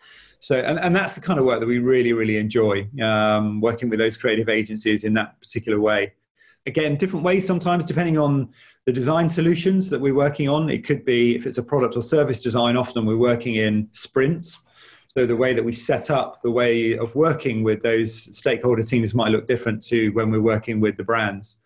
So, 0.46 0.60
and, 0.60 0.78
and 0.78 0.96
that's 0.96 1.14
the 1.14 1.22
kind 1.22 1.40
of 1.40 1.46
work 1.46 1.60
that 1.60 1.66
we 1.66 1.80
really, 1.80 2.14
really 2.14 2.38
enjoy 2.38 2.88
um, 3.02 3.62
working 3.62 3.90
with 3.90 3.98
those 3.98 4.16
creative 4.16 4.48
agencies 4.48 5.04
in 5.04 5.12
that 5.16 5.42
particular 5.42 5.80
way. 5.80 6.14
Again, 6.68 6.98
different 6.98 7.26
ways 7.26 7.48
sometimes 7.48 7.84
depending 7.84 8.20
on 8.20 8.50
the 8.86 8.92
design 8.92 9.28
solutions 9.28 9.90
that 9.90 10.00
we're 10.00 10.14
working 10.14 10.48
on. 10.48 10.70
It 10.70 10.86
could 10.86 11.04
be 11.04 11.36
if 11.36 11.48
it's 11.48 11.58
a 11.58 11.64
product 11.64 11.98
or 11.98 12.04
service 12.04 12.44
design, 12.44 12.78
often 12.78 13.08
we're 13.08 13.18
working 13.18 13.56
in 13.56 13.88
sprints. 13.92 14.60
So 15.18 15.26
the 15.26 15.36
way 15.36 15.56
that 15.56 15.66
we 15.66 15.74
set 15.74 16.12
up 16.12 16.40
the 16.44 16.52
way 16.52 16.96
of 16.96 17.16
working 17.16 17.64
with 17.64 17.82
those 17.82 18.14
stakeholder 18.38 18.84
teams 18.84 19.16
might 19.16 19.32
look 19.32 19.48
different 19.48 19.82
to 19.86 20.10
when 20.10 20.30
we're 20.30 20.42
working 20.42 20.80
with 20.80 20.96
the 20.96 21.04
brands. 21.04 21.58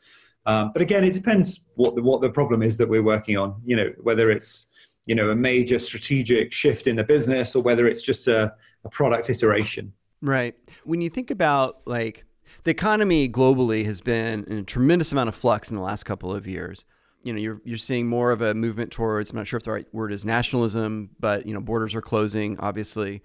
Um, 0.45 0.71
but 0.71 0.81
again, 0.81 1.03
it 1.03 1.11
depends 1.11 1.65
what 1.75 1.95
the, 1.95 2.01
what 2.01 2.21
the 2.21 2.29
problem 2.29 2.63
is 2.63 2.77
that 2.77 2.87
we're 2.87 3.03
working 3.03 3.35
on. 3.35 3.61
You 3.65 3.75
know, 3.75 3.93
whether 3.99 4.31
it's 4.31 4.67
you 5.05 5.15
know 5.15 5.31
a 5.31 5.35
major 5.35 5.79
strategic 5.79 6.53
shift 6.53 6.87
in 6.87 6.95
the 6.95 7.03
business 7.03 7.55
or 7.57 7.61
whether 7.61 7.85
it's 7.85 8.01
just 8.01 8.29
a, 8.29 8.53
a 8.83 8.89
product 8.89 9.29
iteration. 9.29 9.93
Right. 10.21 10.55
When 10.83 11.01
you 11.01 11.09
think 11.09 11.31
about 11.31 11.81
like 11.85 12.25
the 12.63 12.71
economy 12.71 13.29
globally 13.29 13.85
has 13.85 14.01
been 14.01 14.43
in 14.45 14.57
a 14.57 14.63
tremendous 14.63 15.11
amount 15.11 15.29
of 15.29 15.35
flux 15.35 15.69
in 15.69 15.75
the 15.75 15.81
last 15.81 16.03
couple 16.03 16.33
of 16.33 16.47
years. 16.47 16.85
You 17.21 17.33
know, 17.33 17.39
you're 17.39 17.61
you're 17.65 17.77
seeing 17.77 18.07
more 18.07 18.31
of 18.31 18.41
a 18.41 18.53
movement 18.53 18.91
towards. 18.91 19.29
I'm 19.29 19.35
not 19.35 19.45
sure 19.45 19.57
if 19.57 19.63
the 19.63 19.71
right 19.71 19.85
word 19.93 20.13
is 20.13 20.23
nationalism, 20.23 21.09
but 21.19 21.45
you 21.45 21.53
know, 21.53 21.59
borders 21.59 21.93
are 21.93 22.01
closing. 22.01 22.57
Obviously, 22.59 23.21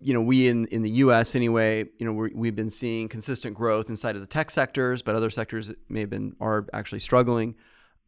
you 0.00 0.12
know, 0.12 0.20
we 0.20 0.48
in 0.48 0.66
in 0.66 0.82
the 0.82 0.90
U.S. 0.90 1.36
anyway. 1.36 1.84
You 1.98 2.06
know, 2.06 2.12
we 2.12 2.48
have 2.48 2.56
been 2.56 2.70
seeing 2.70 3.08
consistent 3.08 3.54
growth 3.54 3.88
inside 3.88 4.16
of 4.16 4.20
the 4.20 4.26
tech 4.26 4.50
sectors, 4.50 5.00
but 5.00 5.14
other 5.14 5.30
sectors 5.30 5.70
may 5.88 6.00
have 6.00 6.10
been 6.10 6.34
are 6.40 6.66
actually 6.72 6.98
struggling. 6.98 7.54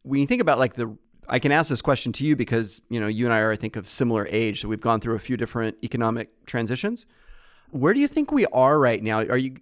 When 0.03 0.19
you 0.19 0.27
think 0.27 0.41
about 0.41 0.59
like 0.59 0.73
the 0.73 0.97
I 1.29 1.39
can 1.39 1.51
ask 1.51 1.69
this 1.69 1.81
question 1.81 2.11
to 2.13 2.25
you 2.25 2.35
because 2.35 2.81
you 2.89 2.99
know 2.99 3.07
you 3.07 3.25
and 3.25 3.33
I 3.33 3.39
are, 3.39 3.51
I 3.51 3.55
think, 3.55 3.75
of 3.75 3.87
similar 3.87 4.27
age, 4.29 4.61
so 4.61 4.67
we've 4.67 4.81
gone 4.81 4.99
through 4.99 5.15
a 5.15 5.19
few 5.19 5.37
different 5.37 5.77
economic 5.83 6.45
transitions. 6.45 7.05
Where 7.71 7.93
do 7.93 7.99
you 7.99 8.07
think 8.07 8.31
we 8.31 8.45
are 8.47 8.79
right 8.79 9.01
now? 9.01 9.19
Are 9.19 9.37
you? 9.37 9.55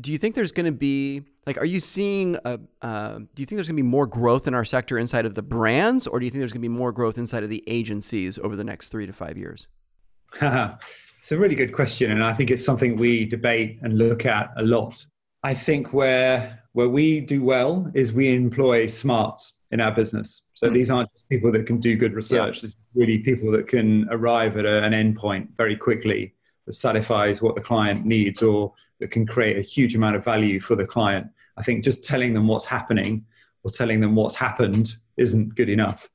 Do 0.00 0.10
you 0.10 0.18
think 0.18 0.34
there's 0.34 0.52
going 0.52 0.66
to 0.66 0.72
be 0.72 1.22
like? 1.46 1.56
Are 1.58 1.64
you 1.64 1.80
seeing? 1.80 2.36
A, 2.44 2.60
uh, 2.82 3.18
do 3.18 3.26
you 3.36 3.46
think 3.46 3.56
there's 3.56 3.68
going 3.68 3.76
to 3.76 3.82
be 3.82 3.88
more 3.88 4.06
growth 4.06 4.46
in 4.46 4.54
our 4.54 4.64
sector 4.64 4.98
inside 4.98 5.24
of 5.24 5.34
the 5.34 5.42
brands, 5.42 6.06
or 6.06 6.18
do 6.18 6.26
you 6.26 6.30
think 6.30 6.40
there's 6.40 6.52
going 6.52 6.62
to 6.62 6.68
be 6.68 6.76
more 6.76 6.92
growth 6.92 7.18
inside 7.18 7.42
of 7.42 7.50
the 7.50 7.64
agencies 7.66 8.38
over 8.38 8.56
the 8.56 8.64
next 8.64 8.88
three 8.88 9.06
to 9.06 9.12
five 9.12 9.38
years? 9.38 9.68
it's 10.40 11.32
a 11.32 11.38
really 11.38 11.54
good 11.54 11.72
question, 11.72 12.10
and 12.10 12.22
I 12.22 12.34
think 12.34 12.50
it's 12.50 12.64
something 12.64 12.96
we 12.96 13.24
debate 13.24 13.78
and 13.82 13.96
look 13.96 14.26
at 14.26 14.50
a 14.56 14.62
lot. 14.62 15.04
I 15.42 15.54
think 15.54 15.92
where 15.92 16.60
where 16.72 16.88
we 16.88 17.20
do 17.20 17.42
well 17.44 17.90
is 17.94 18.12
we 18.12 18.34
employ 18.34 18.88
smarts 18.88 19.60
in 19.74 19.80
our 19.80 19.92
business. 19.92 20.44
So 20.54 20.66
mm-hmm. 20.66 20.76
these 20.76 20.90
aren't 20.90 21.12
just 21.12 21.28
people 21.28 21.52
that 21.52 21.66
can 21.66 21.80
do 21.80 21.96
good 21.96 22.14
research. 22.14 22.56
Yeah. 22.56 22.62
This 22.62 22.64
is 22.64 22.76
really 22.94 23.18
people 23.18 23.50
that 23.52 23.66
can 23.66 24.08
arrive 24.10 24.56
at 24.56 24.64
a, 24.64 24.82
an 24.82 24.92
endpoint 24.92 25.48
very 25.56 25.76
quickly 25.76 26.32
that 26.64 26.72
satisfies 26.72 27.42
what 27.42 27.56
the 27.56 27.60
client 27.60 28.06
needs 28.06 28.40
or 28.40 28.72
that 29.00 29.10
can 29.10 29.26
create 29.26 29.58
a 29.58 29.62
huge 29.62 29.96
amount 29.96 30.14
of 30.14 30.24
value 30.24 30.60
for 30.60 30.76
the 30.76 30.84
client. 30.84 31.26
I 31.56 31.62
think 31.62 31.82
just 31.82 32.04
telling 32.04 32.32
them 32.32 32.46
what's 32.46 32.64
happening 32.64 33.26
or 33.64 33.70
telling 33.70 34.00
them 34.00 34.14
what's 34.14 34.36
happened 34.36 34.96
isn't 35.16 35.56
good 35.56 35.68
enough. 35.68 36.08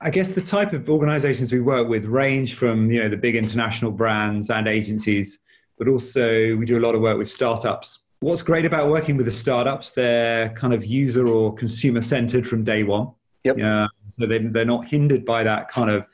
I 0.00 0.10
guess 0.10 0.32
the 0.32 0.40
type 0.40 0.72
of 0.72 0.88
organizations 0.88 1.52
we 1.52 1.60
work 1.60 1.88
with 1.88 2.06
range 2.06 2.54
from 2.54 2.90
you 2.90 3.02
know 3.02 3.08
the 3.08 3.16
big 3.16 3.36
international 3.36 3.90
brands 3.90 4.50
and 4.50 4.66
agencies, 4.66 5.38
but 5.78 5.88
also 5.88 6.56
we 6.56 6.64
do 6.64 6.78
a 6.78 6.84
lot 6.84 6.94
of 6.94 7.02
work 7.02 7.18
with 7.18 7.28
startups 7.28 8.03
What's 8.24 8.40
great 8.40 8.64
about 8.64 8.88
working 8.88 9.18
with 9.18 9.26
the 9.26 9.32
startups, 9.32 9.90
they're 9.90 10.48
kind 10.54 10.72
of 10.72 10.86
user 10.86 11.28
or 11.28 11.52
consumer 11.52 12.00
centered 12.00 12.48
from 12.48 12.64
day 12.64 12.82
one. 12.82 13.10
Yep. 13.44 13.60
Uh, 13.60 13.88
so 14.12 14.24
they, 14.26 14.38
they're 14.38 14.64
not 14.64 14.86
hindered 14.86 15.26
by 15.26 15.42
that 15.42 15.68
kind 15.68 15.90
of 15.90 16.06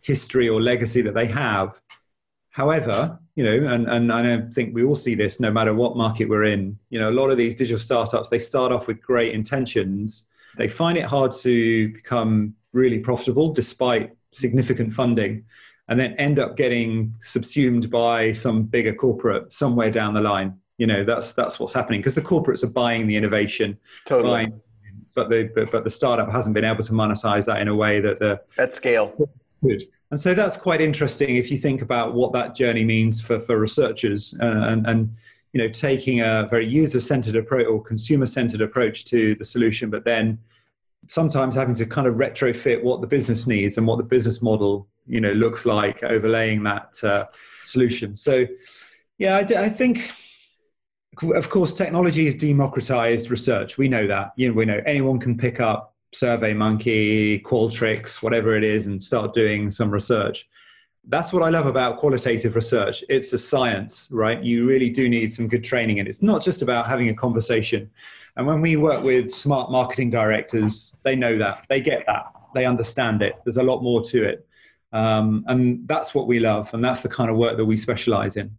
history 0.00 0.48
or 0.48 0.62
legacy 0.62 1.02
that 1.02 1.12
they 1.12 1.26
have. 1.26 1.78
However, 2.48 3.18
you 3.34 3.44
know, 3.44 3.70
and, 3.70 3.86
and 3.86 4.10
I 4.10 4.22
don't 4.22 4.50
think 4.50 4.74
we 4.74 4.82
all 4.82 4.96
see 4.96 5.14
this 5.14 5.40
no 5.40 5.50
matter 5.50 5.74
what 5.74 5.94
market 5.94 6.30
we're 6.30 6.44
in. 6.44 6.78
You 6.88 7.00
know, 7.00 7.10
a 7.10 7.16
lot 7.20 7.28
of 7.28 7.36
these 7.36 7.54
digital 7.54 7.78
startups, 7.78 8.30
they 8.30 8.38
start 8.38 8.72
off 8.72 8.86
with 8.86 9.02
great 9.02 9.34
intentions. 9.34 10.22
They 10.56 10.68
find 10.68 10.96
it 10.96 11.04
hard 11.04 11.32
to 11.42 11.92
become 11.92 12.54
really 12.72 13.00
profitable 13.00 13.52
despite 13.52 14.16
significant 14.32 14.94
funding 14.94 15.44
and 15.88 16.00
then 16.00 16.14
end 16.14 16.38
up 16.38 16.56
getting 16.56 17.12
subsumed 17.18 17.90
by 17.90 18.32
some 18.32 18.62
bigger 18.62 18.94
corporate 18.94 19.52
somewhere 19.52 19.90
down 19.90 20.14
the 20.14 20.22
line 20.22 20.58
you 20.78 20.86
know 20.86 21.04
that's 21.04 21.32
that's 21.32 21.60
what's 21.60 21.74
happening 21.74 22.00
because 22.00 22.14
the 22.14 22.22
corporates 22.22 22.64
are 22.64 22.70
buying 22.70 23.06
the 23.06 23.16
innovation 23.16 23.76
totally. 24.06 24.44
buying, 24.44 24.60
but 25.14 25.28
the 25.28 25.50
but, 25.54 25.70
but, 25.70 25.84
the 25.84 25.90
startup 25.90 26.30
hasn't 26.30 26.54
been 26.54 26.64
able 26.64 26.82
to 26.84 26.92
monetize 26.92 27.44
that 27.46 27.60
in 27.60 27.68
a 27.68 27.74
way 27.74 28.00
that 28.00 28.18
the 28.18 28.40
at 28.56 28.72
scale. 28.74 29.12
Could 29.60 29.82
and 30.10 30.20
so 30.20 30.34
that's 30.34 30.56
quite 30.56 30.80
interesting 30.80 31.36
if 31.36 31.50
you 31.50 31.58
think 31.58 31.82
about 31.82 32.14
what 32.14 32.32
that 32.32 32.54
journey 32.54 32.84
means 32.84 33.20
for 33.20 33.38
for 33.40 33.58
researchers 33.58 34.34
uh, 34.40 34.46
and 34.46 34.86
and 34.86 35.10
you 35.52 35.60
know 35.60 35.68
taking 35.68 36.20
a 36.20 36.46
very 36.48 36.66
user 36.66 37.00
centered 37.00 37.36
approach 37.36 37.66
or 37.66 37.82
consumer 37.82 38.26
centered 38.26 38.60
approach 38.60 39.04
to 39.06 39.34
the 39.34 39.44
solution 39.44 39.90
but 39.90 40.04
then 40.04 40.38
sometimes 41.08 41.54
having 41.54 41.74
to 41.74 41.86
kind 41.86 42.06
of 42.06 42.16
retrofit 42.16 42.82
what 42.82 43.00
the 43.00 43.06
business 43.06 43.46
needs 43.46 43.78
and 43.78 43.86
what 43.86 43.96
the 43.96 44.04
business 44.04 44.40
model 44.40 44.86
you 45.06 45.20
know 45.20 45.32
looks 45.32 45.66
like 45.66 46.02
overlaying 46.02 46.62
that 46.62 47.02
uh, 47.02 47.26
solution. 47.64 48.14
So 48.14 48.46
yeah 49.18 49.36
I, 49.36 49.40
I 49.64 49.68
think 49.68 50.10
of 51.34 51.48
course, 51.48 51.74
technology 51.74 52.24
has 52.26 52.34
democratized 52.34 53.30
research. 53.30 53.78
We 53.78 53.88
know 53.88 54.06
that. 54.06 54.32
You 54.36 54.48
know, 54.48 54.54
we 54.54 54.64
know 54.64 54.80
anyone 54.86 55.18
can 55.18 55.36
pick 55.36 55.60
up 55.60 55.94
SurveyMonkey, 56.14 57.42
Qualtrics, 57.42 58.22
whatever 58.22 58.56
it 58.56 58.64
is, 58.64 58.86
and 58.86 59.02
start 59.02 59.34
doing 59.34 59.70
some 59.70 59.90
research. 59.90 60.48
that's 61.08 61.32
what 61.32 61.42
I 61.42 61.48
love 61.48 61.66
about 61.66 61.98
qualitative 61.98 62.54
research. 62.54 63.02
It's 63.08 63.32
a 63.32 63.38
science, 63.38 64.08
right? 64.12 64.42
You 64.42 64.66
really 64.66 64.90
do 64.90 65.08
need 65.08 65.32
some 65.32 65.48
good 65.48 65.64
training, 65.64 66.00
and 66.00 66.08
it's 66.08 66.22
not 66.22 66.42
just 66.42 66.62
about 66.62 66.86
having 66.86 67.08
a 67.08 67.14
conversation. 67.14 67.90
And 68.36 68.46
when 68.46 68.60
we 68.60 68.76
work 68.76 69.02
with 69.02 69.32
smart 69.32 69.70
marketing 69.70 70.10
directors, 70.10 70.94
they 71.02 71.16
know 71.16 71.38
that, 71.38 71.64
they 71.68 71.80
get 71.80 72.04
that, 72.06 72.26
they 72.54 72.66
understand 72.66 73.22
it. 73.22 73.36
There's 73.44 73.56
a 73.56 73.62
lot 73.62 73.82
more 73.82 74.02
to 74.04 74.24
it, 74.24 74.46
um, 74.92 75.44
and 75.48 75.88
that's 75.88 76.14
what 76.14 76.26
we 76.26 76.40
love, 76.40 76.72
and 76.74 76.84
that's 76.84 77.00
the 77.00 77.08
kind 77.08 77.30
of 77.30 77.36
work 77.36 77.56
that 77.56 77.64
we 77.64 77.76
specialize 77.76 78.36
in. 78.36 78.56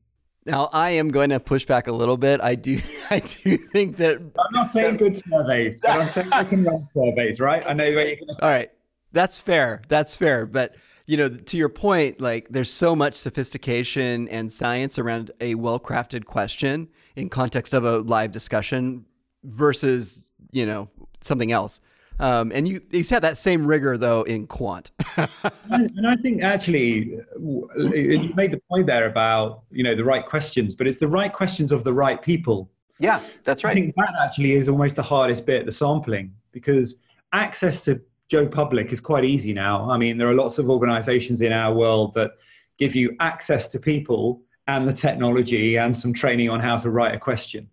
Now, 0.50 0.70
I 0.74 0.92
am 0.92 1.10
going 1.10 1.30
to 1.30 1.40
push 1.40 1.66
back 1.66 1.88
a 1.88 1.92
little 1.92 2.18
bit. 2.18 2.42
I 2.42 2.56
do, 2.56 2.82
I 3.10 3.20
do 3.20 3.58
think 3.58 3.98
that 3.98 4.18
I'm 4.18 4.54
not 4.54 4.68
saying 4.68 4.98
good 4.98 5.18
surveys, 5.18 5.80
but 5.80 5.92
I'm 5.92 6.08
saying 6.08 6.30
I 6.32 6.44
can 6.44 6.64
run 6.64 6.88
surveys, 6.94 7.40
right? 7.40 7.64
I 7.68 7.74
know 7.74 7.94
that 7.94 8.10
you 8.10 8.18
can. 8.18 8.30
All 8.42 8.50
right, 8.50 8.72
that's 9.12 9.38
fair. 9.38 9.82
That's 9.88 10.16
fair, 10.16 10.46
but 10.46 10.76
you 11.06 11.18
know, 11.18 11.30
to 11.30 11.58
your 11.58 11.70
point, 11.70 12.22
like 12.22 12.50
there's 12.50 12.72
so 12.72 12.96
much 12.96 13.16
sophistication 13.16 14.28
and 14.30 14.52
science 14.52 15.00
around 15.00 15.32
a 15.42 15.56
well-crafted 15.56 16.26
question 16.26 16.88
in 17.16 17.30
context 17.30 17.74
of 17.74 17.84
a 17.84 17.98
live 18.00 18.32
discussion 18.32 19.06
versus, 19.44 20.24
you 20.52 20.68
know, 20.68 20.88
something 21.22 21.52
else. 21.52 21.80
Um, 22.20 22.52
and 22.54 22.68
you 22.68 22.82
you 22.92 23.04
had 23.04 23.24
that 23.24 23.38
same 23.38 23.66
rigor 23.66 23.98
though 23.98 24.24
in 24.24 24.48
quant. 24.48 24.92
and 25.18 26.08
I 26.08 26.16
think 26.18 26.44
actually 26.44 27.18
you 27.38 28.34
made 28.36 28.52
the 28.52 28.62
point 28.70 28.88
there 28.88 29.08
about 29.08 29.64
you 29.72 29.84
know 29.84 29.96
the 29.96 30.04
right 30.04 30.26
questions, 30.26 30.76
but 30.76 30.88
it's 30.88 30.98
the 30.98 31.08
right 31.08 31.32
questions 31.32 31.72
of 31.72 31.84
the 31.84 31.94
right 31.94 32.22
people. 32.22 32.70
Yeah, 33.00 33.22
that's 33.46 33.64
right. 33.64 33.72
I 33.72 33.74
think 33.74 33.96
that 33.96 34.14
actually 34.22 34.54
is 34.54 34.68
almost 34.68 34.98
the 34.98 35.04
hardest 35.04 35.46
bit, 35.46 35.66
the 35.66 35.72
sampling, 35.72 36.34
because 36.52 36.96
access 37.32 37.82
to 37.86 38.02
Joe 38.28 38.46
Public 38.48 38.92
is 38.92 39.00
quite 39.00 39.24
easy 39.24 39.54
now. 39.54 39.90
I 39.90 39.98
mean, 39.98 40.18
there 40.18 40.28
are 40.28 40.36
lots 40.36 40.58
of 40.58 40.70
organizations 40.70 41.42
in 41.42 41.54
our 41.54 41.74
world 41.74 42.14
that 42.16 42.32
give 42.78 42.96
you 42.96 43.16
access 43.20 43.68
to 43.68 43.80
people 43.80 44.42
and 44.68 44.88
the 44.88 44.94
technology 44.94 45.78
and 45.78 45.96
some 45.96 46.14
training 46.14 46.50
on 46.50 46.60
how 46.60 46.78
to 46.78 46.90
write 46.92 47.16
a 47.16 47.20
question. 47.20 47.70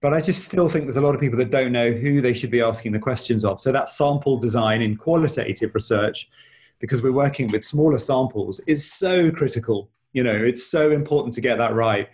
But 0.00 0.14
I 0.14 0.20
just 0.20 0.44
still 0.44 0.68
think 0.68 0.86
there's 0.86 0.96
a 0.96 1.02
lot 1.02 1.14
of 1.14 1.20
people 1.20 1.38
that 1.38 1.50
don't 1.50 1.72
know 1.72 1.92
who 1.92 2.20
they 2.20 2.32
should 2.32 2.50
be 2.50 2.62
asking 2.62 2.92
the 2.92 2.98
questions 2.98 3.44
of. 3.44 3.60
So 3.60 3.70
that 3.70 3.88
sample 3.88 4.38
design 4.38 4.80
in 4.80 4.96
qualitative 4.96 5.74
research, 5.74 6.30
because 6.78 7.02
we're 7.02 7.12
working 7.12 7.50
with 7.50 7.62
smaller 7.62 7.98
samples, 7.98 8.60
is 8.60 8.90
so 8.90 9.30
critical. 9.30 9.90
You 10.12 10.22
know, 10.22 10.34
it's 10.34 10.66
so 10.66 10.90
important 10.90 11.34
to 11.34 11.40
get 11.40 11.58
that 11.58 11.74
right. 11.74 12.08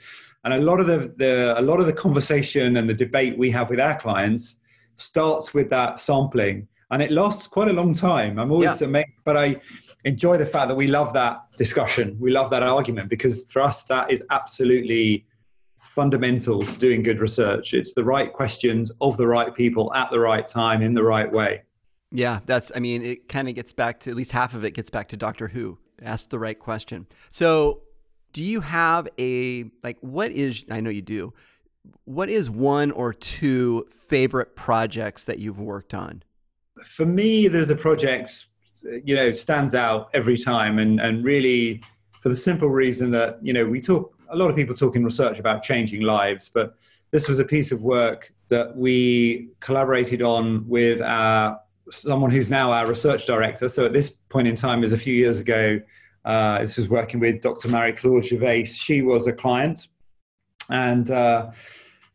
And 0.45 0.55
a 0.55 0.59
lot 0.59 0.81
of 0.81 0.87
the, 0.87 1.13
the 1.17 1.59
a 1.59 1.63
lot 1.63 1.81
of 1.81 1.87
the 1.87 1.93
conversation 1.93 2.77
and 2.77 2.89
the 2.89 2.95
debate 2.95 3.39
we 3.39 3.51
have 3.53 3.71
with 3.71 3.81
our 3.81 3.99
clients 3.99 4.57
starts 4.97 5.55
with 5.55 5.69
that 5.71 6.01
sampling 6.01 6.69
and 6.91 7.03
it 7.03 7.11
lasts 7.11 7.47
quite 7.47 7.69
a 7.69 7.73
long 7.73 7.93
time. 7.93 8.39
I'm 8.39 8.53
always 8.53 8.81
yeah. 8.81 8.87
amazed, 8.87 9.09
but 9.25 9.37
I 9.37 9.61
enjoy 10.05 10.37
the 10.37 10.47
fact 10.47 10.69
that 10.69 10.77
we 10.77 10.87
love 10.87 11.13
that 11.15 11.43
discussion. 11.57 12.17
We 12.21 12.31
love 12.31 12.51
that 12.51 12.63
argument 12.63 13.11
because 13.11 13.45
for 13.49 13.61
us, 13.63 13.83
that 13.85 14.11
is 14.11 14.23
absolutely 14.31 15.27
fundamental 15.77 16.65
to 16.65 16.79
doing 16.79 17.03
good 17.03 17.21
research. 17.21 17.75
It's 17.75 17.93
the 17.93 18.05
right 18.05 18.33
questions 18.33 18.91
of 19.01 19.17
the 19.17 19.27
right 19.27 19.55
people 19.55 19.93
at 19.95 20.11
the 20.11 20.21
right 20.21 20.47
time 20.47 20.83
in 20.83 20.95
the 20.95 21.03
right 21.03 21.31
way. 21.31 21.63
Yeah, 22.13 22.41
that's, 22.47 22.71
I 22.75 22.79
mean, 22.79 23.05
it 23.05 23.29
kind 23.29 23.49
of 23.49 23.55
gets 23.55 23.73
back 23.73 24.01
to 24.01 24.11
at 24.11 24.17
least 24.17 24.33
half 24.33 24.55
of 24.55 24.65
it 24.65 24.73
gets 24.73 24.91
back 24.91 25.09
to 25.09 25.17
Doctor 25.17 25.49
Who. 25.49 25.79
Ask 26.03 26.31
the 26.31 26.39
right 26.39 26.59
question. 26.59 27.07
So, 27.31 27.83
do 28.33 28.43
you 28.43 28.61
have 28.61 29.09
a, 29.19 29.65
like, 29.83 29.97
what 30.03 30.31
is, 30.31 30.65
I 30.71 30.81
know 30.81 30.91
you 30.91 31.03
do, 31.03 31.33
what 32.05 32.29
is 32.29 32.51
one 32.51 32.91
or 32.91 33.15
two 33.15 33.87
favorite 34.09 34.57
projects 34.57 35.25
that 35.25 35.39
you've 35.39 35.59
worked 35.59 35.95
on? 35.95 36.23
for 36.83 37.07
me, 37.07 37.49
there's 37.49 37.71
a 37.71 37.77
project, 37.77 38.47
you 39.05 39.15
know, 39.15 39.33
stands 39.33 39.75
out 39.75 40.11
every 40.15 40.37
time, 40.37 40.79
and 40.79 41.01
and 41.01 41.25
really 41.25 41.83
for 42.21 42.29
the 42.29 42.37
simple 42.37 42.69
reason 42.69 43.11
that 43.13 43.39
you 43.43 43.53
know 43.53 43.65
we 43.65 43.81
talk 43.81 44.16
a 44.31 44.37
lot 44.37 44.51
of 44.51 44.57
people 44.57 44.75
talk 44.75 44.97
in 44.97 45.05
research 45.05 45.39
about 45.39 45.63
changing 45.63 46.03
lives, 46.03 46.49
but 46.49 46.77
this 47.11 47.29
was 47.29 47.39
a 47.39 47.45
piece 47.45 47.73
of 47.73 47.83
work 47.83 48.33
that 48.49 48.77
we 48.77 49.49
collaborated 49.61 50.23
on 50.23 50.67
with 50.69 51.01
our 51.01 51.61
someone 51.91 52.31
who's 52.31 52.49
now 52.49 52.73
our 52.73 52.87
research 52.87 53.27
director. 53.27 53.69
So 53.69 53.87
at 53.87 53.93
this 53.93 54.11
point 54.29 54.49
in 54.49 54.57
time, 54.57 54.83
is 54.83 54.93
a 54.93 54.99
few 54.99 55.15
years 55.15 55.41
ago. 55.41 55.81
Uh, 56.25 56.59
this 56.61 56.77
was 56.77 56.89
working 56.89 57.21
with 57.21 57.41
Dr. 57.41 57.69
Marie 57.69 57.93
Claude 57.93 58.25
Gervais. 58.25 58.65
She 58.65 59.03
was 59.03 59.29
a 59.29 59.33
client, 59.33 59.87
and 60.69 61.11
uh, 61.11 61.51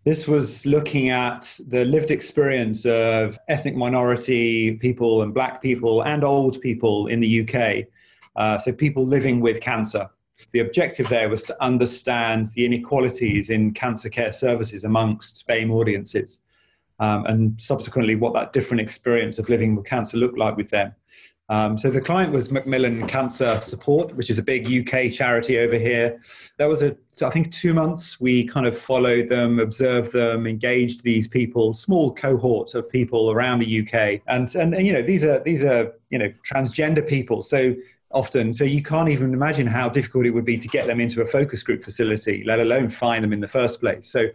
this 0.04 0.28
was 0.28 0.66
looking 0.66 1.10
at 1.10 1.58
the 1.68 1.86
lived 1.86 2.12
experience 2.12 2.86
of 2.86 3.40
ethnic 3.48 3.76
minority 3.76 4.76
people 4.78 5.22
and 5.22 5.34
black 5.34 5.62
people 5.62 6.02
and 6.02 6.24
old 6.24 6.60
people 6.60 7.08
in 7.08 7.22
the 7.22 7.42
UK. 7.42 7.86
Uh, 8.36 8.58
so, 8.58 8.74
people 8.74 9.06
living 9.06 9.40
with 9.40 9.62
cancer. 9.62 10.10
The 10.52 10.60
objective 10.60 11.10
there 11.10 11.30
was 11.30 11.44
to 11.44 11.64
understand 11.64 12.48
the 12.56 12.66
inequalities 12.66 13.50
in 13.50 13.74
cancer 13.74 14.10
care 14.10 14.34
services 14.34 14.84
amongst 14.84 15.46
BAME 15.48 15.72
audiences, 15.72 16.40
um, 17.00 17.26
and 17.26 17.62
subsequently 17.62 18.16
what 18.16 18.34
that 18.34 18.54
different 18.54 18.82
experience 18.82 19.40
of 19.40 19.50
living 19.50 19.76
with 19.76 19.86
cancer 19.86 20.18
looked 20.18 20.38
like 20.38 20.58
with 20.58 20.70
them. 20.70 20.94
Um, 21.52 21.78
so 21.78 21.92
the 21.92 22.00
client 22.00 22.32
was 22.32 22.50
Macmillan 22.50 23.08
Cancer 23.08 23.60
Support, 23.60 24.16
which 24.16 24.30
is 24.30 24.40
a 24.40 24.42
big 24.42 24.68
UK 24.68 25.12
charity 25.12 25.60
over 25.60 25.78
here. 25.78 26.22
That 26.58 26.70
was 26.70 26.82
a, 26.82 26.96
I 27.22 27.30
think, 27.30 27.52
two 27.52 27.74
months. 27.74 28.22
We 28.22 28.48
kind 28.48 28.66
of 28.66 28.78
followed 28.78 29.28
them, 29.28 29.60
observed 29.60 30.14
them, 30.14 30.48
engaged 30.48 31.04
these 31.04 31.28
people, 31.28 31.74
small 31.74 32.14
cohort 32.16 32.74
of 32.74 32.90
people 32.90 33.32
around 33.32 33.60
the 33.60 33.82
UK, 33.82 34.22
and, 34.28 34.56
and 34.56 34.74
and 34.74 34.88
you 34.88 34.94
know 34.94 35.02
these 35.02 35.26
are 35.26 35.40
these 35.44 35.62
are 35.62 35.94
you 36.10 36.20
know 36.20 36.32
transgender 36.50 37.06
people. 37.06 37.44
So 37.44 37.76
often, 38.14 38.54
so 38.54 38.64
you 38.64 38.84
can't 38.84 39.10
even 39.10 39.34
imagine 39.34 39.68
how 39.68 39.90
difficult 39.90 40.26
it 40.26 40.32
would 40.32 40.46
be 40.46 40.58
to 40.58 40.68
get 40.68 40.88
them 40.88 41.00
into 41.00 41.22
a 41.22 41.26
focus 41.26 41.64
group 41.64 41.84
facility, 41.84 42.44
let 42.46 42.60
alone 42.60 42.90
find 42.90 43.24
them 43.24 43.34
in 43.34 43.40
the 43.40 43.48
first 43.48 43.80
place. 43.80 44.08
So 44.08 44.28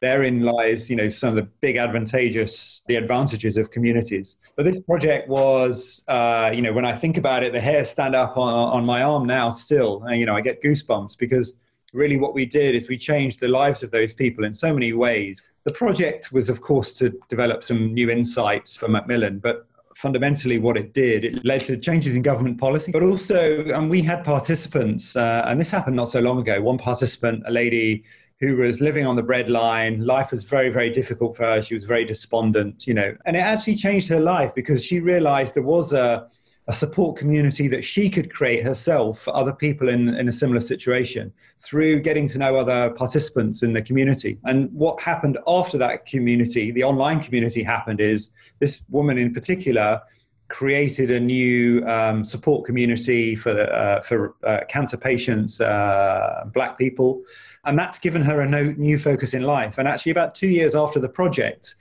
therein 0.00 0.42
lies, 0.42 0.90
you 0.90 0.96
know, 0.96 1.08
some 1.08 1.30
of 1.30 1.36
the 1.36 1.48
big 1.60 1.76
advantageous, 1.76 2.82
the 2.86 2.96
advantages 2.96 3.56
of 3.56 3.70
communities. 3.70 4.36
But 4.54 4.64
this 4.64 4.78
project 4.80 5.28
was, 5.28 6.04
uh, 6.08 6.50
you 6.54 6.62
know, 6.62 6.72
when 6.72 6.84
I 6.84 6.94
think 6.94 7.16
about 7.16 7.42
it, 7.42 7.52
the 7.52 7.60
hairs 7.60 7.88
stand 7.88 8.14
up 8.14 8.36
on, 8.36 8.52
on 8.52 8.84
my 8.84 9.02
arm 9.02 9.26
now 9.26 9.50
still. 9.50 10.02
And, 10.04 10.20
you 10.20 10.26
know, 10.26 10.36
I 10.36 10.42
get 10.42 10.62
goosebumps 10.62 11.16
because 11.18 11.58
really 11.92 12.18
what 12.18 12.34
we 12.34 12.44
did 12.44 12.74
is 12.74 12.88
we 12.88 12.98
changed 12.98 13.40
the 13.40 13.48
lives 13.48 13.82
of 13.82 13.90
those 13.90 14.12
people 14.12 14.44
in 14.44 14.52
so 14.52 14.72
many 14.72 14.92
ways. 14.92 15.40
The 15.64 15.72
project 15.72 16.30
was, 16.30 16.50
of 16.50 16.60
course, 16.60 16.92
to 16.94 17.18
develop 17.28 17.64
some 17.64 17.94
new 17.94 18.10
insights 18.10 18.76
for 18.76 18.88
Macmillan, 18.88 19.38
but 19.38 19.66
fundamentally 19.96 20.58
what 20.58 20.76
it 20.76 20.92
did 20.92 21.24
it 21.24 21.44
led 21.44 21.60
to 21.60 21.76
changes 21.76 22.14
in 22.14 22.22
government 22.22 22.58
policy 22.58 22.92
but 22.92 23.02
also 23.02 23.64
and 23.74 23.88
we 23.88 24.02
had 24.02 24.22
participants 24.24 25.16
uh, 25.16 25.42
and 25.46 25.58
this 25.58 25.70
happened 25.70 25.96
not 25.96 26.08
so 26.08 26.20
long 26.20 26.38
ago 26.38 26.60
one 26.60 26.76
participant 26.76 27.42
a 27.46 27.50
lady 27.50 28.04
who 28.38 28.56
was 28.56 28.80
living 28.80 29.06
on 29.06 29.16
the 29.16 29.22
breadline. 29.22 30.04
Life 30.04 30.30
was 30.30 30.42
very, 30.42 30.68
very 30.68 30.90
difficult 30.90 31.36
for 31.36 31.44
her. 31.44 31.62
She 31.62 31.74
was 31.74 31.84
very 31.84 32.04
despondent, 32.04 32.86
you 32.86 32.92
know. 32.92 33.16
And 33.24 33.34
it 33.34 33.40
actually 33.40 33.76
changed 33.76 34.08
her 34.08 34.20
life 34.20 34.54
because 34.54 34.84
she 34.84 35.00
realized 35.00 35.54
there 35.54 35.62
was 35.62 35.92
a, 35.92 36.28
a 36.68 36.72
support 36.72 37.16
community 37.16 37.68
that 37.68 37.84
she 37.84 38.10
could 38.10 38.32
create 38.32 38.64
herself 38.64 39.20
for 39.22 39.36
other 39.36 39.52
people 39.52 39.88
in, 39.88 40.08
in 40.16 40.28
a 40.28 40.32
similar 40.32 40.60
situation 40.60 41.32
through 41.60 42.00
getting 42.00 42.26
to 42.26 42.38
know 42.38 42.56
other 42.56 42.90
participants 42.90 43.62
in 43.62 43.72
the 43.72 43.80
community. 43.80 44.38
And 44.44 44.72
what 44.72 45.00
happened 45.00 45.38
after 45.46 45.78
that 45.78 46.06
community, 46.06 46.72
the 46.72 46.82
online 46.82 47.22
community 47.22 47.62
happened, 47.62 48.00
is 48.00 48.30
this 48.58 48.82
woman 48.90 49.16
in 49.16 49.32
particular 49.32 50.00
created 50.48 51.10
a 51.10 51.20
new 51.20 51.84
um, 51.86 52.24
support 52.24 52.64
community 52.64 53.34
for 53.34 53.50
uh, 53.50 54.00
for 54.02 54.34
uh, 54.44 54.60
cancer 54.68 54.96
patients, 54.96 55.60
uh, 55.60 56.44
black 56.52 56.78
people, 56.78 57.22
and 57.64 57.78
that's 57.78 57.98
given 57.98 58.22
her 58.22 58.40
a 58.40 58.48
no, 58.48 58.74
new 58.76 58.98
focus 58.98 59.34
in 59.34 59.42
life. 59.42 59.78
And 59.78 59.88
actually, 59.88 60.12
about 60.12 60.34
two 60.34 60.48
years 60.48 60.74
after 60.74 61.00
the 61.00 61.08
project, 61.08 61.74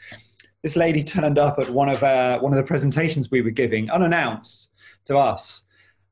this 0.63 0.75
lady 0.75 1.03
turned 1.03 1.37
up 1.37 1.59
at 1.59 1.69
one 1.69 1.89
of 1.89 2.03
our, 2.03 2.39
one 2.39 2.53
of 2.53 2.57
the 2.57 2.63
presentations 2.63 3.29
we 3.29 3.41
were 3.41 3.51
giving, 3.51 3.89
unannounced 3.91 4.71
to 5.05 5.17
us. 5.17 5.63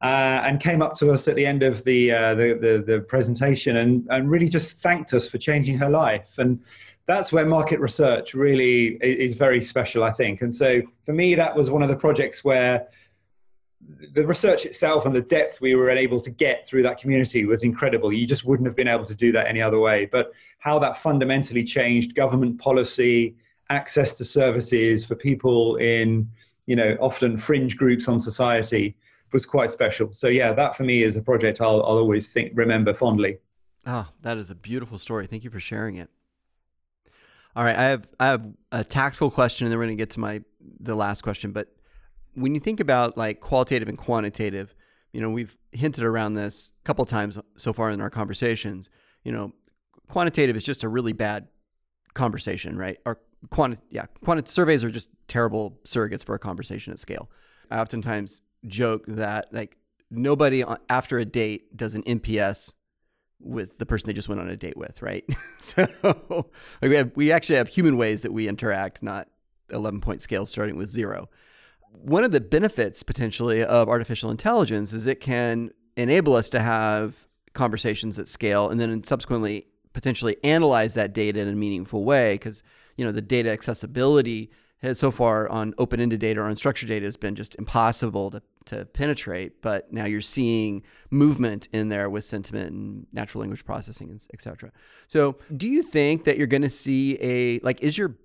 Uh, 0.02 0.42
and 0.44 0.60
came 0.60 0.82
up 0.82 0.94
to 0.96 1.12
us 1.12 1.30
at 1.30 1.36
the 1.36 1.46
end 1.46 1.64
of 1.64 1.82
the, 1.86 2.12
uh, 2.12 2.36
the, 2.36 2.54
the, 2.60 2.84
the 2.86 3.00
presentation 3.00 3.78
and, 3.78 4.06
and 4.10 4.30
really 4.30 4.50
just 4.50 4.82
thanked 4.82 5.14
us 5.14 5.30
for 5.30 5.38
changing 5.38 5.78
her 5.78 5.90
life. 5.90 6.38
And 6.40 6.62
that's 7.06 7.32
where 7.32 7.46
market 7.46 7.80
research 7.80 8.34
really 8.34 8.98
is 9.02 9.36
very 9.36 9.62
special, 9.62 10.04
I 10.04 10.12
think. 10.12 10.42
And 10.42 10.54
so 10.54 10.82
for 11.06 11.14
me, 11.14 11.36
that 11.36 11.56
was 11.56 11.72
one 11.72 11.84
of 11.84 11.88
the 11.88 11.96
projects 11.96 12.44
where 12.44 12.88
the 14.14 14.26
research 14.26 14.66
itself 14.66 15.06
and 15.06 15.16
the 15.16 15.22
depth 15.22 15.62
we 15.62 15.76
were 15.76 15.90
able 15.90 16.22
to 16.22 16.30
get 16.30 16.68
through 16.68 16.84
that 16.84 16.98
community 16.98 17.46
was 17.46 17.64
incredible. 17.64 18.12
You 18.12 18.28
just 18.28 18.46
wouldn't 18.46 18.68
have 18.68 18.76
been 18.76 18.88
able 18.88 19.06
to 19.06 19.16
do 19.16 19.32
that 19.34 19.48
any 19.48 19.62
other 19.62 19.80
way. 19.80 20.06
But 20.06 20.32
how 20.60 20.80
that 20.80 20.98
fundamentally 20.98 21.64
changed 21.64 22.16
government 22.16 22.60
policy, 22.60 23.36
access 23.70 24.14
to 24.16 24.26
services 24.26 25.04
for 25.04 25.16
people 25.16 25.78
in, 25.78 26.30
you 26.66 26.76
know, 26.76 26.98
often 27.00 27.38
fringe 27.38 27.78
groups 27.78 28.08
on 28.08 28.20
society 28.20 28.96
was 29.32 29.46
quite 29.46 29.72
special. 29.72 30.14
So 30.14 30.28
yeah, 30.28 30.54
that 30.54 30.76
for 30.76 30.84
me 30.84 31.04
is 31.04 31.16
a 31.16 31.22
project 31.22 31.60
I'll, 31.60 31.84
I'll 31.84 31.98
always 31.98 32.28
think 32.28 32.52
remember 32.56 32.94
fondly. 32.94 33.38
Oh, 33.86 34.08
that 34.22 34.38
is 34.38 34.50
a 34.50 34.56
beautiful 34.56 34.98
story. 34.98 35.28
Thank 35.28 35.44
you 35.44 35.50
for 35.50 35.60
sharing 35.60 35.96
it. 35.96 36.10
All 37.56 37.64
right, 37.64 37.76
I 37.76 37.84
have 37.84 38.08
I 38.20 38.28
have 38.28 38.48
a 38.72 38.84
tactical 38.84 39.30
question, 39.30 39.66
and 39.66 39.72
then 39.72 39.78
we're 39.78 39.86
going 39.86 39.98
to 39.98 40.02
get 40.02 40.12
to 40.12 40.20
my 40.20 40.42
the 40.80 40.96
last 40.96 41.22
question. 41.22 41.52
But 41.52 41.68
when 42.34 42.56
you 42.56 42.62
think 42.62 42.80
about 42.80 43.18
like 43.18 43.42
qualitative 43.42 43.88
and 43.88 43.98
quantitative, 43.98 44.74
you 45.12 45.22
know, 45.22 45.30
we've 45.30 45.56
hinted 45.72 46.04
around 46.04 46.34
this 46.34 46.72
a 46.82 46.84
couple 46.86 47.06
times 47.06 47.38
so 47.58 47.74
far 47.74 47.92
in 47.92 48.02
our 48.02 48.10
conversations. 48.10 48.90
You 49.24 49.34
know, 49.34 49.54
quantitative 50.08 50.56
is 50.56 50.64
just 50.64 50.84
a 50.84 50.90
really 50.90 51.14
bad 51.14 51.48
conversation, 52.14 52.78
right? 52.78 52.98
Or 53.06 53.20
quanti- 53.50 53.82
yeah, 53.90 54.06
quanti- 54.24 54.50
surveys 54.50 54.84
are 54.84 54.92
just 54.92 55.10
terrible 55.28 55.80
surrogates 55.86 56.24
for 56.24 56.36
a 56.36 56.40
conversation 56.40 56.94
at 56.94 57.00
scale. 57.00 57.30
I 57.70 57.80
oftentimes 57.80 58.42
joke 58.68 59.04
that 59.08 59.54
like 59.54 59.78
nobody 60.10 60.64
after 60.90 61.18
a 61.18 61.26
date 61.26 61.76
does 61.76 61.96
an 61.96 62.04
NPS 62.04 62.74
with 63.40 63.78
the 63.78 63.86
person 63.86 64.08
they 64.08 64.14
just 64.14 64.30
went 64.30 64.40
on 64.40 64.50
a 64.50 64.56
date 64.56 64.78
with, 64.78 65.02
right? 65.02 65.26
so 65.60 65.88
like 66.82 66.90
we 66.90 66.96
have 66.96 67.12
we 67.16 67.32
actually 67.32 67.56
have 67.56 67.68
human 67.68 67.98
ways 67.98 68.22
that 68.22 68.32
we 68.32 68.48
interact, 68.48 69.04
not 69.04 69.28
11 69.70 70.02
point 70.02 70.22
scale 70.22 70.46
starting 70.46 70.78
with 70.78 70.90
zero. 70.90 71.30
One 71.92 72.24
of 72.24 72.32
the 72.32 72.42
benefits 72.42 73.04
potentially 73.04 73.64
of 73.64 73.88
artificial 73.88 74.32
intelligence 74.32 74.94
is 74.94 75.06
it 75.06 75.20
can 75.20 75.72
enable 75.96 76.36
us 76.36 76.50
to 76.50 76.60
have 76.60 77.16
conversations 77.54 78.18
at 78.18 78.28
scale 78.28 78.70
and 78.70 78.80
then 78.80 79.04
subsequently 79.04 79.68
potentially 79.94 80.38
analyze 80.44 80.96
that 80.96 81.14
data 81.14 81.40
in 81.40 81.48
a 81.48 81.54
meaningful 81.54 82.04
way 82.04 82.34
because 82.34 82.64
you 82.98 83.06
know 83.06 83.12
the 83.12 83.22
data 83.22 83.50
accessibility 83.50 84.52
has 84.84 85.00
so 85.00 85.12
far 85.12 85.48
on 85.48 85.74
open-ended 85.78 86.20
data 86.20 86.42
or 86.42 86.50
unstructured 86.50 86.88
data 86.88 87.06
has 87.06 87.16
been 87.16 87.36
just 87.36 87.56
impossible 87.56 88.30
to, 88.32 88.42
to 88.66 88.86
penetrate 88.86 89.62
but 89.62 89.92
now 89.92 90.06
you're 90.06 90.22
seeing 90.22 90.84
movement 91.10 91.70
in 91.72 91.90
there 91.90 92.10
with 92.10 92.26
sentiment 92.26 92.72
and 92.72 93.08
natural 93.14 93.40
language 93.42 93.64
processing 93.66 94.12
et 94.34 94.42
cetera. 94.42 94.72
So 95.08 95.38
do 95.56 95.68
you 95.68 95.84
think 95.84 96.26
that 96.26 96.38
you're 96.38 96.48
going 96.48 96.64
to 96.64 96.70
see 96.70 97.18
a 97.22 97.60
like 97.60 97.82
is 97.82 97.98
your 97.98 98.16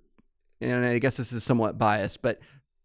and 0.61 0.85
i 0.85 0.99
guess 0.99 1.17
this 1.17 1.31
is 1.31 1.43
somewhat 1.43 1.77
biased 1.77 2.21
but 2.21 2.39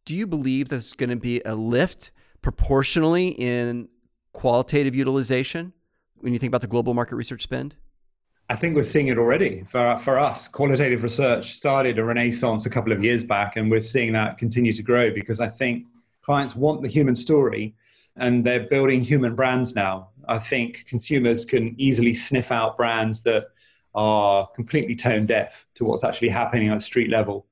do 0.04 0.14
you 0.14 0.26
believe 0.26 0.68
there's 0.68 0.92
going 0.92 1.10
to 1.10 1.16
be 1.16 1.40
a 1.44 1.54
lift 1.54 2.12
proportionally 2.42 3.28
in 3.28 3.88
qualitative 4.32 4.94
utilization 4.94 5.72
when 6.16 6.32
you 6.32 6.38
think 6.38 6.50
about 6.50 6.60
the 6.60 6.66
global 6.66 6.94
market 6.94 7.16
research 7.16 7.42
spend 7.42 7.74
I 8.50 8.56
think 8.56 8.76
we're 8.76 8.82
seeing 8.82 9.08
it 9.08 9.18
already 9.18 9.64
for, 9.66 9.98
for 9.98 10.18
us. 10.18 10.48
Qualitative 10.48 11.02
research 11.02 11.54
started 11.54 11.98
a 11.98 12.04
renaissance 12.04 12.66
a 12.66 12.70
couple 12.70 12.92
of 12.92 13.02
years 13.02 13.24
back, 13.24 13.56
and 13.56 13.70
we're 13.70 13.80
seeing 13.80 14.12
that 14.12 14.36
continue 14.36 14.72
to 14.74 14.82
grow 14.82 15.10
because 15.12 15.40
I 15.40 15.48
think 15.48 15.86
clients 16.22 16.54
want 16.54 16.82
the 16.82 16.88
human 16.88 17.16
story 17.16 17.74
and 18.16 18.44
they're 18.44 18.68
building 18.68 19.02
human 19.02 19.34
brands 19.34 19.74
now. 19.74 20.10
I 20.28 20.38
think 20.38 20.84
consumers 20.86 21.44
can 21.44 21.74
easily 21.78 22.14
sniff 22.14 22.52
out 22.52 22.76
brands 22.76 23.22
that 23.22 23.46
are 23.94 24.46
completely 24.54 24.94
tone 24.94 25.26
deaf 25.26 25.66
to 25.76 25.84
what's 25.84 26.04
actually 26.04 26.28
happening 26.28 26.68
at 26.68 26.82
street 26.82 27.10
level. 27.10 27.46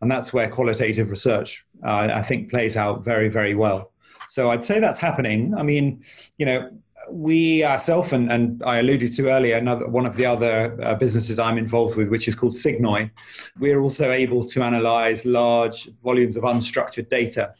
And 0.00 0.10
that's 0.10 0.32
where 0.32 0.48
qualitative 0.48 1.10
research, 1.10 1.64
uh, 1.84 2.08
I 2.12 2.22
think, 2.22 2.50
plays 2.50 2.76
out 2.76 3.04
very, 3.04 3.28
very 3.28 3.54
well. 3.54 3.92
So 4.28 4.50
I'd 4.50 4.64
say 4.64 4.78
that's 4.78 4.98
happening. 4.98 5.54
I 5.56 5.62
mean, 5.62 6.04
you 6.36 6.46
know, 6.46 6.70
we 7.10 7.64
ourselves, 7.64 8.12
and, 8.12 8.30
and 8.30 8.62
I 8.62 8.78
alluded 8.78 9.14
to 9.14 9.30
earlier, 9.30 9.56
another 9.56 9.86
one 9.86 10.06
of 10.06 10.16
the 10.16 10.26
other 10.26 10.78
uh, 10.82 10.94
businesses 10.94 11.38
I'm 11.38 11.58
involved 11.58 11.96
with, 11.96 12.08
which 12.08 12.28
is 12.28 12.34
called 12.34 12.52
Signoi, 12.52 13.10
we're 13.58 13.80
also 13.80 14.10
able 14.10 14.44
to 14.46 14.62
analyze 14.62 15.24
large 15.24 15.88
volumes 16.02 16.36
of 16.36 16.44
unstructured 16.44 17.08
data. 17.08 17.54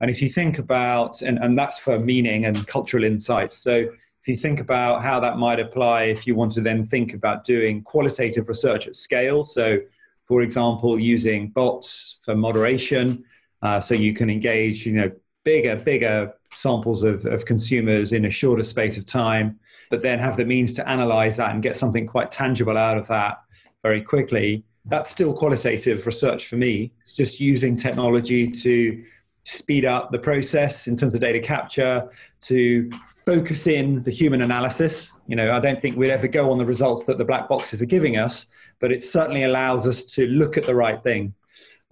And 0.00 0.10
if 0.10 0.20
you 0.20 0.28
think 0.28 0.58
about, 0.58 1.22
and, 1.22 1.38
and 1.38 1.56
that's 1.56 1.78
for 1.78 1.98
meaning 1.98 2.44
and 2.44 2.66
cultural 2.66 3.04
insights. 3.04 3.58
So 3.58 3.72
if 3.72 4.28
you 4.28 4.36
think 4.36 4.60
about 4.60 5.02
how 5.02 5.20
that 5.20 5.38
might 5.38 5.60
apply, 5.60 6.04
if 6.04 6.26
you 6.26 6.34
want 6.34 6.52
to 6.52 6.60
then 6.60 6.86
think 6.86 7.14
about 7.14 7.44
doing 7.44 7.82
qualitative 7.82 8.48
research 8.48 8.86
at 8.86 8.96
scale. 8.96 9.44
So, 9.44 9.78
for 10.26 10.42
example, 10.42 10.98
using 10.98 11.50
bots 11.50 12.18
for 12.24 12.34
moderation, 12.34 13.24
uh, 13.62 13.80
so 13.80 13.94
you 13.94 14.14
can 14.14 14.28
engage, 14.28 14.86
you 14.86 14.92
know, 14.92 15.10
bigger, 15.44 15.76
bigger 15.76 16.34
samples 16.54 17.02
of, 17.02 17.24
of 17.26 17.44
consumers 17.44 18.12
in 18.12 18.24
a 18.24 18.30
shorter 18.30 18.62
space 18.62 18.96
of 18.96 19.06
time, 19.06 19.58
but 19.90 20.02
then 20.02 20.18
have 20.18 20.36
the 20.36 20.44
means 20.44 20.72
to 20.74 20.88
analyze 20.88 21.36
that 21.36 21.50
and 21.50 21.62
get 21.62 21.76
something 21.76 22.06
quite 22.06 22.30
tangible 22.30 22.78
out 22.78 22.96
of 22.96 23.06
that 23.08 23.42
very 23.82 24.02
quickly. 24.02 24.64
That's 24.86 25.10
still 25.10 25.32
qualitative 25.32 26.06
research 26.06 26.46
for 26.46 26.56
me. 26.56 26.92
It's 27.02 27.14
just 27.14 27.40
using 27.40 27.76
technology 27.76 28.48
to 28.48 29.04
speed 29.44 29.84
up 29.84 30.10
the 30.10 30.18
process 30.18 30.86
in 30.86 30.96
terms 30.96 31.14
of 31.14 31.20
data 31.20 31.40
capture, 31.40 32.10
to 32.42 32.90
focus 33.24 33.66
in 33.66 34.02
the 34.02 34.10
human 34.10 34.42
analysis. 34.42 35.12
You 35.26 35.36
know, 35.36 35.52
I 35.52 35.60
don't 35.60 35.80
think 35.80 35.96
we'd 35.96 36.10
ever 36.10 36.28
go 36.28 36.50
on 36.50 36.58
the 36.58 36.64
results 36.64 37.04
that 37.04 37.18
the 37.18 37.24
black 37.24 37.48
boxes 37.48 37.80
are 37.82 37.86
giving 37.86 38.16
us, 38.16 38.46
but 38.80 38.92
it 38.92 39.02
certainly 39.02 39.44
allows 39.44 39.86
us 39.86 40.04
to 40.14 40.26
look 40.26 40.56
at 40.56 40.64
the 40.64 40.74
right 40.74 41.02
thing. 41.02 41.34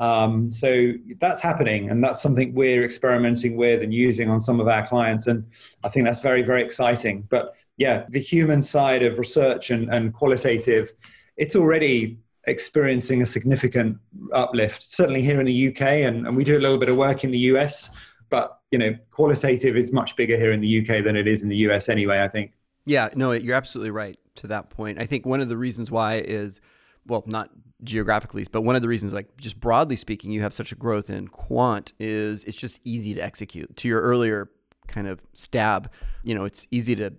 Um, 0.01 0.51
so 0.51 0.95
that's 1.21 1.43
happening, 1.43 1.91
and 1.91 2.03
that's 2.03 2.21
something 2.23 2.55
we're 2.55 2.85
experimenting 2.85 3.55
with 3.57 3.83
and 3.83 3.93
using 3.93 4.31
on 4.31 4.41
some 4.41 4.59
of 4.59 4.67
our 4.67 4.87
clients. 4.87 5.27
And 5.27 5.45
I 5.85 5.91
think 5.91 6.07
that's 6.07 6.21
very, 6.21 6.43
very 6.43 6.65
exciting. 6.65 7.27
But 7.29 7.55
yeah, 7.77 8.05
the 8.09 8.19
human 8.19 8.63
side 8.63 9.03
of 9.03 9.19
research 9.19 9.71
and, 9.71 9.93
and 9.93 10.13
qualitative, 10.15 10.93
it's 11.37 11.55
already 11.55 12.19
experiencing 12.45 13.21
a 13.21 13.27
significant 13.27 13.99
uplift, 14.33 14.83
certainly 14.83 15.21
here 15.21 15.39
in 15.39 15.47
the 15.47 15.69
UK, 15.69 15.83
and, 15.83 16.27
and 16.27 16.35
we 16.35 16.45
do 16.45 16.57
a 16.57 16.61
little 16.61 16.79
bit 16.79 16.89
of 16.89 16.97
work 16.97 17.23
in 17.23 17.31
the 17.31 17.39
US. 17.39 17.91
But 18.31 18.59
you 18.71 18.79
know, 18.79 18.95
qualitative 19.11 19.77
is 19.77 19.93
much 19.93 20.17
bigger 20.17 20.39
here 20.39 20.53
in 20.53 20.61
the 20.61 20.81
UK 20.81 21.05
than 21.05 21.17
it 21.17 21.29
is 21.29 21.43
in 21.43 21.49
the 21.51 21.57
US 21.57 21.91
anyway, 21.91 22.23
I 22.23 22.29
think. 22.29 22.53
Yeah, 22.87 23.11
no, 23.15 23.33
you're 23.33 23.55
absolutely 23.55 23.91
right 23.91 24.19
to 24.37 24.47
that 24.47 24.71
point. 24.71 24.99
I 24.99 25.05
think 25.05 25.27
one 25.27 25.43
of 25.43 25.49
the 25.51 25.57
reasons 25.57 25.91
why 25.91 26.17
is 26.17 26.61
well, 27.07 27.23
not 27.27 27.51
geographically, 27.83 28.47
but 28.51 28.63
one 28.63 28.77
of 28.77 28.83
the 28.83 28.89
reasons, 28.89 29.13
like 29.13 29.37
just 29.37 29.59
broadly 29.61 29.97
speaking, 29.97 30.31
you 30.31 30.43
have 30.43 30.55
such 30.55 30.73
a 30.73 30.75
growth 30.75 31.11
in 31.11 31.29
quant 31.29 31.93
is 31.99 32.45
it's 32.45 32.57
just 32.57 32.81
easy 32.85 33.15
to 33.15 33.21
execute. 33.21 33.77
To 33.79 33.89
your 33.89 34.01
earlier 34.01 34.51
kind 34.87 35.07
of 35.07 35.23
stab, 35.35 35.91
you 36.23 36.35
know, 36.35 36.45
it's 36.45 36.67
easy 36.71 36.95
to. 36.97 37.13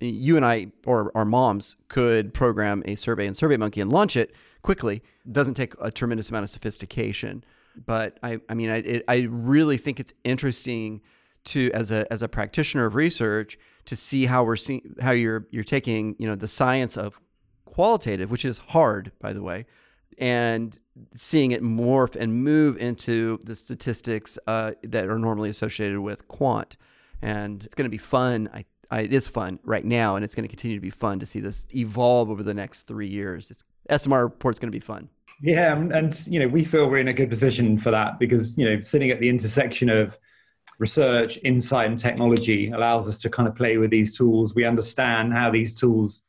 You 0.00 0.36
and 0.36 0.44
I, 0.44 0.68
or 0.84 1.12
our 1.14 1.24
moms, 1.24 1.76
could 1.88 2.34
program 2.34 2.82
a 2.86 2.96
survey 2.96 3.26
in 3.26 3.34
SurveyMonkey 3.34 3.80
and 3.80 3.92
launch 3.92 4.16
it 4.16 4.34
quickly. 4.62 4.96
It 5.24 5.32
doesn't 5.32 5.54
take 5.54 5.74
a 5.80 5.92
tremendous 5.92 6.30
amount 6.30 6.42
of 6.44 6.50
sophistication, 6.50 7.44
but 7.84 8.18
I, 8.22 8.40
I 8.48 8.54
mean, 8.54 8.70
I, 8.70 8.76
it, 8.78 9.04
I 9.06 9.28
really 9.30 9.76
think 9.76 10.00
it's 10.00 10.12
interesting 10.24 11.02
to 11.46 11.70
as 11.72 11.90
a 11.90 12.10
as 12.12 12.22
a 12.22 12.28
practitioner 12.28 12.84
of 12.84 12.94
research 12.94 13.58
to 13.86 13.96
see 13.96 14.26
how 14.26 14.44
we're 14.44 14.56
seeing 14.56 14.96
how 15.00 15.12
you're 15.12 15.46
you're 15.50 15.64
taking 15.64 16.16
you 16.18 16.26
know 16.26 16.34
the 16.34 16.48
science 16.48 16.96
of 16.96 17.20
qualitative, 17.76 18.30
which 18.30 18.46
is 18.46 18.56
hard, 18.68 19.12
by 19.20 19.34
the 19.34 19.42
way, 19.42 19.66
and 20.16 20.78
seeing 21.14 21.50
it 21.50 21.62
morph 21.62 22.16
and 22.16 22.42
move 22.42 22.78
into 22.78 23.38
the 23.44 23.54
statistics 23.54 24.38
uh, 24.46 24.72
that 24.82 25.08
are 25.08 25.18
normally 25.18 25.50
associated 25.50 26.00
with 26.00 26.26
quant. 26.26 26.78
And 27.20 27.62
it's 27.62 27.74
going 27.74 27.84
to 27.84 27.90
be 27.90 27.98
fun. 27.98 28.48
I, 28.54 28.64
I, 28.90 29.00
it 29.00 29.12
is 29.12 29.28
fun 29.28 29.58
right 29.62 29.84
now, 29.84 30.16
and 30.16 30.24
it's 30.24 30.34
going 30.34 30.44
to 30.44 30.48
continue 30.48 30.78
to 30.78 30.80
be 30.80 30.88
fun 30.88 31.18
to 31.18 31.26
see 31.26 31.38
this 31.38 31.66
evolve 31.74 32.30
over 32.30 32.42
the 32.42 32.54
next 32.54 32.86
three 32.86 33.08
years. 33.08 33.50
It's, 33.50 33.62
SMR 33.90 34.22
report's 34.22 34.58
going 34.58 34.72
to 34.72 34.76
be 34.76 34.80
fun. 34.80 35.10
Yeah, 35.42 35.76
and 35.76 36.26
you 36.26 36.40
know 36.40 36.48
we 36.48 36.64
feel 36.64 36.88
we're 36.88 37.00
in 37.00 37.08
a 37.08 37.12
good 37.12 37.28
position 37.28 37.78
for 37.78 37.90
that 37.90 38.18
because 38.18 38.56
you 38.56 38.64
know 38.64 38.80
sitting 38.80 39.10
at 39.10 39.20
the 39.20 39.28
intersection 39.28 39.90
of 39.90 40.16
research, 40.78 41.38
insight, 41.44 41.90
and 41.90 41.98
technology 41.98 42.70
allows 42.70 43.06
us 43.06 43.20
to 43.20 43.28
kind 43.28 43.46
of 43.46 43.54
play 43.54 43.76
with 43.76 43.90
these 43.90 44.16
tools. 44.16 44.54
We 44.54 44.64
understand 44.64 45.34
how 45.34 45.50
these 45.50 45.78
tools 45.78 46.22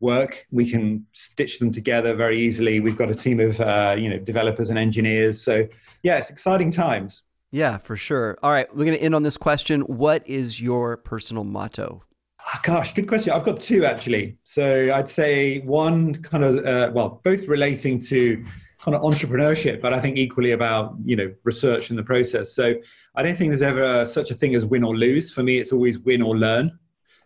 work. 0.00 0.46
We 0.50 0.70
can 0.70 1.06
stitch 1.12 1.58
them 1.58 1.70
together 1.70 2.14
very 2.14 2.40
easily. 2.40 2.80
We've 2.80 2.96
got 2.96 3.10
a 3.10 3.14
team 3.14 3.40
of 3.40 3.60
uh, 3.60 3.94
you 3.98 4.08
know 4.08 4.18
developers 4.18 4.70
and 4.70 4.78
engineers. 4.78 5.40
So 5.40 5.66
yeah, 6.02 6.18
it's 6.18 6.30
exciting 6.30 6.70
times. 6.70 7.22
Yeah, 7.52 7.78
for 7.78 7.96
sure. 7.96 8.38
All 8.42 8.52
right, 8.52 8.68
we're 8.74 8.84
going 8.84 8.96
to 8.96 9.02
end 9.02 9.14
on 9.14 9.22
this 9.22 9.36
question. 9.36 9.80
What 9.82 10.26
is 10.26 10.60
your 10.60 10.96
personal 10.96 11.44
motto? 11.44 12.04
Oh, 12.40 12.58
gosh, 12.62 12.94
good 12.94 13.08
question. 13.08 13.32
I've 13.32 13.44
got 13.44 13.60
two 13.60 13.84
actually. 13.84 14.38
So 14.44 14.92
I'd 14.94 15.08
say 15.08 15.60
one 15.60 16.14
kind 16.22 16.44
of 16.44 16.64
uh, 16.64 16.90
well, 16.94 17.20
both 17.24 17.46
relating 17.48 17.98
to 18.00 18.44
kind 18.80 18.94
of 18.94 19.02
entrepreneurship, 19.02 19.82
but 19.82 19.92
I 19.92 20.00
think 20.00 20.16
equally 20.16 20.52
about 20.52 20.94
you 21.04 21.16
know 21.16 21.32
research 21.44 21.90
in 21.90 21.96
the 21.96 22.02
process. 22.02 22.52
So 22.54 22.74
I 23.14 23.22
don't 23.22 23.36
think 23.36 23.50
there's 23.50 23.62
ever 23.62 24.06
such 24.06 24.30
a 24.30 24.34
thing 24.34 24.54
as 24.54 24.64
win 24.64 24.84
or 24.84 24.96
lose. 24.96 25.30
For 25.30 25.42
me, 25.42 25.58
it's 25.58 25.72
always 25.72 25.98
win 25.98 26.22
or 26.22 26.36
learn. 26.36 26.78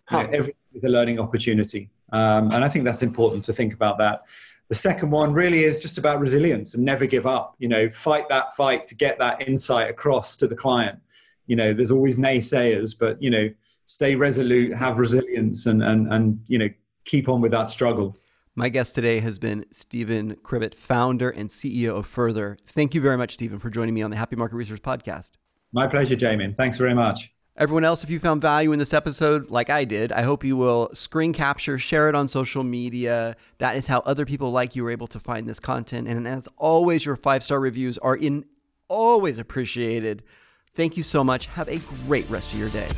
Huh. 0.06 0.18
You 0.18 0.24
know, 0.24 0.30
everything 0.32 0.54
is 0.74 0.84
a 0.84 0.88
learning 0.88 1.20
opportunity. 1.20 1.90
Um, 2.14 2.52
and 2.52 2.64
I 2.64 2.68
think 2.68 2.84
that's 2.84 3.02
important 3.02 3.42
to 3.44 3.52
think 3.52 3.74
about 3.74 3.98
that. 3.98 4.22
The 4.68 4.76
second 4.76 5.10
one 5.10 5.32
really 5.32 5.64
is 5.64 5.80
just 5.80 5.98
about 5.98 6.20
resilience 6.20 6.74
and 6.74 6.84
never 6.84 7.06
give 7.06 7.26
up. 7.26 7.56
You 7.58 7.68
know, 7.68 7.90
fight 7.90 8.28
that 8.28 8.56
fight 8.56 8.86
to 8.86 8.94
get 8.94 9.18
that 9.18 9.46
insight 9.46 9.90
across 9.90 10.36
to 10.36 10.46
the 10.46 10.54
client. 10.54 11.00
You 11.46 11.56
know, 11.56 11.74
there's 11.74 11.90
always 11.90 12.16
naysayers, 12.16 12.96
but 12.98 13.20
you 13.20 13.30
know, 13.30 13.50
stay 13.86 14.14
resolute, 14.14 14.74
have 14.74 14.98
resilience, 14.98 15.66
and 15.66 15.82
and 15.82 16.10
and 16.12 16.40
you 16.46 16.58
know, 16.58 16.68
keep 17.04 17.28
on 17.28 17.40
with 17.40 17.50
that 17.50 17.68
struggle. 17.68 18.16
My 18.54 18.68
guest 18.68 18.94
today 18.94 19.18
has 19.18 19.40
been 19.40 19.66
Stephen 19.72 20.36
Cribbett, 20.36 20.76
founder 20.76 21.30
and 21.30 21.48
CEO 21.48 21.98
of 21.98 22.06
Further. 22.06 22.56
Thank 22.68 22.94
you 22.94 23.00
very 23.00 23.16
much, 23.16 23.34
Stephen, 23.34 23.58
for 23.58 23.70
joining 23.70 23.92
me 23.92 24.02
on 24.02 24.12
the 24.12 24.16
Happy 24.16 24.36
Market 24.36 24.54
Research 24.54 24.80
podcast. 24.80 25.32
My 25.72 25.88
pleasure, 25.88 26.14
Jamie. 26.14 26.54
Thanks 26.56 26.78
very 26.78 26.94
much. 26.94 27.33
Everyone 27.56 27.84
else, 27.84 28.02
if 28.02 28.10
you 28.10 28.18
found 28.18 28.42
value 28.42 28.72
in 28.72 28.80
this 28.80 28.92
episode, 28.92 29.48
like 29.48 29.70
I 29.70 29.84
did, 29.84 30.10
I 30.10 30.22
hope 30.22 30.42
you 30.42 30.56
will 30.56 30.90
screen 30.92 31.32
capture, 31.32 31.78
share 31.78 32.08
it 32.08 32.16
on 32.16 32.26
social 32.26 32.64
media. 32.64 33.36
That 33.58 33.76
is 33.76 33.86
how 33.86 34.00
other 34.00 34.26
people 34.26 34.50
like 34.50 34.74
you 34.74 34.84
are 34.84 34.90
able 34.90 35.06
to 35.06 35.20
find 35.20 35.48
this 35.48 35.60
content. 35.60 36.08
And 36.08 36.26
as 36.26 36.48
always, 36.56 37.06
your 37.06 37.14
five 37.14 37.44
star 37.44 37.60
reviews 37.60 37.96
are 37.98 38.16
in 38.16 38.44
always 38.88 39.38
appreciated. 39.38 40.24
Thank 40.74 40.96
you 40.96 41.04
so 41.04 41.22
much. 41.22 41.46
Have 41.46 41.68
a 41.68 41.78
great 42.08 42.28
rest 42.28 42.52
of 42.52 42.58
your 42.58 42.70
day. 42.70 42.88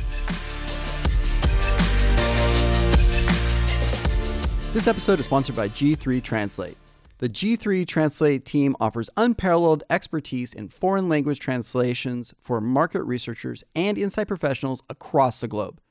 This 4.73 4.87
episode 4.87 5.19
is 5.19 5.27
sponsored 5.27 5.55
by 5.55 5.69
G3 5.69 6.23
Translate. 6.23 6.77
The 7.19 7.29
G3 7.29 7.87
Translate 7.87 8.45
team 8.45 8.75
offers 8.79 9.09
unparalleled 9.17 9.83
expertise 9.89 10.53
in 10.53 10.69
foreign 10.69 11.09
language 11.09 11.39
translations 11.39 12.31
for 12.39 12.61
market 12.61 13.01
researchers 13.01 13.63
and 13.73 13.97
insight 13.97 14.27
professionals 14.27 14.83
across 14.87 15.39
the 15.39 15.47
globe. 15.47 15.81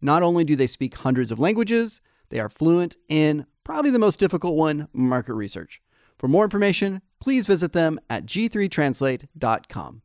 Not 0.00 0.24
only 0.24 0.42
do 0.42 0.56
they 0.56 0.66
speak 0.66 0.96
hundreds 0.96 1.30
of 1.30 1.38
languages, 1.38 2.00
they 2.30 2.40
are 2.40 2.48
fluent 2.48 2.96
in 3.08 3.46
probably 3.62 3.92
the 3.92 4.00
most 4.00 4.18
difficult 4.18 4.56
one 4.56 4.88
market 4.92 5.34
research. 5.34 5.80
For 6.18 6.26
more 6.26 6.42
information, 6.42 7.00
please 7.20 7.46
visit 7.46 7.72
them 7.72 8.00
at 8.10 8.26
g3translate.com. 8.26 10.01